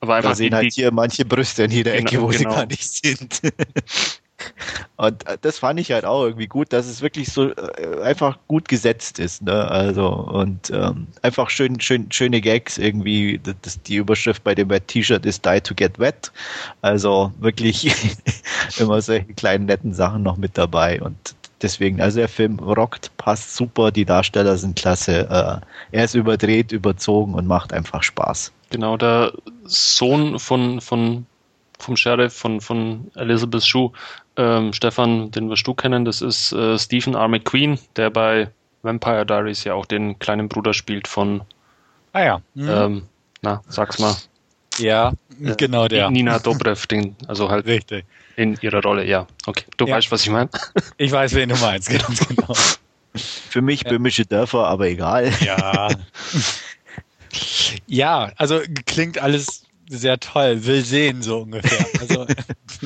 aber 0.00 0.16
da 0.20 0.32
einfach 0.32 0.34
sehen 0.34 0.54
die, 0.56 0.56
halt 0.56 0.72
hier 0.72 0.92
manche 0.92 1.24
Brüste 1.24 1.64
in 1.64 1.70
jeder 1.70 1.92
Genau, 1.92 2.10
Ecke, 2.10 2.22
wo 2.22 2.32
sie 2.32 2.44
genau. 2.44 2.54
gar 2.54 2.66
nicht 2.66 2.82
sind. 3.04 3.40
Und 4.96 5.26
äh, 5.26 5.38
das 5.40 5.58
fand 5.58 5.80
ich 5.80 5.92
halt 5.92 6.04
auch 6.04 6.24
irgendwie 6.24 6.46
gut, 6.46 6.72
dass 6.72 6.86
es 6.86 7.02
wirklich 7.02 7.32
so 7.32 7.50
äh, 7.50 8.02
einfach 8.02 8.38
gut 8.48 8.68
gesetzt 8.68 9.18
ist. 9.18 9.42
Ne? 9.42 9.68
Also 9.70 10.08
und 10.08 10.70
ähm, 10.70 11.08
einfach 11.22 11.50
schön, 11.50 11.80
schön, 11.80 12.10
schöne 12.10 12.40
Gags 12.40 12.78
irgendwie. 12.78 13.40
Das, 13.62 13.82
die 13.82 13.96
Überschrift 13.96 14.44
bei 14.44 14.54
dem 14.54 14.68
T-Shirt 14.68 15.26
ist 15.26 15.44
Die 15.44 15.60
to 15.60 15.74
Get 15.74 15.98
Wet. 15.98 16.32
Also 16.82 17.32
wirklich 17.38 17.92
immer 18.78 19.00
solche 19.00 19.32
kleinen 19.34 19.66
netten 19.66 19.92
Sachen 19.92 20.22
noch 20.22 20.36
mit 20.36 20.56
dabei 20.56 21.00
und 21.02 21.34
deswegen, 21.62 22.00
also 22.00 22.18
der 22.18 22.28
Film 22.28 22.58
rockt, 22.58 23.16
passt 23.16 23.56
super, 23.56 23.90
die 23.90 24.04
Darsteller 24.04 24.56
sind 24.56 24.76
klasse. 24.76 25.28
Äh, 25.30 25.96
er 25.96 26.04
ist 26.04 26.14
überdreht, 26.14 26.72
überzogen 26.72 27.34
und 27.34 27.46
macht 27.46 27.72
einfach 27.72 28.02
Spaß. 28.02 28.52
genau 28.70 28.96
der 28.96 29.32
Sohn 29.64 30.38
von 30.38 30.80
von 30.80 31.26
vom 31.82 31.96
Sheriff 31.96 32.32
von 32.34 32.60
von 32.60 33.10
Elizabeth 33.14 33.64
Shue, 33.64 33.92
ähm, 34.36 34.72
Stefan, 34.72 35.30
den 35.30 35.50
wirst 35.50 35.66
du 35.66 35.74
kennen, 35.74 36.04
das 36.04 36.22
ist 36.22 36.52
äh, 36.52 36.78
Stephen 36.78 37.14
R. 37.14 37.28
McQueen, 37.28 37.78
der 37.96 38.10
bei 38.10 38.48
Vampire 38.82 39.26
Diaries 39.26 39.64
ja 39.64 39.74
auch 39.74 39.86
den 39.86 40.18
kleinen 40.18 40.48
Bruder 40.48 40.72
spielt 40.74 41.06
von 41.08 41.42
Ah 42.12 42.22
ja. 42.24 42.40
Mhm. 42.54 42.68
ähm, 42.68 43.02
na 43.42 43.62
sag's 43.68 43.98
mal 43.98 44.14
ja, 44.78 45.12
äh, 45.42 45.54
genau 45.56 45.86
der. 45.86 46.10
Nina 46.10 46.38
Dobrev, 46.38 46.86
den, 46.86 47.14
also 47.28 47.50
halt 47.50 47.66
Richtig. 47.66 48.06
in 48.36 48.56
ihrer 48.62 48.82
Rolle, 48.82 49.04
ja. 49.04 49.26
Okay, 49.46 49.64
du 49.76 49.86
Ja. 49.86 49.96
weißt, 49.96 50.10
was 50.10 50.22
ich 50.22 50.30
meine. 50.30 50.48
Ich 50.96 51.12
weiß, 51.12 51.34
wen 51.34 51.50
du 51.50 51.56
meinst, 51.56 51.90
ganz 51.98 52.26
genau. 52.26 52.54
Für 53.14 53.60
mich 53.60 53.82
Ja. 53.84 53.90
böhmische 53.90 54.24
Dörfer, 54.24 54.66
aber 54.66 54.86
egal. 54.86 55.30
Ja. 55.44 55.88
ja, 57.86 58.30
also 58.36 58.60
klingt 58.86 59.18
alles 59.18 59.64
sehr 59.98 60.18
toll. 60.20 60.64
Will 60.64 60.84
sehen, 60.84 61.22
so 61.22 61.40
ungefähr. 61.40 61.86
Also, 62.00 62.26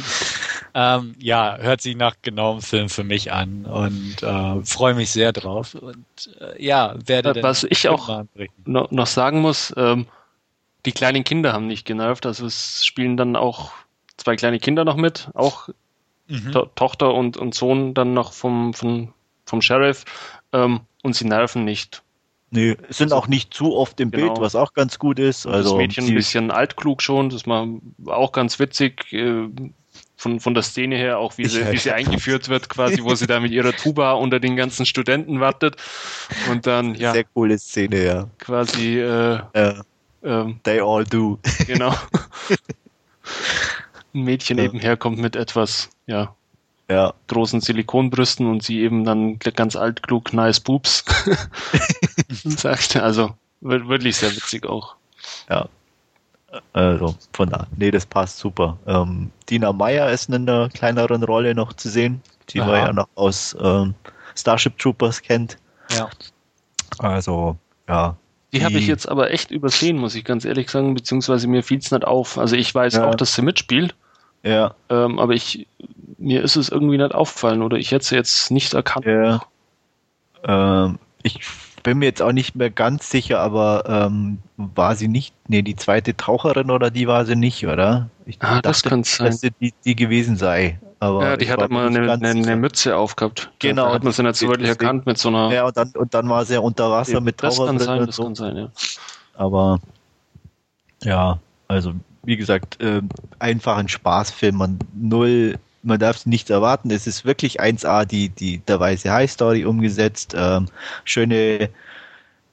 ähm, 0.74 1.14
ja, 1.18 1.56
hört 1.58 1.80
sich 1.80 1.96
nach 1.96 2.16
genauem 2.22 2.60
Film 2.62 2.88
für 2.88 3.04
mich 3.04 3.32
an 3.32 3.64
und 3.64 4.22
äh, 4.22 4.64
freue 4.64 4.94
mich 4.94 5.10
sehr 5.10 5.32
drauf. 5.32 5.74
Und 5.74 6.04
äh, 6.40 6.62
ja, 6.62 6.94
werde 7.04 7.42
Was 7.42 7.64
ich 7.64 7.88
auch 7.88 8.24
no, 8.64 8.86
noch 8.90 9.06
sagen 9.06 9.40
muss, 9.40 9.72
ähm, 9.76 10.06
die 10.84 10.92
kleinen 10.92 11.24
Kinder 11.24 11.52
haben 11.52 11.66
nicht 11.66 11.84
genervt. 11.84 12.26
Also 12.26 12.46
es 12.46 12.84
spielen 12.84 13.16
dann 13.16 13.36
auch 13.36 13.72
zwei 14.16 14.36
kleine 14.36 14.58
Kinder 14.58 14.84
noch 14.84 14.96
mit, 14.96 15.28
auch 15.34 15.68
Mhm. 16.28 16.52
to 16.52 16.66
Tochter 16.74 17.14
und, 17.14 17.36
und 17.36 17.54
Sohn 17.54 17.94
dann 17.94 18.12
noch 18.14 18.32
vom, 18.32 18.74
vom, 18.74 19.12
vom 19.44 19.62
Sheriff. 19.62 20.04
Ähm, 20.52 20.80
und 21.02 21.14
sie 21.14 21.24
nerven 21.24 21.64
nicht. 21.64 22.02
Nee, 22.56 22.76
sind 22.88 23.12
auch 23.12 23.28
nicht 23.28 23.54
zu 23.54 23.76
oft 23.76 24.00
im 24.00 24.10
Genau. 24.10 24.26
Bild, 24.26 24.40
was 24.40 24.56
auch 24.56 24.72
ganz 24.72 24.98
gut 24.98 25.18
ist. 25.18 25.46
Also 25.46 25.70
das 25.70 25.78
Mädchen 25.78 26.06
ein 26.06 26.14
bisschen 26.14 26.50
altklug 26.50 27.02
schon, 27.02 27.30
das 27.30 27.46
war 27.46 27.66
auch 28.06 28.32
ganz 28.32 28.58
witzig. 28.58 29.12
Äh, 29.12 29.48
von, 30.18 30.40
von 30.40 30.54
der 30.54 30.62
Szene 30.62 30.96
her, 30.96 31.18
auch 31.18 31.36
wie 31.36 31.44
sie, 31.44 31.62
halt. 31.62 31.74
wie 31.74 31.78
sie 31.78 31.92
eingeführt 31.92 32.48
wird, 32.48 32.70
quasi, 32.70 33.02
wo 33.04 33.14
sie 33.14 33.26
da 33.26 33.38
mit 33.38 33.52
ihrer 33.52 33.72
Tuba 33.72 34.12
unter 34.12 34.40
den 34.40 34.56
ganzen 34.56 34.86
Studenten 34.86 35.40
wartet 35.40 35.76
und 36.50 36.66
dann 36.66 36.94
ja 36.94 37.12
sehr 37.12 37.24
coole 37.24 37.58
Szene, 37.58 38.02
ja. 38.02 38.26
quasi 38.38 38.98
äh, 38.98 39.40
Äh, 39.52 39.74
ähm, 40.24 40.58
they 40.64 40.80
all 40.80 41.04
do. 41.04 41.38
Genau. 41.66 41.94
Ein 44.14 44.22
Mädchen 44.22 44.56
Ja. 44.58 44.64
eben 44.64 44.78
herkommt 44.78 45.18
mit 45.18 45.36
etwas, 45.36 45.90
ja, 46.06 46.34
Ja, 46.88 47.14
großen 47.26 47.60
Silikonbrüsten 47.60 48.46
und 48.48 48.62
sie 48.62 48.80
eben 48.80 49.04
dann 49.04 49.38
ganz 49.40 49.74
altklug 49.74 50.32
nice 50.32 50.60
boobs 50.60 51.04
sagt. 52.28 52.96
Also 52.96 53.34
wir- 53.60 53.88
wirklich 53.88 54.16
sehr 54.16 54.30
witzig 54.30 54.66
auch. 54.66 54.94
ja. 55.50 55.66
Also 56.72 57.14
von 57.34 57.50
da. 57.50 57.66
Nee, 57.76 57.90
das 57.90 58.06
passt 58.06 58.38
super. 58.38 58.78
Ähm, 58.86 59.30
Dina 59.50 59.72
Meyer 59.72 60.10
ist 60.10 60.28
in 60.30 60.34
einer 60.36 60.70
kleineren 60.70 61.22
Rolle 61.22 61.54
noch 61.54 61.74
zu 61.74 61.90
sehen, 61.90 62.22
die 62.48 62.60
man 62.60 62.70
Aha. 62.70 62.76
ja 62.86 62.92
noch 62.94 63.08
aus 63.14 63.54
ähm, 63.60 63.94
Starship 64.34 64.78
Troopers 64.78 65.20
kennt. 65.20 65.58
Ja. 65.90 66.08
Also, 66.98 67.58
ja. 67.88 68.16
Die 68.54 68.64
habe 68.64 68.74
ich 68.74 68.84
Die- 68.84 68.90
jetzt 68.90 69.06
aber 69.08 69.32
echt 69.32 69.50
übersehen, 69.50 69.98
muss 69.98 70.14
ich 70.14 70.24
ganz 70.24 70.46
ehrlich 70.46 70.70
sagen, 70.70 70.94
beziehungsweise 70.94 71.46
mir 71.46 71.62
fiel 71.62 71.78
es 71.78 71.90
nicht 71.90 72.04
auf. 72.06 72.38
Also 72.38 72.56
ich 72.56 72.74
weiß 72.74 72.94
Ja. 72.94 73.08
auch, 73.10 73.16
dass 73.16 73.34
sie 73.34 73.42
mitspielt, 73.42 73.94
Ja, 74.46 74.74
ähm, 74.90 75.18
aber 75.18 75.34
ich 75.34 75.66
mir 76.18 76.42
ist 76.42 76.56
es 76.56 76.68
irgendwie 76.68 76.98
nicht 76.98 77.14
aufgefallen 77.14 77.62
oder 77.62 77.76
ich 77.76 77.90
hätte 77.90 78.04
sie 78.04 78.14
jetzt 78.14 78.50
nicht 78.50 78.74
erkannt. 78.74 79.06
ja. 79.06 79.40
Ähm, 80.44 80.98
ich 81.22 81.40
bin 81.82 81.98
mir 81.98 82.06
jetzt 82.06 82.22
auch 82.22 82.32
nicht 82.32 82.56
mehr 82.56 82.70
ganz 82.70 83.10
sicher, 83.10 83.40
aber 83.40 83.84
ähm, 83.86 84.38
war 84.56 84.96
sie 84.96 85.08
nicht, 85.08 85.34
nee, 85.48 85.62
die 85.62 85.76
zweite 85.76 86.16
Taucherin 86.16 86.70
oder 86.70 86.90
die 86.90 87.06
war 87.06 87.24
sie 87.24 87.36
nicht, 87.36 87.66
oder? 87.66 88.08
Ich 88.26 88.38
Ah, 88.40 88.60
das 88.60 88.82
kann 88.82 89.04
sein. 89.04 89.26
dass 89.26 89.40
sie 89.40 89.50
die, 89.60 89.74
die 89.84 89.94
gewesen 89.96 90.36
sei. 90.36 90.78
Aber 90.98 91.24
Ja, 91.24 91.36
die 91.36 91.50
hat 91.50 91.60
immer 91.62 91.86
eine, 91.86 92.10
eine, 92.10 92.28
eine 92.28 92.56
Mütze 92.56 92.96
aufgehabt. 92.96 93.50
Genau, 93.58 93.86
Da 93.86 93.94
hat 93.94 94.04
man 94.04 94.12
sie 94.12 94.22
nicht 94.22 94.36
so 94.36 94.48
wirklich 94.48 94.68
erkannt 94.68 95.06
mit 95.06 95.18
so 95.18 95.28
einer. 95.28 95.52
Ja, 95.52 95.66
und 95.66 95.76
dann, 95.76 95.90
und 95.90 96.14
dann 96.14 96.28
war 96.28 96.44
sie 96.44 96.54
ja 96.54 96.60
unter 96.60 96.90
Wasser 96.90 97.20
mit 97.20 97.42
das 97.42 97.56
kann 97.58 97.78
sein, 97.78 98.06
das 98.06 98.16
so. 98.16 98.24
kann 98.24 98.34
sein, 98.34 98.56
ja. 98.56 98.68
Aber 99.34 99.78
ja, 101.02 101.38
also 101.68 101.92
wie 102.26 102.36
gesagt, 102.36 102.80
äh, 102.82 103.00
einfach 103.38 103.78
ein 103.78 103.88
Spaßfilm. 103.88 104.56
Man 104.56 104.78
null, 104.94 105.58
man 105.82 106.00
darf 106.00 106.16
es 106.16 106.26
nicht 106.26 106.50
erwarten. 106.50 106.90
Es 106.90 107.06
ist 107.06 107.24
wirklich 107.24 107.60
1A, 107.60 108.04
die, 108.04 108.28
die 108.28 108.58
der 108.58 108.80
weiße 108.80 109.10
High 109.10 109.30
Story 109.30 109.64
umgesetzt. 109.64 110.34
Ähm, 110.36 110.66
schöne, 111.04 111.70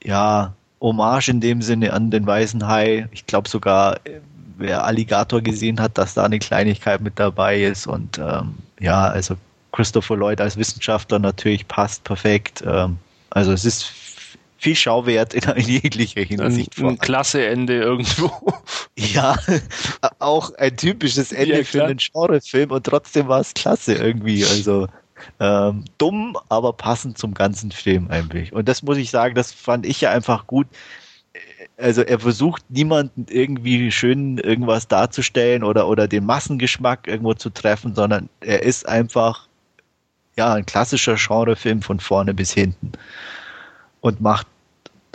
ja, 0.02 0.54
Hommage 0.80 1.28
in 1.28 1.40
dem 1.40 1.60
Sinne 1.60 1.92
an 1.92 2.10
den 2.10 2.26
weißen 2.26 2.66
Hai. 2.66 3.08
Ich 3.10 3.26
glaube 3.26 3.48
sogar, 3.48 3.96
äh, 4.06 4.20
wer 4.56 4.84
Alligator 4.84 5.40
gesehen 5.40 5.80
hat, 5.80 5.98
dass 5.98 6.14
da 6.14 6.24
eine 6.24 6.38
Kleinigkeit 6.38 7.00
mit 7.00 7.18
dabei 7.18 7.60
ist. 7.60 7.88
Und 7.88 8.18
ähm, 8.18 8.54
ja, 8.78 9.08
also 9.08 9.36
Christopher 9.72 10.16
Lloyd 10.16 10.40
als 10.40 10.56
Wissenschaftler 10.56 11.18
natürlich 11.18 11.66
passt 11.66 12.04
perfekt. 12.04 12.62
Ähm, 12.64 12.98
also 13.30 13.50
es 13.50 13.64
ist 13.64 14.03
viel 14.64 14.74
Schauwert 14.74 15.34
in, 15.34 15.42
in 15.42 15.68
jeglicher 15.82 16.20
Ein, 16.20 16.26
Hinsicht. 16.26 16.72
ein 16.72 16.80
vorhanden. 16.80 17.00
klasse 17.00 17.46
Ende 17.46 17.74
irgendwo. 17.80 18.30
Ja, 18.96 19.36
auch 20.20 20.54
ein 20.54 20.76
typisches 20.76 21.32
Ende 21.32 21.58
Ja, 21.58 21.64
für 21.64 21.84
einen 21.84 21.98
Genrefilm 21.98 22.70
und 22.70 22.86
trotzdem 22.86 23.26
war 23.26 23.40
es 23.40 23.52
klasse 23.52 23.94
irgendwie. 23.94 24.44
Also 24.44 24.86
ähm, 25.40 25.84
dumm, 25.98 26.36
aber 26.48 26.72
passend 26.72 27.18
zum 27.18 27.34
ganzen 27.34 27.72
Film 27.72 28.08
eigentlich. 28.08 28.52
Und 28.52 28.68
das 28.68 28.84
muss 28.84 28.96
ich 28.96 29.10
sagen, 29.10 29.34
das 29.34 29.52
fand 29.52 29.84
ich 29.84 30.00
ja 30.00 30.12
einfach 30.12 30.46
gut. 30.46 30.68
Also 31.76 32.02
er 32.02 32.20
versucht 32.20 32.62
niemanden 32.70 33.26
irgendwie 33.28 33.90
schön 33.90 34.38
irgendwas 34.38 34.86
darzustellen 34.86 35.64
oder, 35.64 35.88
oder 35.88 36.06
den 36.06 36.24
Massengeschmack 36.24 37.08
irgendwo 37.08 37.34
zu 37.34 37.50
treffen, 37.50 37.96
sondern 37.96 38.28
er 38.40 38.62
ist 38.62 38.86
einfach 38.88 39.48
ja 40.36 40.54
ein 40.54 40.66
klassischer 40.66 41.16
Genrefilm 41.16 41.82
von 41.82 41.98
vorne 41.98 42.32
bis 42.32 42.52
hinten 42.52 42.92
und 44.00 44.20
macht 44.20 44.46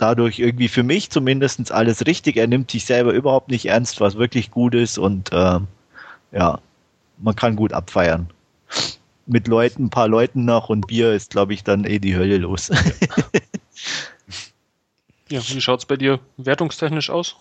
dadurch 0.00 0.38
irgendwie 0.38 0.68
für 0.68 0.82
mich 0.82 1.10
zumindest 1.10 1.70
alles 1.72 2.06
richtig. 2.06 2.36
Er 2.36 2.46
nimmt 2.46 2.70
sich 2.70 2.84
selber 2.84 3.12
überhaupt 3.12 3.50
nicht 3.50 3.66
ernst, 3.66 4.00
was 4.00 4.16
wirklich 4.16 4.50
gut 4.50 4.74
ist 4.74 4.98
und 4.98 5.30
ähm, 5.32 5.66
ja, 6.32 6.60
man 7.18 7.36
kann 7.36 7.56
gut 7.56 7.72
abfeiern. 7.72 8.28
Mit 9.26 9.46
Leuten, 9.46 9.84
ein 9.84 9.90
paar 9.90 10.08
Leuten 10.08 10.44
noch 10.44 10.70
und 10.70 10.86
Bier 10.86 11.12
ist, 11.12 11.30
glaube 11.30 11.52
ich, 11.54 11.62
dann 11.62 11.84
eh 11.84 11.98
die 11.98 12.16
Hölle 12.16 12.38
los. 12.38 12.70
Ja, 15.28 15.40
wie 15.48 15.60
schaut 15.60 15.80
es 15.80 15.86
bei 15.86 15.96
dir 15.96 16.18
wertungstechnisch 16.36 17.10
aus? 17.10 17.36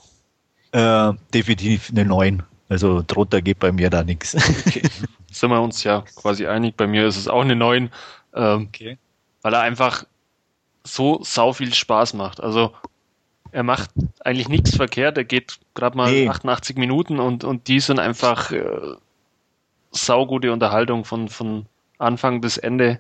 Äh, 0.72 1.14
definitiv 1.34 1.90
eine 1.90 2.06
9. 2.06 2.44
Also 2.68 3.03
drunter 3.06 3.41
geht 3.41 3.60
bei 3.60 3.72
mir 3.72 3.90
da 3.90 4.03
nichts. 4.03 4.36
Okay. 4.36 4.84
Sind 5.31 5.49
wir 5.49 5.61
uns 5.61 5.84
ja 5.84 6.03
quasi 6.15 6.45
einig. 6.45 6.76
Bei 6.76 6.86
mir 6.86 7.07
ist 7.07 7.18
es 7.18 7.27
auch 7.27 7.41
eine 7.41 7.56
9. 7.56 7.90
Ähm, 8.36 8.68
okay. 8.68 8.98
Weil 9.41 9.53
er 9.53 9.61
einfach 9.61 10.06
so 10.94 11.20
sau 11.24 11.53
viel 11.53 11.74
Spaß 11.74 12.14
macht. 12.14 12.41
Also 12.41 12.74
er 13.52 13.64
macht 13.64 13.91
eigentlich 14.24 14.49
nichts 14.49 14.76
verkehrt. 14.76 15.18
Er 15.18 15.24
geht 15.24 15.60
gerade 15.74 15.98
mal 15.98 16.11
nee. 16.11 16.30
88 16.30 16.78
Minuten 16.78 17.20
und, 17.20 17.44
und 17.44 17.68
die 17.68 17.80
sind 17.80 17.99
einfach 17.99 18.52
äh, 18.52 18.95
saugute 19.91 20.52
Unterhaltung 20.53 21.06
von, 21.06 21.30
von 21.30 21.66
Anfang 21.98 22.41
bis 22.41 22.57
Ende. 22.57 22.99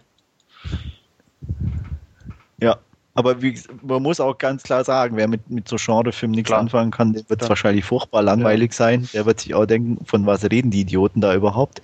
Ja, 2.59 2.77
aber 3.13 3.41
wie, 3.41 3.59
man 3.81 4.01
muss 4.01 4.19
auch 4.19 4.37
ganz 4.37 4.63
klar 4.63 4.83
sagen, 4.83 5.15
wer 5.15 5.27
mit, 5.27 5.49
mit 5.49 5.67
so 5.67 5.75
Genrefilmen 5.77 6.35
nichts 6.35 6.49
klar. 6.49 6.59
anfangen 6.59 6.91
kann, 6.91 7.13
der 7.13 7.29
wird 7.29 7.47
wahrscheinlich 7.47 7.85
furchtbar 7.85 8.21
langweilig 8.21 8.71
ja. 8.71 8.77
sein. 8.77 9.09
Der 9.13 9.25
wird 9.25 9.41
sich 9.41 9.53
auch 9.53 9.65
denken, 9.65 10.03
von 10.05 10.25
was 10.25 10.43
reden 10.43 10.71
die 10.71 10.81
Idioten 10.81 11.21
da 11.21 11.35
überhaupt. 11.35 11.81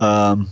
Ähm, 0.00 0.48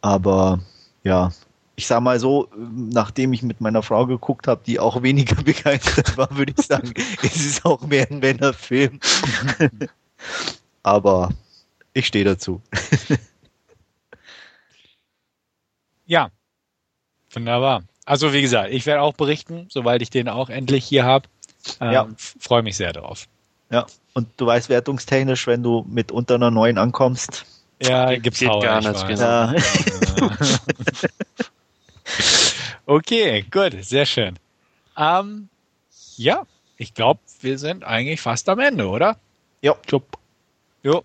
aber 0.00 0.60
ja, 1.02 1.30
ich 1.76 1.86
sag 1.86 2.00
mal 2.00 2.20
so, 2.20 2.48
nachdem 2.56 3.32
ich 3.32 3.42
mit 3.42 3.60
meiner 3.60 3.82
Frau 3.82 4.06
geguckt 4.06 4.46
habe, 4.46 4.62
die 4.64 4.78
auch 4.78 5.02
weniger 5.02 5.36
begeistert 5.42 6.16
war, 6.16 6.36
würde 6.36 6.54
ich 6.56 6.66
sagen, 6.66 6.94
es 7.22 7.36
ist 7.36 7.64
auch 7.64 7.80
mehr 7.82 8.06
ein 8.10 8.20
Männerfilm. 8.20 9.00
Aber 10.82 11.30
ich 11.92 12.06
stehe 12.06 12.24
dazu. 12.24 12.60
ja, 16.06 16.30
wunderbar. 17.32 17.82
Also 18.04 18.32
wie 18.32 18.42
gesagt, 18.42 18.70
ich 18.70 18.84
werde 18.86 19.02
auch 19.02 19.14
berichten, 19.14 19.66
sobald 19.70 20.02
ich 20.02 20.10
den 20.10 20.28
auch 20.28 20.50
endlich 20.50 20.84
hier 20.84 21.04
habe. 21.04 21.28
Ähm, 21.80 21.92
ja. 21.92 22.08
Freue 22.16 22.62
mich 22.62 22.76
sehr 22.76 22.92
drauf. 22.92 23.26
Ja, 23.70 23.86
und 24.12 24.28
du 24.36 24.46
weißt 24.46 24.68
wertungstechnisch, 24.68 25.46
wenn 25.46 25.62
du 25.62 25.84
mit 25.88 26.12
unter 26.12 26.34
einer 26.34 26.50
9 26.50 26.76
ankommst. 26.76 27.46
Ja, 27.82 28.14
gibt's 28.16 28.40
geht 28.40 28.48
gar 28.48 28.80
nicht. 28.80 29.06
Genau. 29.08 29.20
Ja. 29.20 29.54
Okay, 32.86 33.44
gut, 33.50 33.76
sehr 33.82 34.04
schön. 34.04 34.38
Ähm, 34.96 35.48
ja, 36.16 36.46
ich 36.76 36.94
glaube, 36.94 37.20
wir 37.40 37.58
sind 37.58 37.84
eigentlich 37.84 38.20
fast 38.20 38.48
am 38.48 38.58
Ende, 38.58 38.88
oder? 38.88 39.16
Ja. 39.62 39.74
Jo. 40.82 41.02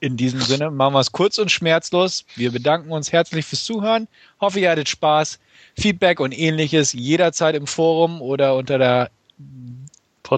In 0.00 0.16
diesem 0.16 0.40
Sinne 0.40 0.70
machen 0.70 0.94
wir 0.94 1.00
es 1.00 1.10
kurz 1.10 1.38
und 1.38 1.50
schmerzlos. 1.50 2.24
Wir 2.36 2.52
bedanken 2.52 2.92
uns 2.92 3.10
herzlich 3.10 3.46
fürs 3.46 3.64
Zuhören. 3.64 4.06
Hoffe, 4.40 4.60
ihr 4.60 4.70
hattet 4.70 4.88
Spaß. 4.88 5.40
Feedback 5.76 6.20
und 6.20 6.36
ähnliches 6.38 6.92
jederzeit 6.92 7.54
im 7.56 7.66
Forum 7.66 8.20
oder 8.22 8.54
unter 8.54 8.78
der 8.78 9.10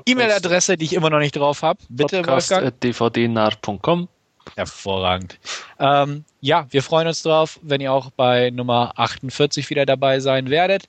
E-Mail-Adresse, 0.07 0.77
die 0.77 0.85
ich 0.85 0.93
immer 0.95 1.11
noch 1.11 1.19
nicht 1.19 1.37
drauf 1.37 1.63
habe. 1.63 1.81
Bitte, 1.89 2.27
Wolfgang. 2.27 2.73
dvdnar.com. 2.81 4.09
Hervorragend. 4.57 5.39
Ähm, 5.79 6.25
ja, 6.41 6.67
wir 6.71 6.83
freuen 6.83 7.09
uns 7.09 7.23
drauf, 7.23 7.59
wenn 7.63 7.81
ihr 7.81 7.93
auch 7.93 8.11
bei 8.11 8.51
Nummer 8.51 8.93
48 8.97 9.71
wieder 9.71 9.87
dabei 9.87 10.21
sein 10.21 10.51
werdet. 10.51 10.89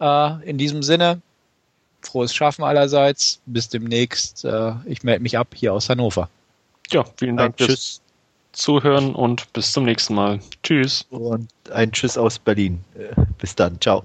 Äh, 0.00 0.48
in 0.48 0.58
diesem 0.58 0.82
Sinne, 0.82 1.20
frohes 2.02 2.34
Schaffen 2.34 2.64
allerseits. 2.64 3.40
Bis 3.46 3.68
demnächst. 3.68 4.44
Äh, 4.44 4.72
ich 4.86 5.02
melde 5.02 5.22
mich 5.22 5.38
ab 5.38 5.48
hier 5.54 5.72
aus 5.72 5.88
Hannover. 5.88 6.28
Ja, 6.90 7.04
vielen 7.16 7.36
Dank 7.36 7.60
ein 7.60 7.66
fürs 7.66 8.00
Zuhören 8.52 9.14
und 9.14 9.52
bis 9.52 9.72
zum 9.72 9.84
nächsten 9.84 10.14
Mal. 10.14 10.40
Tschüss. 10.62 11.06
Und 11.10 11.48
ein 11.70 11.92
Tschüss 11.92 12.18
aus 12.18 12.38
Berlin. 12.38 12.82
Äh, 12.94 13.14
bis 13.38 13.54
dann. 13.54 13.80
Ciao. 13.80 14.04